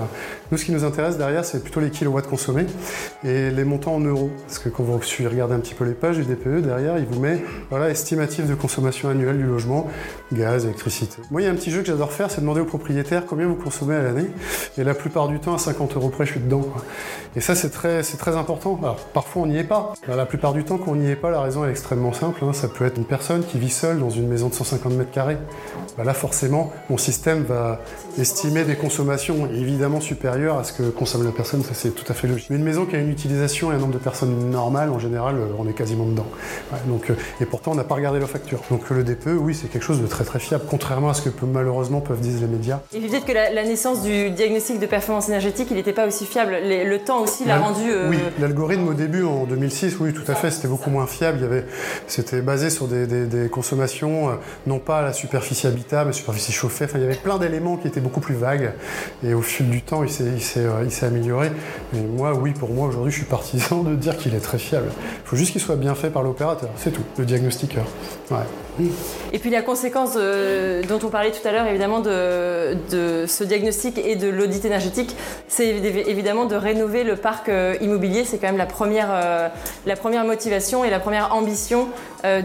Nous, 0.51 0.57
ce 0.57 0.65
qui 0.65 0.73
nous 0.73 0.83
intéresse 0.83 1.17
derrière, 1.17 1.45
c'est 1.45 1.61
plutôt 1.63 1.79
les 1.79 1.89
kilowatts 1.91 2.27
consommés 2.27 2.65
et 3.23 3.49
les 3.51 3.63
montants 3.63 3.95
en 3.95 4.01
euros. 4.01 4.29
Parce 4.45 4.59
que 4.59 4.67
quand 4.67 4.83
vous 4.83 4.99
regardez 4.99 5.55
un 5.55 5.59
petit 5.59 5.75
peu 5.75 5.85
les 5.85 5.93
pages 5.93 6.17
du 6.17 6.25
DPE, 6.25 6.61
derrière, 6.61 6.97
il 6.97 7.05
vous 7.05 7.21
met 7.21 7.41
voilà, 7.69 7.89
estimatif 7.89 8.47
de 8.47 8.55
consommation 8.55 9.07
annuelle 9.07 9.37
du 9.37 9.45
logement, 9.45 9.87
gaz, 10.33 10.65
électricité. 10.65 11.21
Moi, 11.31 11.41
il 11.41 11.45
y 11.45 11.47
a 11.47 11.51
un 11.51 11.55
petit 11.55 11.71
jeu 11.71 11.81
que 11.81 11.87
j'adore 11.87 12.11
faire, 12.11 12.31
c'est 12.31 12.41
demander 12.41 12.61
aux 12.61 12.65
propriétaires 12.65 13.25
combien 13.25 13.47
vous 13.47 13.55
consommez 13.55 13.95
à 13.95 14.01
l'année. 14.01 14.27
Et 14.77 14.83
la 14.83 14.93
plupart 14.93 15.27
du 15.27 15.39
temps, 15.39 15.53
à 15.53 15.57
50 15.57 15.95
euros 15.95 16.09
près, 16.09 16.25
je 16.25 16.31
suis 16.31 16.39
dedans. 16.39 16.65
Et 17.35 17.41
ça, 17.41 17.55
c'est 17.55 17.69
très, 17.69 18.01
très 18.01 18.35
important. 18.35 18.79
Alors, 18.81 18.97
parfois, 18.97 19.43
on 19.43 19.45
n'y 19.47 19.57
est 19.57 19.63
pas. 19.63 19.93
la 20.07 20.25
plupart 20.25 20.53
du 20.53 20.63
temps, 20.63 20.77
quand 20.77 20.91
on 20.91 20.95
n'y 20.95 21.09
est 21.09 21.15
pas, 21.15 21.31
la 21.31 21.41
raison 21.41 21.65
est 21.65 21.69
extrêmement 21.69 22.13
simple. 22.13 22.43
Hein. 22.43 22.53
Ça 22.53 22.67
peut 22.67 22.85
être 22.85 22.97
une 22.97 23.05
personne 23.05 23.43
qui 23.43 23.57
vit 23.59 23.69
seule 23.69 23.99
dans 23.99 24.09
une 24.09 24.27
maison 24.27 24.49
de 24.49 24.53
150 24.53 24.93
mètres 24.93 25.11
carrés. 25.11 25.37
Bah 25.97 26.03
là, 26.03 26.13
forcément, 26.13 26.71
mon 26.89 26.97
système 26.97 27.43
va 27.43 27.81
estimer 28.17 28.63
des 28.63 28.75
consommations 28.75 29.47
évidemment 29.53 30.01
supérieures 30.01 30.57
à 30.57 30.63
ce 30.63 30.73
que 30.73 30.83
consomme 30.83 31.23
la 31.23 31.31
personne. 31.31 31.63
Ça, 31.63 31.73
c'est 31.73 31.91
tout 31.91 32.05
à 32.09 32.13
fait 32.13 32.27
logique. 32.27 32.47
Mais 32.49 32.57
une 32.57 32.63
maison 32.63 32.85
qui 32.85 32.95
a 32.95 32.99
une 32.99 33.09
utilisation 33.09 33.71
et 33.71 33.75
un 33.75 33.77
nombre 33.77 33.93
de 33.93 33.99
personnes 33.99 34.49
normales, 34.49 34.89
en 34.89 34.99
général, 34.99 35.35
euh, 35.37 35.47
on 35.57 35.67
est 35.67 35.73
quasiment 35.73 36.05
dedans. 36.05 36.25
donc, 36.87 37.09
euh, 37.09 37.15
et 37.39 37.45
pourtant, 37.45 37.71
on 37.71 37.75
n'a 37.75 37.83
pas 37.83 37.95
regardé 37.95 38.19
la 38.19 38.27
facture. 38.27 38.61
Donc, 38.69 38.89
le 38.89 39.03
DPE, 39.03 39.37
oui, 39.39 39.55
c'est 39.55 39.67
quelque 39.67 39.83
chose 39.83 40.01
de 40.01 40.07
très 40.07 40.23
très 40.23 40.39
fiable, 40.39 40.65
contrairement 40.69 41.09
à 41.09 41.13
ce 41.13 41.21
que 41.21 41.45
malheureusement 41.45 42.01
peuvent 42.01 42.19
dire 42.19 42.39
les 42.41 42.47
médias. 42.47 42.79
Et 42.93 42.99
vous 42.99 43.07
dites 43.07 43.25
que 43.25 43.31
la, 43.31 43.63
naissance 43.63 44.01
du 44.01 44.31
diagnostic 44.31 44.79
de 44.79 44.85
performance 44.85 45.29
énergétique, 45.29 45.67
il 45.71 45.77
n'était 45.77 45.93
pas 45.93 46.07
aussi 46.07 46.25
fiable. 46.25 46.57
le 46.63 46.97
temps 46.97 47.21
aussi 47.21 47.45
l'a 47.45 47.59
rendu. 47.59 47.89
Euh, 47.89 48.09
oui, 48.09 48.17
l'algorithme 48.39 48.87
au 48.87 48.93
début, 48.93 49.23
en 49.23 49.45
2006, 49.45 49.97
oui, 49.99 50.13
tout 50.13 50.29
à 50.29 50.35
fait, 50.35 50.51
c'était 50.51 50.67
beaucoup 50.67 50.89
moins 50.89 51.07
fiable. 51.07 51.37
Il 51.39 51.43
y 51.43 51.45
avait, 51.45 51.65
c'était 52.07 52.41
basé 52.41 52.69
sur 52.69 52.87
des, 52.87 53.05
des 53.05 53.49
consommations 53.49 54.31
non 54.67 54.79
pas 54.79 55.01
la 55.01 55.13
superficie 55.13 55.67
habitable, 55.67 56.09
la 56.09 56.13
superficie 56.13 56.51
chauffée. 56.51 56.85
Enfin, 56.85 56.97
il 56.99 57.01
y 57.01 57.05
avait 57.05 57.15
plein 57.15 57.37
d'éléments 57.37 57.77
qui 57.77 57.87
étaient 57.87 58.00
beaucoup 58.01 58.19
plus 58.19 58.35
vagues. 58.35 58.73
Et 59.23 59.33
au 59.33 59.41
fil 59.41 59.69
du 59.69 59.81
temps, 59.81 60.03
il 60.03 60.09
s'est, 60.09 60.57
euh, 60.57 60.87
amélioré. 61.01 61.51
Mais 61.93 62.01
moi, 62.01 62.33
oui, 62.33 62.51
pour 62.51 62.73
moi, 62.73 62.87
aujourd'hui, 62.87 63.11
je 63.11 63.17
suis 63.17 63.25
partisan 63.25 63.83
de 63.83 63.95
dire 63.95 64.17
qu'il 64.17 64.35
est 64.35 64.39
très 64.39 64.57
fiable. 64.57 64.87
Il 64.89 65.27
faut 65.27 65.35
juste 65.35 65.51
qu'il 65.51 65.61
soit 65.61 65.75
bien 65.75 65.95
fait 65.95 66.09
par 66.09 66.23
l'opérateur. 66.23 66.69
C'est 66.75 66.91
tout, 66.91 67.03
le 67.17 67.25
diagnostiqueur. 67.25 67.85
Et 69.33 69.39
puis 69.39 69.49
la 69.49 69.61
conséquence 69.61 70.13
euh, 70.15 70.81
dont 70.83 70.99
on 71.03 71.09
parlait 71.09 71.31
tout 71.31 71.45
à 71.47 71.51
l'heure, 71.51 71.67
évidemment, 71.67 71.99
de, 71.99 72.77
ce 73.27 73.43
diagnostic 73.43 73.97
et 73.97 74.15
de 74.15 74.29
l'audit 74.29 74.63
énergétique, 74.65 75.15
c'est 75.47 75.67
évidemment 75.67 76.45
de 76.45 76.55
rénover 76.55 77.03
le 77.03 77.15
parc 77.15 77.49
euh, 77.49 77.75
immobilier. 77.81 78.23
C'est 78.25 78.37
quand 78.37 78.47
même 78.47 78.57
la 78.57 78.65
première, 78.65 79.51
la 79.85 79.95
première 79.95 80.25
motivation 80.25 80.83
et 80.83 80.89
la 80.89 80.99
première 80.99 81.33
ambition 81.33 81.87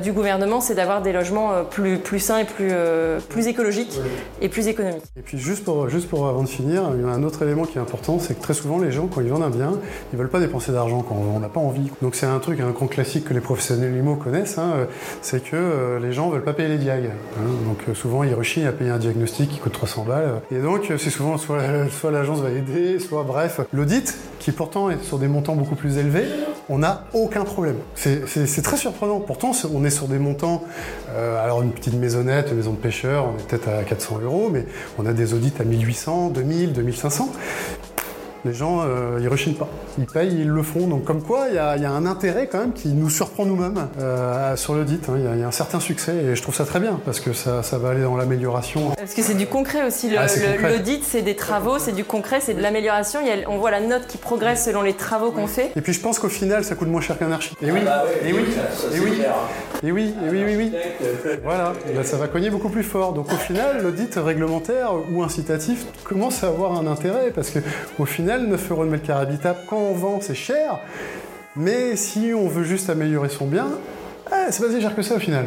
du 0.02 0.12
gouvernement, 0.12 0.60
c'est 0.60 0.74
d'avoir 0.74 1.02
des 1.02 1.12
logements 1.12 1.64
plus, 1.64 1.98
plus 1.98 2.18
sains 2.18 2.38
et 2.38 2.44
plus, 2.44 2.70
euh, 2.72 3.20
plus 3.28 3.46
écologiques 3.46 3.98
et 4.40 4.48
plus 4.48 4.68
économiques. 4.68 5.04
Et 5.16 5.20
puis 5.20 5.38
juste 5.38 5.64
pour, 5.64 5.88
juste 5.88 6.08
pour 6.08 6.26
avant 6.28 6.42
de 6.42 6.48
finir, 6.48 6.82
il 6.94 7.02
y 7.02 7.04
a 7.04 7.08
un 7.08 7.22
autre 7.22 7.42
élément 7.42 7.64
qui 7.64 7.78
est 7.78 7.80
important, 7.80 8.18
c'est 8.18 8.34
que 8.34 8.42
très 8.42 8.54
souvent 8.54 8.78
les 8.78 8.90
gens, 8.90 9.06
quand 9.06 9.20
ils 9.20 9.28
vendent 9.28 9.42
un 9.42 9.50
bien, 9.50 9.72
ils 10.12 10.18
veulent 10.18 10.30
pas 10.30 10.40
dépenser 10.40 10.72
d'argent 10.72 11.04
quand 11.06 11.14
on 11.14 11.40
n'a 11.40 11.48
pas 11.48 11.60
envie. 11.60 11.90
Donc 12.02 12.14
c'est 12.14 12.26
un 12.26 12.38
truc, 12.38 12.60
un 12.60 12.70
grand 12.70 12.86
classique 12.86 13.24
que 13.24 13.34
les 13.34 13.40
professionnels 13.40 13.94
IMO 13.94 14.16
connaissent, 14.16 14.58
hein, 14.58 14.86
c'est 15.20 15.42
que 15.42 15.56
euh, 15.56 16.00
les 16.00 16.12
gens 16.16 16.30
veulent 16.30 16.42
pas 16.42 16.52
payer 16.52 16.68
les 16.68 16.78
diags. 16.78 17.10
Hein. 17.38 17.42
donc 17.66 17.78
euh, 17.88 17.94
souvent 17.94 18.24
ils 18.24 18.34
rechignent 18.34 18.66
à 18.66 18.72
payer 18.72 18.90
un 18.90 18.98
diagnostic 18.98 19.50
qui 19.50 19.58
coûte 19.58 19.72
300 19.72 20.04
balles. 20.04 20.40
Et 20.50 20.58
donc 20.58 20.92
c'est 20.98 21.10
souvent 21.10 21.38
soit, 21.38 21.62
soit 21.90 22.10
l'agence 22.10 22.40
va 22.40 22.50
aider, 22.50 22.98
soit 22.98 23.22
bref. 23.22 23.60
L'audit, 23.72 24.16
qui 24.40 24.50
pourtant 24.52 24.90
est 24.90 25.02
sur 25.02 25.18
des 25.18 25.28
montants 25.28 25.54
beaucoup 25.54 25.76
plus 25.76 25.98
élevés, 25.98 26.24
on 26.68 26.78
n'a 26.78 27.04
aucun 27.12 27.44
problème. 27.44 27.76
C'est 27.94 28.62
très 28.62 28.76
surprenant. 28.76 29.20
Pourtant 29.20 29.52
on 29.72 29.84
est 29.84 29.90
sur 29.90 30.08
des 30.08 30.18
montants, 30.18 30.64
alors 31.16 31.62
une 31.62 31.70
petite 31.70 31.94
maisonnette, 31.94 32.48
une 32.50 32.56
maison 32.56 32.72
de 32.72 32.78
pêcheur, 32.78 33.26
on 33.26 33.38
est 33.38 33.46
peut-être 33.46 33.68
à 33.68 33.84
400 33.84 34.20
euros, 34.24 34.50
mais 34.52 34.66
on 34.98 35.06
a 35.06 35.12
des 35.12 35.34
audits 35.34 35.52
à 35.60 35.64
1800, 35.64 36.30
2000, 36.30 36.72
2500 36.72 37.30
les 38.46 38.54
gens, 38.54 38.82
euh, 38.82 39.18
ils 39.20 39.28
rechignent 39.28 39.54
pas. 39.54 39.68
Ils 39.98 40.06
payent, 40.06 40.34
ils 40.40 40.48
le 40.48 40.62
font. 40.62 40.86
Donc 40.86 41.04
comme 41.04 41.22
quoi, 41.22 41.46
il 41.48 41.54
y, 41.54 41.58
a, 41.58 41.90
un 41.90 42.06
intérêt 42.06 42.46
quand 42.46 42.58
même 42.58 42.72
qui 42.72 42.88
nous 42.88 43.10
surprend 43.10 43.44
nous-mêmes 43.44 43.88
euh, 44.00 44.56
sur 44.56 44.74
l'audit. 44.74 45.08
Hein. 45.08 45.14
Il 45.18 45.40
y, 45.40 45.42
a 45.42 45.46
un 45.46 45.52
certain 45.52 45.80
succès 45.80 46.14
et 46.16 46.36
je 46.36 46.42
trouve 46.42 46.54
ça 46.54 46.64
très 46.64 46.80
bien 46.80 47.00
parce 47.04 47.20
que 47.20 47.32
ça, 47.32 47.62
va 47.78 47.90
aller 47.90 48.02
dans 48.02 48.16
l'amélioration. 48.16 48.90
Parce 48.96 49.14
que 49.14 49.22
c'est 49.22 49.34
du 49.34 49.46
concret 49.46 49.86
aussi. 49.86 50.10
Ah, 50.16 50.26
l'audit, 50.68 51.04
c'est 51.04 51.22
des 51.22 51.36
travaux, 51.36 51.78
c'est 51.78 51.92
du 51.92 52.04
concret, 52.04 52.40
c'est 52.40 52.54
de 52.54 52.62
l'amélioration. 52.62 53.20
On 53.48 53.58
voit 53.58 53.70
la 53.70 53.80
note 53.80 54.06
qui 54.06 54.18
progresse 54.18 54.64
selon 54.64 54.82
les 54.82 54.94
travaux 54.94 55.30
qu'on 55.30 55.46
fait. 55.46 55.72
Et 55.76 55.80
puis 55.80 55.92
je 55.92 56.00
pense 56.00 56.18
qu'au 56.18 56.28
final, 56.28 56.64
ça 56.64 56.74
coûte 56.74 56.88
moins 56.88 57.00
cher 57.00 57.18
qu'un 57.18 57.32
archi. 57.32 57.54
Et 57.62 57.70
oui, 57.70 57.80
ah 57.82 58.04
bah 58.04 58.04
et 58.24 58.32
oui, 58.32 58.44
et 58.94 59.00
oui, 59.00 59.12
et 59.82 59.92
oui, 59.92 60.14
et 60.24 60.30
oui, 60.30 60.44
oui, 60.44 60.56
oui. 60.56 60.72
Voilà, 61.42 61.72
ça 62.04 62.16
va 62.16 62.28
cogner 62.28 62.50
beaucoup 62.50 62.68
plus 62.70 62.82
fort. 62.82 63.12
Donc 63.12 63.32
au 63.32 63.36
final, 63.36 63.82
l'audit 63.82 64.14
réglementaire 64.16 64.92
ou 65.12 65.22
incitatif 65.22 65.86
commence 66.04 66.44
à 66.44 66.48
avoir 66.48 66.78
un 66.78 66.86
intérêt 66.86 67.30
parce 67.34 67.50
que 67.50 67.58
au 67.98 68.06
final 68.06 68.35
9 68.38 68.70
euros 68.70 68.84
le 68.84 68.90
mètre 68.90 69.06
carré 69.06 69.22
habitable. 69.22 69.60
Quand 69.68 69.78
on 69.78 69.92
vend, 69.92 70.20
c'est 70.20 70.34
cher. 70.34 70.80
Mais 71.56 71.96
si 71.96 72.32
on 72.34 72.48
veut 72.48 72.64
juste 72.64 72.90
améliorer 72.90 73.28
son 73.28 73.46
bien, 73.46 73.68
eh, 74.30 74.50
c'est 74.50 74.62
pas 74.62 74.70
si 74.70 74.80
cher 74.80 74.94
que 74.94 75.02
ça 75.02 75.16
au 75.16 75.18
final. 75.18 75.46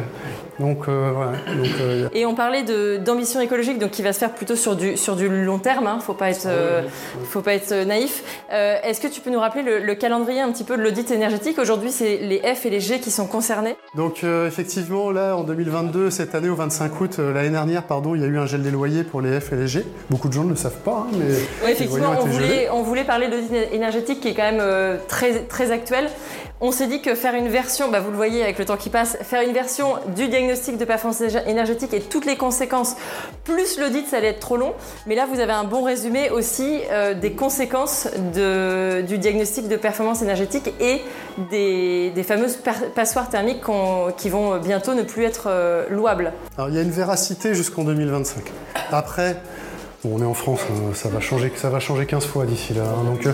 Donc, 0.60 0.88
euh, 0.88 1.10
voilà. 1.14 1.32
Euh, 1.80 2.08
et 2.12 2.26
on 2.26 2.34
parlait 2.34 2.62
d'ambition 2.98 3.40
écologique, 3.40 3.78
donc 3.78 3.90
qui 3.90 4.02
va 4.02 4.12
se 4.12 4.18
faire 4.18 4.32
plutôt 4.32 4.56
sur 4.56 4.76
du, 4.76 4.96
sur 4.96 5.16
du 5.16 5.28
long 5.28 5.58
terme. 5.58 5.86
Hein, 5.86 5.98
faut 6.00 6.12
pas 6.12 6.30
être, 6.30 6.46
euh, 6.46 6.82
faut 7.24 7.40
pas 7.40 7.54
être 7.54 7.74
naïf. 7.86 8.22
Est-ce 8.50 9.00
que 9.00 9.08
tu 9.08 9.20
peux 9.20 9.30
nous 9.30 9.40
rappeler 9.40 9.62
le, 9.62 9.94
calendrier 9.94 10.40
un 10.40 10.52
petit 10.52 10.64
peu 10.64 10.76
de 10.76 10.82
l'audit 10.82 11.10
énergétique? 11.10 11.58
Aujourd'hui, 11.58 11.90
c'est 11.90 12.18
les 12.18 12.38
F 12.38 12.66
et 12.66 12.70
les 12.70 12.80
G 12.80 13.00
qui 13.00 13.10
sont 13.10 13.26
concernés. 13.26 13.76
Donc 13.94 14.22
effectivement, 14.22 15.10
là, 15.10 15.36
en 15.36 15.44
2022, 15.44 16.10
cette 16.10 16.34
année 16.34 16.48
au 16.48 16.54
25 16.54 17.00
août, 17.00 17.18
l'année 17.18 17.50
dernière, 17.50 17.84
pardon, 17.84 18.14
il 18.14 18.20
y 18.20 18.24
a 18.24 18.26
eu 18.26 18.38
un 18.38 18.46
gel 18.46 18.62
des 18.62 18.70
loyers 18.70 19.02
pour 19.02 19.20
les 19.20 19.40
F 19.40 19.52
et 19.52 19.56
les 19.56 19.66
G. 19.66 19.84
Beaucoup 20.10 20.28
de 20.28 20.34
gens 20.34 20.44
ne 20.44 20.50
le 20.50 20.56
savent 20.56 20.80
pas, 20.84 21.06
hein, 21.06 21.16
mais 21.18 21.70
effectivement, 21.70 22.14
on 22.20 22.26
voulait, 22.26 22.68
on 22.70 22.82
voulait, 22.82 23.04
parler 23.04 23.28
de 23.28 23.36
l'audit 23.36 23.52
énergétique 23.72 24.20
qui 24.20 24.28
est 24.28 24.34
quand 24.34 24.52
même 24.52 24.98
très, 25.08 25.44
très 25.44 25.70
actuel. 25.70 26.08
On 26.62 26.72
s'est 26.72 26.88
dit 26.88 27.00
que 27.00 27.14
faire 27.14 27.34
une 27.34 27.48
version, 27.48 27.90
bah 27.90 28.00
vous 28.00 28.10
le 28.10 28.16
voyez 28.16 28.42
avec 28.42 28.58
le 28.58 28.66
temps 28.66 28.76
qui 28.76 28.90
passe, 28.90 29.16
faire 29.22 29.40
une 29.40 29.54
version 29.54 29.94
du 30.14 30.28
diagnostic 30.28 30.76
de 30.76 30.84
performance 30.84 31.22
énergétique 31.46 31.94
et 31.94 32.00
toutes 32.00 32.26
les 32.26 32.36
conséquences, 32.36 32.96
plus 33.44 33.78
l'audit, 33.78 34.06
ça 34.06 34.18
allait 34.18 34.28
être 34.28 34.40
trop 34.40 34.58
long. 34.58 34.74
Mais 35.06 35.14
là, 35.14 35.24
vous 35.24 35.40
avez 35.40 35.52
un 35.52 35.64
bon 35.64 35.82
résumé 35.82 36.28
aussi 36.28 36.80
euh, 36.90 37.14
des 37.14 37.32
conséquences 37.32 38.08
du 38.34 39.16
diagnostic 39.16 39.68
de 39.68 39.76
performance 39.76 40.20
énergétique 40.20 40.70
et 40.80 41.00
des, 41.50 42.12
fameuses 42.24 42.58
passoires 42.94 43.30
thermiques 43.30 43.62
qui 44.18 44.28
vont 44.28 44.58
bientôt 44.58 44.92
ne 44.92 45.02
plus 45.02 45.24
être 45.24 45.44
euh, 45.46 45.86
louables. 45.88 46.30
Alors, 46.58 46.68
il 46.68 46.76
y 46.76 46.78
a 46.78 46.82
une 46.82 46.90
véracité 46.90 47.54
jusqu'en 47.54 47.84
2025. 47.84 48.44
Après, 48.92 49.36
on 50.04 50.22
est 50.22 50.24
en 50.24 50.34
France, 50.34 50.60
hein, 50.70 50.94
ça 50.94 51.10
va 51.10 51.20
changer, 51.20 51.52
ça 51.56 51.68
va 51.68 51.78
changer 51.78 52.06
15 52.06 52.24
fois 52.24 52.46
d'ici 52.46 52.72
là. 52.72 52.84
Hein, 52.84 53.04
donc 53.04 53.26
euh, 53.26 53.32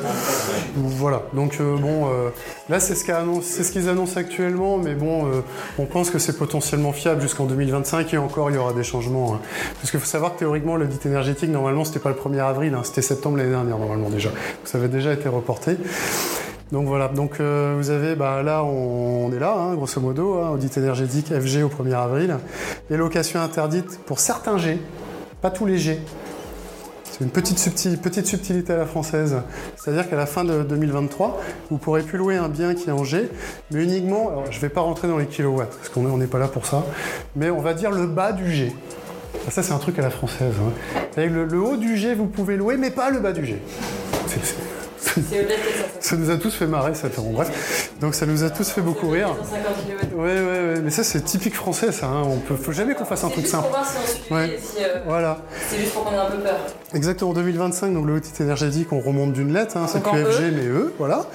voilà. 0.74 1.22
Donc 1.32 1.58
euh, 1.60 1.76
bon, 1.76 2.06
euh, 2.06 2.30
là 2.68 2.80
c'est 2.80 2.96
ce 2.96 3.72
qu'ils 3.72 3.88
annoncent 3.88 4.18
actuellement, 4.18 4.76
mais 4.76 4.94
bon, 4.94 5.30
on 5.78 5.86
pense 5.86 6.10
que 6.10 6.18
c'est 6.18 6.36
potentiellement 6.36 6.92
fiable 6.92 7.20
jusqu'en 7.20 7.44
2025 7.44 8.12
et 8.14 8.18
encore 8.18 8.50
il 8.50 8.56
y 8.56 8.58
aura 8.58 8.72
des 8.72 8.82
changements. 8.82 9.34
Hein. 9.34 9.40
Parce 9.80 9.92
qu'il 9.92 10.00
faut 10.00 10.06
savoir 10.06 10.34
que 10.34 10.40
théoriquement 10.40 10.76
l'audit 10.76 11.04
énergétique 11.06 11.50
normalement 11.50 11.84
c'était 11.84 12.00
pas 12.00 12.10
le 12.10 12.16
1er 12.16 12.40
avril, 12.40 12.76
c'était 12.82 13.02
septembre 13.02 13.36
l'année 13.36 13.50
dernière 13.50 13.78
normalement 13.78 14.10
déjà. 14.10 14.30
ça 14.64 14.78
avait 14.78 14.88
déjà 14.88 15.12
été 15.12 15.28
reporté. 15.28 15.76
Donc 16.72 16.88
voilà, 16.88 17.06
donc 17.06 17.40
vous 17.40 17.90
avez, 17.90 18.16
bah, 18.16 18.42
là 18.42 18.64
on, 18.64 19.30
est 19.32 19.38
là, 19.38 19.72
grosso 19.76 20.00
modo, 20.00 20.42
audit 20.52 20.76
énergétique 20.76 21.28
FG 21.28 21.62
au 21.62 21.68
1er 21.68 21.94
avril, 21.94 22.36
les 22.90 22.96
locations 22.96 23.40
interdites 23.40 24.00
pour 24.04 24.18
certains 24.18 24.58
G, 24.58 24.80
pas 25.40 25.50
tout 25.50 25.64
léger. 25.64 26.00
C'est 27.16 27.24
une 27.24 27.30
petite, 27.30 28.26
subtilité 28.26 28.74
à 28.74 28.76
la 28.76 28.84
française. 28.84 29.36
C'est-à-dire 29.76 30.08
qu'à 30.10 30.16
la 30.16 30.26
fin 30.26 30.44
de 30.44 30.62
2023, 30.62 31.40
vous 31.70 31.78
pourrez 31.78 32.02
plus 32.02 32.18
louer 32.18 32.36
un 32.36 32.50
bien 32.50 32.74
qui 32.74 32.90
est 32.90 32.92
en 32.92 33.04
G, 33.04 33.30
mais 33.70 33.84
uniquement, 33.84 34.28
alors 34.28 34.44
je 34.50 34.56
ne 34.56 34.60
vais 34.60 34.68
pas 34.68 34.82
rentrer 34.82 35.08
dans 35.08 35.16
les 35.16 35.24
kilowatts, 35.24 35.74
parce 35.74 35.88
qu'on 35.88 36.18
n'est 36.18 36.26
pas 36.26 36.38
là 36.38 36.48
pour 36.48 36.66
ça, 36.66 36.84
mais 37.34 37.48
on 37.48 37.62
va 37.62 37.72
dire 37.72 37.90
le 37.90 38.06
bas 38.06 38.32
du 38.32 38.52
G. 38.52 38.74
Ça, 39.48 39.62
c'est 39.62 39.72
un 39.72 39.78
truc 39.78 39.98
à 39.98 40.02
la 40.02 40.10
française. 40.10 40.54
Hein. 40.60 40.72
Le, 41.16 41.46
le, 41.46 41.58
haut 41.58 41.76
du 41.76 41.96
G, 41.96 42.14
vous 42.14 42.26
pouvez 42.26 42.56
louer, 42.56 42.76
mais 42.76 42.90
pas 42.90 43.10
le 43.10 43.20
bas 43.20 43.32
du 43.32 43.46
G. 43.46 43.62
ça 46.00 46.16
nous 46.16 46.30
a 46.30 46.36
tous 46.36 46.54
fait 46.54 46.66
marrer, 46.66 46.94
ça. 46.94 47.08
Bon, 47.16 47.32
bref. 47.32 47.90
Donc 48.00 48.14
ça 48.14 48.26
nous 48.26 48.44
a 48.44 48.50
tous 48.50 48.68
fait 48.68 48.80
beaucoup 48.80 49.08
rire. 49.08 49.34
Ouais, 50.14 50.24
ouais, 50.24 50.40
ouais. 50.40 50.80
Mais 50.82 50.90
ça, 50.90 51.04
c'est 51.04 51.22
typique 51.22 51.54
français, 51.54 51.92
ça. 51.92 52.06
Hein. 52.06 52.22
On 52.24 52.38
peut, 52.38 52.56
faut 52.56 52.72
jamais 52.72 52.94
qu'on 52.94 53.04
fasse 53.04 53.24
un 53.24 53.30
truc 53.30 53.46
simple. 53.46 53.68
ouais. 54.30 54.58
si, 54.60 54.82
euh, 54.82 55.00
voilà. 55.06 55.38
C'est 55.68 55.78
juste 55.78 55.92
pour 55.92 56.04
qu'on 56.04 56.12
ait 56.12 56.16
un 56.16 56.30
peu 56.30 56.38
peur. 56.38 56.58
Exactement. 56.94 57.30
En 57.30 57.34
2025, 57.34 57.94
donc 57.94 58.06
le 58.06 58.14
audit 58.14 58.40
énergétique, 58.40 58.92
on 58.92 59.00
remonte 59.00 59.32
d'une 59.32 59.52
lettre. 59.52 59.76
Hein. 59.76 59.86
C'est 59.88 60.02
plus 60.02 60.24
FG, 60.24 60.40
e. 60.40 60.50
mais 60.52 60.66
E, 60.66 60.94
voilà. 60.98 61.26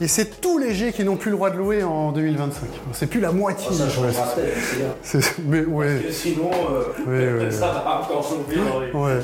Et 0.00 0.08
c'est 0.08 0.40
tous 0.40 0.58
les 0.58 0.74
G 0.74 0.92
qui 0.92 1.04
n'ont 1.04 1.16
plus 1.16 1.30
le 1.30 1.36
droit 1.36 1.50
de 1.50 1.56
louer 1.56 1.82
en 1.82 2.12
2025. 2.12 2.60
C'est 2.92 3.06
plus 3.06 3.20
la 3.20 3.32
moitié. 3.32 3.68
Ça, 3.74 5.18
mais 5.44 5.64
ouais. 5.64 5.96
Parce 5.96 6.06
que 6.06 6.12
sinon, 6.12 6.50
euh, 7.08 7.44
ouais, 7.44 7.50
ça 7.50 7.66
va 7.68 8.00
encore 8.00 8.36
ouais. 8.94 9.20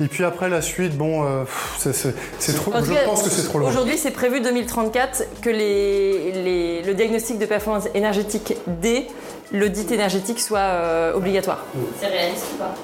Et 0.00 0.06
puis 0.06 0.24
après 0.24 0.48
la 0.48 0.62
suite, 0.62 0.96
bon, 0.96 1.24
euh, 1.24 1.44
c'est 1.78 2.54
trop. 2.54 2.72
Je 2.72 3.04
pense 3.04 3.22
que 3.22 3.30
c'est 3.30 3.39
Aujourd'hui, 3.68 3.96
c'est 3.98 4.10
prévu 4.10 4.40
2034 4.40 5.24
que 5.42 5.50
les, 5.50 6.82
le 6.86 6.94
diagnostic 6.94 7.38
de 7.38 7.46
performance 7.46 7.84
énergétique 7.94 8.54
D, 8.66 9.06
l'audit 9.52 9.90
énergétique, 9.92 10.40
soit 10.40 10.58
euh, 10.58 11.14
obligatoire. 11.14 11.64
C'est 12.00 12.06
réaliste 12.08 12.46
ou 12.54 12.56
pas? 12.58 12.74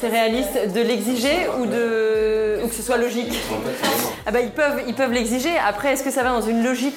C'est 0.00 0.08
réaliste 0.08 0.72
de 0.74 0.80
l'exiger 0.80 1.48
ou, 1.58 1.66
de, 1.66 2.60
ou 2.62 2.68
que 2.68 2.74
ce 2.74 2.82
soit 2.82 2.98
logique? 2.98 3.32
Ah 4.26 4.30
bah, 4.30 4.40
Ils 4.40 4.50
peuvent 4.52 4.82
ils 4.86 4.94
peuvent 4.94 5.12
l'exiger. 5.12 5.50
Après, 5.66 5.92
est-ce 5.92 6.02
que 6.02 6.10
ça 6.10 6.22
va 6.22 6.30
dans 6.30 6.42
une 6.42 6.62
logique 6.62 6.94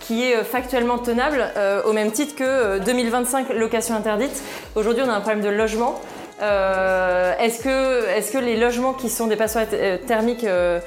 qui 0.00 0.24
est 0.24 0.36
euh, 0.36 0.44
factuellement 0.44 0.98
tenable? 0.98 1.44
Euh, 1.56 1.82
au 1.84 1.92
même 1.92 2.12
titre 2.12 2.34
que 2.36 2.78
2025 2.78 3.50
location 3.50 3.94
interdite. 3.96 4.42
Aujourd'hui, 4.76 5.02
on 5.04 5.10
a 5.10 5.12
un 5.12 5.20
problème 5.20 5.42
de 5.42 5.48
logement. 5.50 6.00
Euh, 6.40 7.34
est-ce 7.38 7.62
que, 7.62 8.06
est 8.16 8.32
que 8.32 8.38
les 8.38 8.56
logements 8.56 8.92
qui 8.92 9.10
sont 9.10 9.26
des 9.26 9.34
passoires 9.36 9.64
euh, 9.72 9.98
thermiques, 10.06 10.44
euh, 10.44 10.80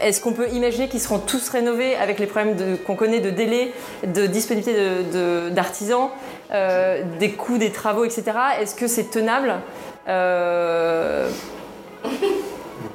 est-ce 0.00 0.20
qu'on 0.20 0.32
peut 0.32 0.48
imaginer 0.48 0.88
qu'ils 0.88 1.00
seront 1.00 1.20
tous 1.20 1.48
rénovés 1.48 1.94
avec 1.94 2.18
les 2.18 2.26
problèmes 2.26 2.78
qu'on 2.78 2.96
connaît 2.96 3.20
de 3.20 3.30
délai, 3.30 3.72
de 4.04 4.26
disponibilité 4.26 4.74
d'artisans, 5.50 6.10
des 6.50 7.32
coûts 7.32 7.58
des 7.58 7.70
travaux, 7.70 8.04
etc. 8.04 8.24
Est-ce 8.60 8.74
que 8.74 8.88
c'est 8.88 9.10
tenable? 9.10 9.54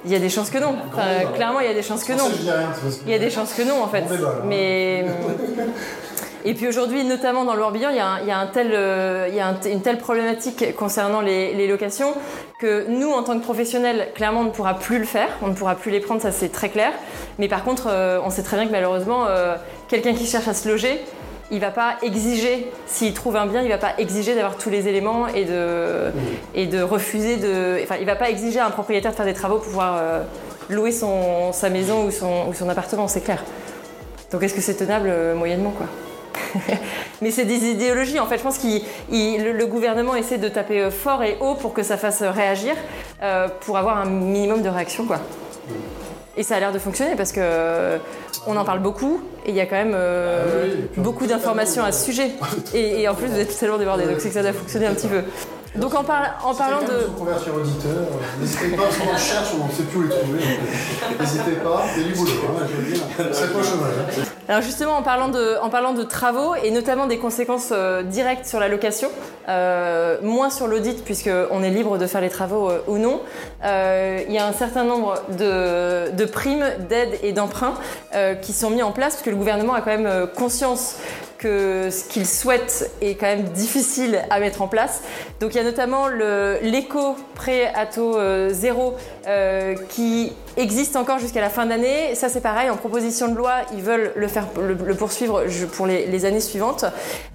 Il 0.06 0.12
y 0.12 0.16
a 0.16 0.20
des 0.20 0.30
chances 0.30 0.50
que 0.50 0.58
non. 0.58 0.76
clairement, 1.34 1.62
il 1.62 1.68
y 1.68 1.72
a 1.72 1.74
des 1.74 1.82
chances 1.82 2.04
que 2.04 2.14
non. 2.14 2.30
Il 3.06 3.12
y 3.12 3.16
a 3.16 3.20
des 3.20 3.30
chances 3.30 3.54
que 3.54 3.62
non, 3.62 3.82
en 3.82 3.88
fait. 3.88 4.04
Mais 4.46 5.06
Et 6.46 6.54
puis 6.54 6.68
aujourd'hui, 6.68 7.04
notamment 7.04 7.44
dans 7.44 7.54
le 7.54 7.60
Morbihan, 7.60 7.90
il 7.90 7.96
y 7.96 8.00
a, 8.00 8.50
euh, 8.58 9.30
une 9.66 9.82
telle 9.82 9.98
problématique 9.98 10.76
concernant 10.76 11.22
les, 11.22 11.68
locations 11.68 12.14
que 12.60 12.86
nous, 12.88 13.12
en 13.12 13.24
tant 13.24 13.38
que 13.38 13.44
professionnels, 13.44 14.10
clairement, 14.16 14.42
on 14.42 14.46
ne 14.46 14.50
pourra 14.52 14.76
plus 14.76 15.00
le 15.00 15.06
faire, 15.06 15.30
on 15.42 15.48
ne 15.48 15.54
pourra 15.54 15.76
plus 15.76 15.92
les 15.92 16.00
prendre, 16.00 16.22
ça 16.22 16.32
c'est 16.32 16.50
très 16.50 16.70
clair. 16.70 16.92
Mais 17.40 17.48
par 17.48 17.64
contre, 17.64 17.88
euh, 17.90 18.20
on 18.24 18.30
sait 18.30 18.44
très 18.44 18.58
bien 18.58 18.68
que 18.68 18.72
malheureusement, 18.72 19.26
euh, 19.28 19.56
quelqu'un 19.88 20.14
qui 20.14 20.26
cherche 20.26 20.48
à 20.48 20.54
se 20.54 20.70
loger, 20.70 21.02
il 21.52 21.60
va 21.60 21.72
pas 21.72 21.96
exiger, 22.02 22.70
s'il 22.88 23.14
trouve 23.14 23.36
un 23.36 23.46
bien, 23.46 23.62
il 23.62 23.70
va 23.70 23.78
pas 23.78 23.94
exiger 23.98 24.36
d'avoir 24.36 24.58
tous 24.58 24.70
les 24.70 24.88
éléments 24.88 25.28
et 25.28 25.46
de, 25.46 26.82
refuser 26.82 27.38
de. 27.38 27.82
Enfin, 27.84 27.96
il 28.00 28.06
va 28.06 28.16
pas 28.16 28.30
exiger 28.30 28.60
à 28.60 28.66
un 28.66 28.72
propriétaire 28.72 29.12
de 29.12 29.16
faire 29.16 29.26
des 29.26 29.34
travaux 29.34 29.56
pour 29.56 29.66
pouvoir 29.66 30.02
louer 30.70 30.92
son, 30.92 31.54
sa 31.54 31.70
maison 31.70 32.06
ou 32.06 32.12
son, 32.12 32.48
ou 32.50 32.54
son 32.54 32.68
appartement, 32.68 33.08
c'est 33.08 33.22
clair. 33.22 33.44
Donc 34.32 34.44
est-ce 34.44 34.54
que 34.54 34.62
c'est 34.62 34.76
tenable 34.76 35.10
moyennement 35.36 35.72
quoi? 35.72 35.88
Mais 37.22 37.32
c'est 37.32 37.46
des 37.46 37.66
idéologies. 37.66 38.20
En 38.20 38.26
fait, 38.26 38.38
je 38.38 38.44
pense 38.44 38.58
que 38.58 38.68
le, 39.10 39.66
gouvernement 39.66 40.16
essaie 40.16 40.38
de 40.38 40.48
taper 40.48 40.82
euh, 40.82 40.92
fort 40.92 41.24
et 41.24 41.38
haut 41.40 41.56
pour 41.56 41.74
que 41.74 41.84
ça 41.84 41.98
fasse 41.98 42.22
réagir, 42.22 42.76
euh, 43.22 43.48
pour 43.62 43.78
avoir 43.78 43.98
un 43.98 44.06
minimum 44.06 44.62
de 44.62 44.70
réaction, 44.70 45.06
quoi. 45.06 45.20
Et 46.36 46.44
ça 46.44 46.56
a 46.56 46.60
l'air 46.60 46.72
de 46.72 46.80
fonctionner 46.80 47.16
parce 47.16 47.32
que 47.32 47.40
euh, 47.42 47.98
on 48.46 48.56
en 48.58 48.64
parle 48.64 48.80
beaucoup 48.80 49.22
et 49.46 49.50
il 49.50 49.56
y 49.56 49.60
a 49.60 49.66
quand 49.66 49.76
même 49.76 49.96
ah 49.96 50.98
beaucoup 50.98 51.26
d'informations 51.26 51.84
à 51.84 51.92
ce 51.92 52.06
sujet. 52.06 52.30
Et, 52.76 53.08
en 53.08 53.16
plus, 53.16 53.28
vous 53.28 53.40
êtes 53.40 53.58
tellement 53.58 53.78
débordés, 53.78 54.06
donc 54.06 54.18
c'est 54.20 54.28
que 54.28 54.36
ça 54.36 54.44
doit 54.44 54.54
fonctionner 54.54 54.86
un 54.86 54.94
petit 54.94 55.08
peu. 55.08 55.24
Donc 55.78 55.94
en, 55.94 56.00
en 56.00 56.56
parlant 56.56 56.82
de. 56.82 57.08
convertir 57.18 57.54
auditeur, 57.56 57.92
euh, 57.92 58.42
n'hésitez 58.42 58.70
pas, 58.70 58.84
parce 58.84 58.98
qu'on 58.98 59.18
cherche, 59.18 59.50
on 59.62 59.68
ne 59.68 59.72
sait 59.72 59.84
plus 59.84 60.00
où 60.00 60.04
les 60.04 60.10
trouver. 60.10 60.40
N'hésitez 61.20 61.52
pas, 61.64 61.84
c'est 61.94 62.04
du 62.04 62.14
boulot, 62.14 62.32
hein, 62.50 62.66
je 62.70 62.82
veux 62.82 62.92
dire. 62.94 63.04
C'est 63.32 63.54
pas 63.54 63.64
chômage. 63.64 63.94
Hein. 64.18 64.24
Alors 64.50 64.62
justement, 64.62 64.94
en 64.94 65.04
parlant, 65.04 65.28
de, 65.28 65.58
en 65.62 65.70
parlant 65.70 65.94
de 65.94 66.04
travaux 66.04 66.56
et 66.56 66.72
notamment 66.72 67.06
des 67.06 67.18
conséquences 67.18 67.70
euh, 67.72 68.02
directes 68.02 68.46
sur 68.46 68.60
la 68.60 68.70
location, 68.70 69.10
euh, 69.50 70.18
moins 70.24 70.50
sur 70.50 70.68
l'audit 70.68 71.04
puisqu'on 71.04 71.64
est 71.64 71.70
libre 71.70 71.98
de 71.98 72.08
faire 72.08 72.22
les 72.22 72.30
travaux 72.30 72.72
ou 72.88 72.98
non, 72.98 73.22
il 73.64 74.32
y 74.32 74.38
a 74.38 74.48
un 74.48 74.54
certain 74.54 74.84
nombre 74.84 75.16
de, 75.38 76.12
de 76.12 76.26
primes, 76.26 76.66
d'aides 76.90 77.20
et 77.24 77.34
d'emprunts 77.34 77.74
qui 78.42 78.54
sont 78.54 78.70
mis 78.70 78.84
en 78.84 78.92
place 78.92 79.16
parce 79.16 79.24
que 79.24 79.30
le 79.30 79.36
gouvernement 79.36 79.74
a 79.74 79.82
quand 79.82 79.96
même 79.98 80.28
conscience 80.36 80.96
que 81.38 81.90
ce 81.90 82.04
qu'il 82.06 82.26
souhaite 82.26 82.92
est 83.02 83.16
quand 83.16 83.28
même 83.28 83.50
difficile 83.50 84.24
à 84.30 84.40
mettre 84.40 84.62
en 84.62 84.68
place. 84.68 85.02
Donc 85.40 85.54
il 85.54 85.58
y 85.58 85.60
a 85.60 85.64
notamment 85.64 86.08
l'éco 86.08 87.16
prêt 87.36 87.72
à 87.74 87.86
taux 87.86 88.18
zéro 88.50 88.96
euh, 89.28 89.76
qui 89.90 90.34
existe 90.58 90.96
encore 90.96 91.20
jusqu'à 91.20 91.42
la 91.42 91.50
fin 91.50 91.66
d'année. 91.66 92.16
Ça, 92.16 92.30
c'est 92.30 92.42
pareil, 92.42 92.70
en 92.70 92.76
proposition 92.76 93.28
de 93.28 93.38
loi, 93.38 93.54
ils 93.74 93.82
veulent 93.82 94.12
le, 94.16 94.28
faire, 94.28 94.48
le, 94.60 94.96
poursuivre 94.96 95.44
pour 95.74 95.86
les, 95.86 96.26
années 96.26 96.42
suivantes. 96.42 96.84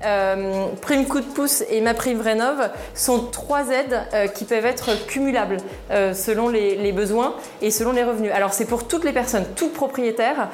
Euh, 0.05 0.67
prime 0.81 1.07
coup 1.07 1.21
de 1.21 1.27
pouce 1.27 1.63
et 1.71 1.81
ma 1.81 1.95
prime 1.95 2.21
rénov 2.21 2.69
sont 2.95 3.21
trois 3.27 3.69
aides 3.71 4.01
euh, 4.13 4.27
qui 4.27 4.45
peuvent 4.45 4.67
être 4.67 5.07
cumulables 5.07 5.59
euh, 5.91 6.15
selon 6.15 6.49
les, 6.49 6.93
besoins 6.93 7.35
et 7.63 7.71
selon 7.71 7.93
les 7.93 8.03
revenus. 8.03 8.33
Alors, 8.35 8.53
c'est 8.53 8.65
pour 8.65 8.87
toutes 8.87 9.05
les 9.05 9.13
personnes, 9.13 9.47
tout 9.57 9.69
propriétaire. 9.69 10.49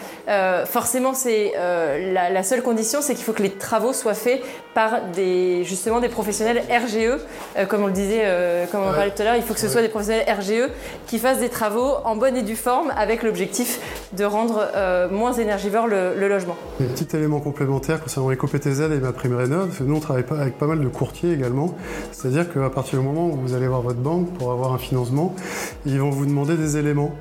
forcément, 0.67 1.15
c'est 1.15 1.55
la, 1.57 2.31
la, 2.31 2.43
seule 2.43 2.63
condition, 2.63 3.01
c'est 3.01 3.15
qu'il 3.15 3.25
faut 3.25 3.33
que 3.33 3.43
les 3.43 3.51
travaux 3.51 3.93
soient 3.93 4.15
faits 4.15 4.43
par 4.75 5.07
des, 5.15 5.65
justement 5.65 5.99
des 6.01 6.09
professionnels 6.09 6.63
RGE, 6.71 7.67
comme 7.69 7.83
on 7.83 7.87
le 7.87 7.93
disait, 7.93 8.25
comme 8.71 8.83
on 8.83 8.93
parlait 8.93 9.11
tout 9.11 9.23
à 9.23 9.25
l'heure. 9.25 9.37
Il 9.37 9.43
faut 9.43 9.55
que 9.55 9.61
ce 9.61 9.69
soit 9.69 9.83
des 9.83 9.89
professionnels 9.89 10.27
RGE 10.39 10.71
qui 11.07 11.19
fassent 11.19 11.41
des 11.41 11.49
travaux 11.49 11.97
en 12.05 12.15
bonne 12.15 12.37
et 12.37 12.43
due 12.43 12.58
avec 12.97 13.23
l'objectif 13.23 13.81
de 14.17 14.25
rendre 14.25 14.67
euh, 14.75 15.09
moins 15.09 15.33
énergivore 15.33 15.87
le, 15.87 16.15
logement. 16.29 16.57
Un 16.81 16.85
petit 16.85 17.17
élément 17.17 17.41
complémentaire 17.41 18.03
concernant 18.03 18.31
EcoPTZ 18.31 18.81
et 18.81 19.01
ma 19.01 19.13
prime 19.13 19.35
rénov, 19.35 19.81
nous 19.85 19.97
on 19.97 20.01
travaille 20.01 20.25
avec 20.39 20.59
pas 20.59 20.67
mal 20.67 20.81
de 20.81 20.89
courtiers 20.89 21.33
également. 21.33 21.75
C'est-à-dire 22.13 22.53
qu'à 22.53 22.71
partir 22.71 22.99
du 22.99 23.05
moment 23.05 23.27
où 23.29 23.37
vous 23.37 23.55
allez 23.55 23.69
voir 23.69 23.83
votre 23.83 24.01
banque 24.01 24.33
pour 24.35 24.53
avoir 24.53 24.73
un 24.73 24.79
financement, 24.79 25.35
ils 25.87 26.01
vont 26.01 26.11
vous 26.11 26.27
demander 26.27 26.57
des 26.57 26.77
éléments. 26.77 27.15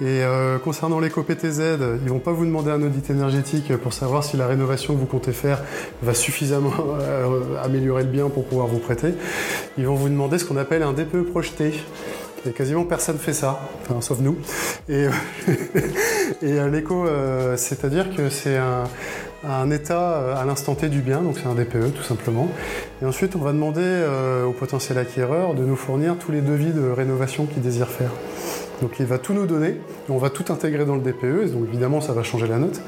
Et 0.00 0.22
euh, 0.22 0.58
concernant 0.58 0.98
l'éco-PTZ, 0.98 1.78
ils 2.02 2.10
vont 2.10 2.18
pas 2.18 2.32
vous 2.32 2.44
demander 2.44 2.70
un 2.70 2.82
audit 2.82 3.08
énergétique 3.10 3.76
pour 3.76 3.92
savoir 3.92 4.24
si 4.24 4.36
la 4.36 4.46
rénovation 4.46 4.94
que 4.94 4.98
vous 4.98 5.06
comptez 5.06 5.32
faire 5.32 5.62
va 6.02 6.14
suffisamment 6.14 6.72
euh, 7.00 7.40
améliorer 7.62 8.02
le 8.02 8.08
bien 8.08 8.28
pour 8.28 8.44
pouvoir 8.44 8.66
vous 8.66 8.80
prêter. 8.80 9.14
Ils 9.78 9.86
vont 9.86 9.94
vous 9.94 10.08
demander 10.08 10.38
ce 10.38 10.44
qu'on 10.44 10.56
appelle 10.56 10.82
un 10.82 10.92
DPE 10.92 11.30
projeté. 11.30 11.74
Et 12.46 12.52
quasiment 12.52 12.84
personne 12.84 13.16
fait 13.18 13.32
ça, 13.32 13.58
sauf 14.00 14.18
nous. 14.20 14.36
Et, 14.88 15.06
euh, 16.42 16.68
l'éco, 16.68 17.06
euh, 17.06 17.56
c'est-à-dire 17.56 18.14
que 18.14 18.28
c'est 18.28 18.58
un, 18.58 19.70
état 19.70 20.16
euh, 20.16 20.36
à 20.36 20.44
l'instant 20.44 20.74
T 20.74 20.88
du 20.88 21.00
bien, 21.00 21.22
donc 21.22 21.38
c'est 21.38 21.48
un 21.48 21.54
DPE 21.54 21.94
tout 21.94 22.02
simplement. 22.02 22.48
Et 23.00 23.06
ensuite, 23.06 23.34
on 23.36 23.40
va 23.40 23.52
demander 23.52 24.04
au 24.46 24.52
potentiel 24.52 24.98
acquéreur 24.98 25.54
de 25.54 25.64
nous 25.64 25.76
fournir 25.76 26.16
tous 26.18 26.32
les 26.32 26.42
devis 26.42 26.72
de 26.72 26.88
rénovation 26.88 27.46
qu'il 27.46 27.62
désire 27.62 27.88
faire. 27.88 28.10
Donc 28.82 28.96
il 28.98 29.06
va 29.06 29.18
tout 29.18 29.32
nous 29.32 29.46
donner, 29.46 29.80
on 30.08 30.18
va 30.18 30.30
tout 30.30 30.52
intégrer 30.52 30.84
dans 30.84 30.96
le 30.96 31.00
DPE, 31.00 31.52
donc 31.52 31.68
évidemment 31.68 32.00
ça 32.00 32.12
va 32.12 32.22
changer 32.22 32.46
la 32.46 32.58
note. 32.58 32.80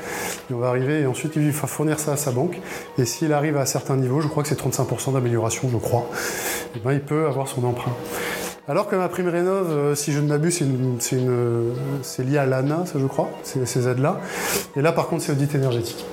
Et 0.51 0.55
on 0.55 0.59
va 0.59 0.69
arriver, 0.69 1.01
et 1.01 1.07
ensuite 1.07 1.37
il 1.37 1.51
va 1.51 1.67
fournir 1.67 1.99
ça 1.99 2.13
à 2.13 2.17
sa 2.17 2.33
banque. 2.33 2.61
Et 2.99 3.05
s'il 3.05 3.33
arrive 3.33 3.57
à 3.57 3.63
un 3.63 3.67
certain 3.67 3.97
niveau, 3.97 4.21
je 4.21 4.29
crois 4.29 4.43
que 4.43 4.49
c'est 4.49 4.61
35% 4.61 5.15
d'amélioration, 5.15 5.69
je 5.71 5.79
crois, 5.79 6.09
et 6.75 6.81
ben, 6.81 6.93
il 6.93 7.01
peut 7.01 7.27
avoir 7.27 7.49
son 7.49 7.65
emprunt. 7.65 7.95
Alors 8.69 8.89
que 8.89 8.97
ma 8.97 9.09
prime 9.09 9.29
rénov, 9.29 9.71
euh, 9.71 9.95
si 9.95 10.13
je 10.13 10.19
ne 10.19 10.27
m'abuse, 10.27 10.61
c'est 10.99 12.25
lié 12.25 12.39
à 12.39 12.47
l'ANA, 12.47 12.85
ça 12.85 12.99
je 12.99 13.07
crois, 13.07 13.31
ces 13.45 13.89
aides-là. 13.89 14.21
Et 14.75 14.83
là 14.83 14.91
par 14.91 15.07
contre 15.07 15.23
c'est 15.23 15.31
audit 15.31 15.55
énergétique. 15.55 16.05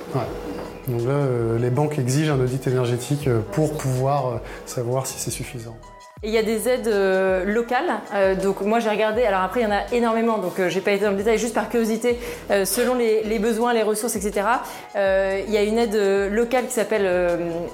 Donc 0.86 1.00
là, 1.00 1.14
euh, 1.14 1.58
les 1.58 1.70
banques 1.70 1.98
exigent 1.98 2.32
un 2.32 2.40
audit 2.40 2.64
énergétique 2.68 3.26
euh, 3.26 3.40
pour 3.52 3.76
pouvoir 3.76 4.40
savoir 4.66 5.06
si 5.06 5.18
c'est 5.18 5.30
suffisant. 5.30 5.76
Il 6.26 6.30
y 6.30 6.38
a 6.38 6.42
des 6.42 6.70
aides 6.70 6.88
euh, 6.88 7.44
locales. 7.44 8.00
Euh, 8.14 8.34
donc 8.34 8.62
moi 8.62 8.78
j'ai 8.80 8.88
regardé, 8.88 9.24
alors 9.24 9.42
après 9.42 9.60
il 9.60 9.64
y 9.64 9.66
en 9.66 9.72
a 9.72 9.82
énormément, 9.92 10.38
donc 10.38 10.54
j'ai 10.68 10.80
pas 10.80 10.92
été 10.92 11.04
dans 11.04 11.10
le 11.10 11.18
détail, 11.18 11.36
juste 11.36 11.52
par 11.52 11.68
curiosité, 11.68 12.18
selon 12.64 12.94
les, 12.94 13.38
besoins, 13.38 13.74
les 13.74 13.82
ressources, 13.82 14.16
etc. 14.16 14.46
il 14.94 15.52
y 15.52 15.56
a 15.58 15.62
une 15.62 15.76
aide 15.76 15.94
locale 16.32 16.66
qui 16.66 16.72
s'appelle 16.72 17.06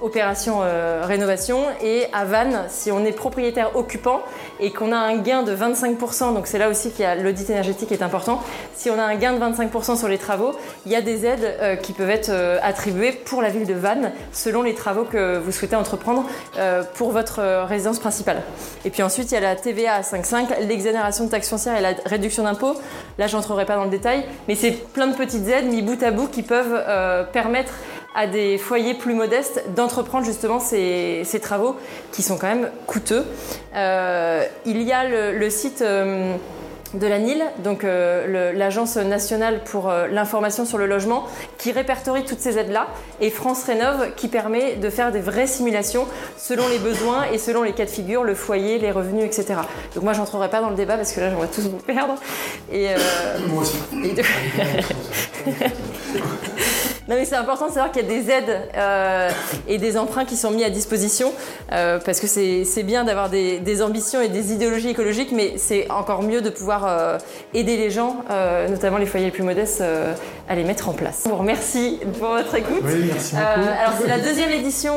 Opération 0.03 0.63
Rénovation. 1.03 1.61
Et 1.83 2.07
à 2.13 2.25
Vannes, 2.25 2.65
si 2.69 2.91
on 2.91 3.05
est 3.05 3.13
propriétaire 3.13 3.77
occupant 3.77 4.23
et 4.61 4.71
qu'on 4.71 4.93
a 4.93 4.97
un 4.97 5.17
gain 5.17 5.43
de 5.43 5.55
25%, 5.55 6.35
donc 6.35 6.47
c'est 6.47 6.59
là 6.59 6.69
aussi 6.69 6.91
qu'il 6.91 7.03
y 7.03 7.09
a 7.09 7.15
l'audit 7.15 7.49
énergétique 7.51 7.93
est 7.93 8.03
important, 8.03 8.43
si 8.75 8.91
on 8.91 8.99
a 8.99 9.03
un 9.03 9.17
gain 9.17 9.33
de 9.33 9.39
25% 9.39 9.99
sur 9.99 10.09
les 10.09 10.19
travaux, 10.19 10.53
il 10.87 10.93
y 10.93 10.97
a 10.97 11.03
des 11.03 11.27
aides 11.27 11.81
qui 11.83 11.93
peuvent 11.93 12.11
être 12.11 12.31
attribuées 12.63 13.13
pour 13.13 13.43
la 13.43 13.51
ville 13.51 13.67
de 13.67 13.75
Vannes 13.75 14.13
selon 14.33 14.63
les 14.63 14.75
travaux 14.75 15.05
que 15.05 15.39
vous 15.39 15.53
souhaitez 15.53 15.77
entreprendre 15.77 16.25
pour 16.95 17.13
votre 17.13 17.41
résidence 17.67 17.99
principale. 17.99 18.43
Et 18.85 18.91
puis 18.91 19.03
ensuite, 19.03 19.31
il 19.31 19.35
y 19.35 19.37
a 19.37 19.41
la 19.41 19.57
TVA 19.57 19.95
à 19.95 20.01
5,5, 20.03 20.67
l'exonération 20.67 21.25
de 21.25 21.31
taxes 21.31 21.49
foncières 21.49 21.77
et 21.77 21.81
la 21.81 21.93
réduction 22.07 22.45
d'impôts. 22.45 22.75
Là, 23.19 23.27
je 23.27 23.37
n'entrerai 23.37 23.67
pas 23.67 23.77
dans 23.77 23.85
le 23.85 23.91
détail, 23.91 24.25
mais 24.49 24.55
c'est 24.55 24.73
plein 24.93 25.07
de 25.07 25.15
petites 25.15 25.47
aides 25.49 25.67
mis 25.67 25.83
bout 25.83 26.03
à 26.03 26.11
bout 26.11 26.29
qui 26.29 26.43
peuvent 26.43 26.75
euh, 26.75 27.25
permettre 27.25 27.73
à 28.15 28.27
des 28.27 28.59
foyers 28.59 28.95
plus 28.95 29.15
modestes 29.15 29.65
d'entreprendre 29.75 30.25
justement 30.25 30.61
ces, 30.61 31.25
travaux 31.43 31.77
qui 32.13 32.23
sont 32.23 32.37
quand 32.37 32.49
même 32.49 32.71
coûteux. 32.87 33.25
Euh, 33.75 34.45
il 34.67 34.83
y 34.83 34.93
a 34.93 35.05
le, 35.05 35.51
site... 35.51 35.83
Euh, 35.83 36.35
de 36.93 37.07
la 37.07 37.21
NIL, 37.21 37.41
donc 37.63 37.85
euh, 37.85 38.53
l'Agence 38.53 38.97
nationale 38.97 39.63
pour 39.63 39.93
l'information 40.11 40.65
sur 40.65 40.77
le 40.77 40.87
logement, 40.87 41.25
qui 41.57 41.71
répertorie 41.71 42.25
toutes 42.25 42.41
ces 42.41 42.59
aides-là, 42.59 42.89
et 43.21 43.31
France 43.31 43.63
Rénov, 43.63 44.13
qui 44.17 44.27
permet 44.27 44.75
de 44.75 44.91
faire 44.91 45.13
des 45.13 45.21
vraies 45.21 45.47
simulations 45.47 46.09
selon 46.37 46.67
les 46.67 46.81
besoins 46.81 47.27
et 47.33 47.39
selon 47.39 47.63
les 47.63 47.75
cas 47.75 47.85
de 47.85 47.91
figure, 47.91 48.25
le 48.25 48.35
foyer, 48.35 48.81
les 48.81 48.91
revenus, 48.91 49.25
etc. 49.25 49.61
Donc 49.95 50.03
moi, 50.03 50.15
je 50.15 50.19
n'entrerai 50.19 50.51
pas 50.51 50.61
dans 50.61 50.71
le 50.71 50.75
débat 50.75 50.97
parce 50.97 51.13
que 51.13 51.21
là, 51.21 51.31
j'en 51.31 51.37
vois 51.37 51.47
tous 51.47 51.69
vous 51.69 51.77
perdre. 51.77 52.17
Et, 52.73 52.89
moi 53.47 53.63
aussi. 53.63 53.79
Non 57.11 57.17
mais 57.17 57.25
c'est 57.25 57.35
important 57.35 57.67
de 57.67 57.73
savoir 57.73 57.91
qu'il 57.91 58.03
y 58.03 58.05
a 58.05 58.09
des 58.09 58.31
aides 58.31 58.61
euh, 58.77 59.31
et 59.67 59.79
des 59.79 59.99
emprunts 59.99 60.25
qui 60.25 60.37
sont 60.37 60.53
mis 60.53 60.63
à 60.63 60.71
disposition 60.71 61.33
euh, 61.73 61.99
parce 61.99 62.21
que 62.21 62.29
c'est 62.29 62.83
bien 62.85 63.03
d'avoir 63.03 63.29
des, 63.29 63.83
ambitions 63.83 64.21
et 64.21 64.29
des 64.29 64.53
idéologies 64.53 64.91
écologiques, 64.91 65.33
mais 65.33 65.55
c'est 65.57 65.91
encore 65.91 66.23
mieux 66.23 66.41
de 66.41 66.51
pouvoir 66.51 66.87
euh, 66.87 67.19
aider 67.53 67.77
les 67.77 67.91
gens, 67.91 68.25
notamment 68.69 68.99
les 68.99 69.07
foyers 69.07 69.27
les 69.27 69.33
plus 69.33 69.43
modestes, 69.43 69.83
à 70.51 70.55
les 70.55 70.65
mettre 70.65 70.91
en 70.91 70.93
place. 70.93 71.23
Je 71.25 71.31
vous 71.31 71.37
remercie 71.37 71.99
pour 72.19 72.29
votre 72.29 72.55
écoute. 72.55 72.83
Oui, 72.85 73.05
merci 73.11 73.35
beaucoup. 73.35 73.47
alors 73.47 73.95
c'est 73.99 74.09
la 74.09 74.19
deuxième 74.19 74.51
édition 74.51 74.95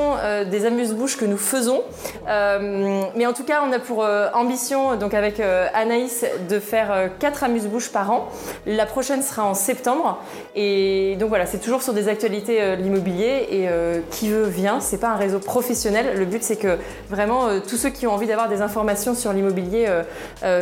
des 0.49 0.66
Amuse-Bouches 0.66 1.16
que 1.16 1.26
nous 1.26 1.38
faisons, 1.38 1.82
mais 2.28 3.26
en 3.26 3.34
tout 3.34 3.45
cas 3.45 3.62
on 3.66 3.72
a 3.72 3.80
pour 3.80 4.06
ambition, 4.34 4.97
donc 4.97 5.14
avec 5.14 5.39
Anaïs, 5.39 6.26
de 6.49 6.60
faire 6.60 7.10
quatre 7.20 7.45
Amuse-Bouches 7.45 7.91
par 7.91 8.12
an. 8.12 8.28
La 8.66 8.86
prochaine 8.86 9.22
sera 9.22 9.45
en 9.45 9.54
septembre 9.54 10.20
et 10.56 11.16
donc 11.20 11.30
voilà, 11.30 11.45
c'est 11.45 11.60
toujours 11.60 11.82
sur 11.82 11.93
des 11.93 12.10
actualités 12.10 12.60
de 12.60 12.62
euh, 12.62 12.76
l'immobilier 12.76 13.47
et 13.49 13.70
euh, 13.70 13.99
qui 14.12 14.30
veut 14.30 14.45
vient. 14.45 14.80
C'est 14.80 14.97
pas 14.97 15.10
un 15.10 15.16
réseau 15.16 15.39
professionnel. 15.39 16.18
Le 16.18 16.26
but 16.26 16.43
c'est 16.43 16.56
que 16.56 16.78
vraiment 17.10 17.47
euh, 17.47 17.60
tous 17.60 17.78
ceux 17.78 17.89
qui 17.89 18.08
ont 18.08 18.14
envie 18.14 18.28
d'avoir 18.28 18.49
des 18.49 18.62
informations 18.62 19.16
sur 19.16 19.34
l'immobilier 19.34 19.88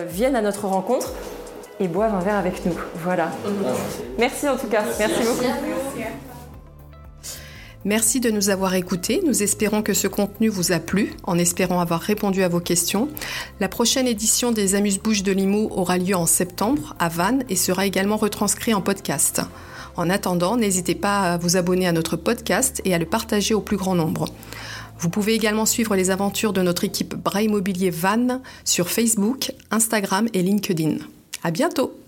viennent 0.10 0.36
à 0.36 0.42
notre 0.42 0.66
rencontre 0.68 1.14
et 1.82 1.88
boivent 1.88 2.16
un 2.16 2.20
verre 2.20 2.38
avec 2.38 2.66
nous. 2.66 2.76
Voilà. 3.04 3.32
Merci 4.18 4.48
en 4.48 4.56
tout 4.56 4.68
cas. 4.68 4.84
Merci, 5.00 5.24
beaucoup. 5.24 5.44
Merci 7.84 8.20
de 8.20 8.30
nous 8.30 8.52
avoir 8.52 8.76
écoutés. 8.76 9.22
Nous 9.26 9.42
espérons 9.42 9.82
que 9.82 9.96
ce 9.96 10.08
contenu 10.08 10.50
vous 10.50 10.72
a 10.72 10.78
plu, 10.78 11.14
en 11.24 11.40
espérant 11.40 11.80
avoir 11.80 12.00
répondu 12.00 12.44
à 12.44 12.48
vos 12.48 12.60
questions. 12.60 13.10
La 13.60 13.68
prochaine 13.68 14.08
édition 14.08 14.52
des 14.52 14.76
Amuse-Bouches 14.76 15.24
de 15.24 15.32
Limo 15.32 15.68
aura 15.72 15.98
lieu 15.98 16.16
en 16.16 16.28
septembre 16.28 16.96
à 17.00 17.10
Vannes 17.10 17.44
et 17.50 17.56
sera 17.56 17.88
également 17.88 18.18
retranscrit 18.18 18.76
en 18.76 18.82
podcast. 18.82 19.42
En 19.96 20.12
attendant, 20.12 20.58
n'hésitez 20.58 20.94
pas 20.94 21.34
à 21.34 21.38
vous 21.38 21.58
abonner 21.58 21.88
à 21.88 21.92
notre 21.92 22.18
podcast 22.18 22.82
et 22.86 22.94
à 22.94 23.00
le 23.00 23.06
partager 23.06 23.56
au 23.56 23.62
plus 23.62 23.78
grand 23.78 23.96
nombre. 23.96 24.26
Vous 25.00 25.10
pouvez 25.10 25.34
également 25.34 25.66
suivre 25.66 25.96
les 25.96 26.12
aventures 26.12 26.54
de 26.54 26.62
notre 26.62 26.84
équipe 26.84 27.16
Bras 27.16 27.42
Immobilier 27.42 27.90
Van 27.90 28.42
sur 28.64 28.90
Facebook, 28.90 29.52
Instagram 29.72 30.28
et 30.34 30.44
LinkedIn. 30.44 30.98
À 31.44 31.52
bientôt! 31.52 32.01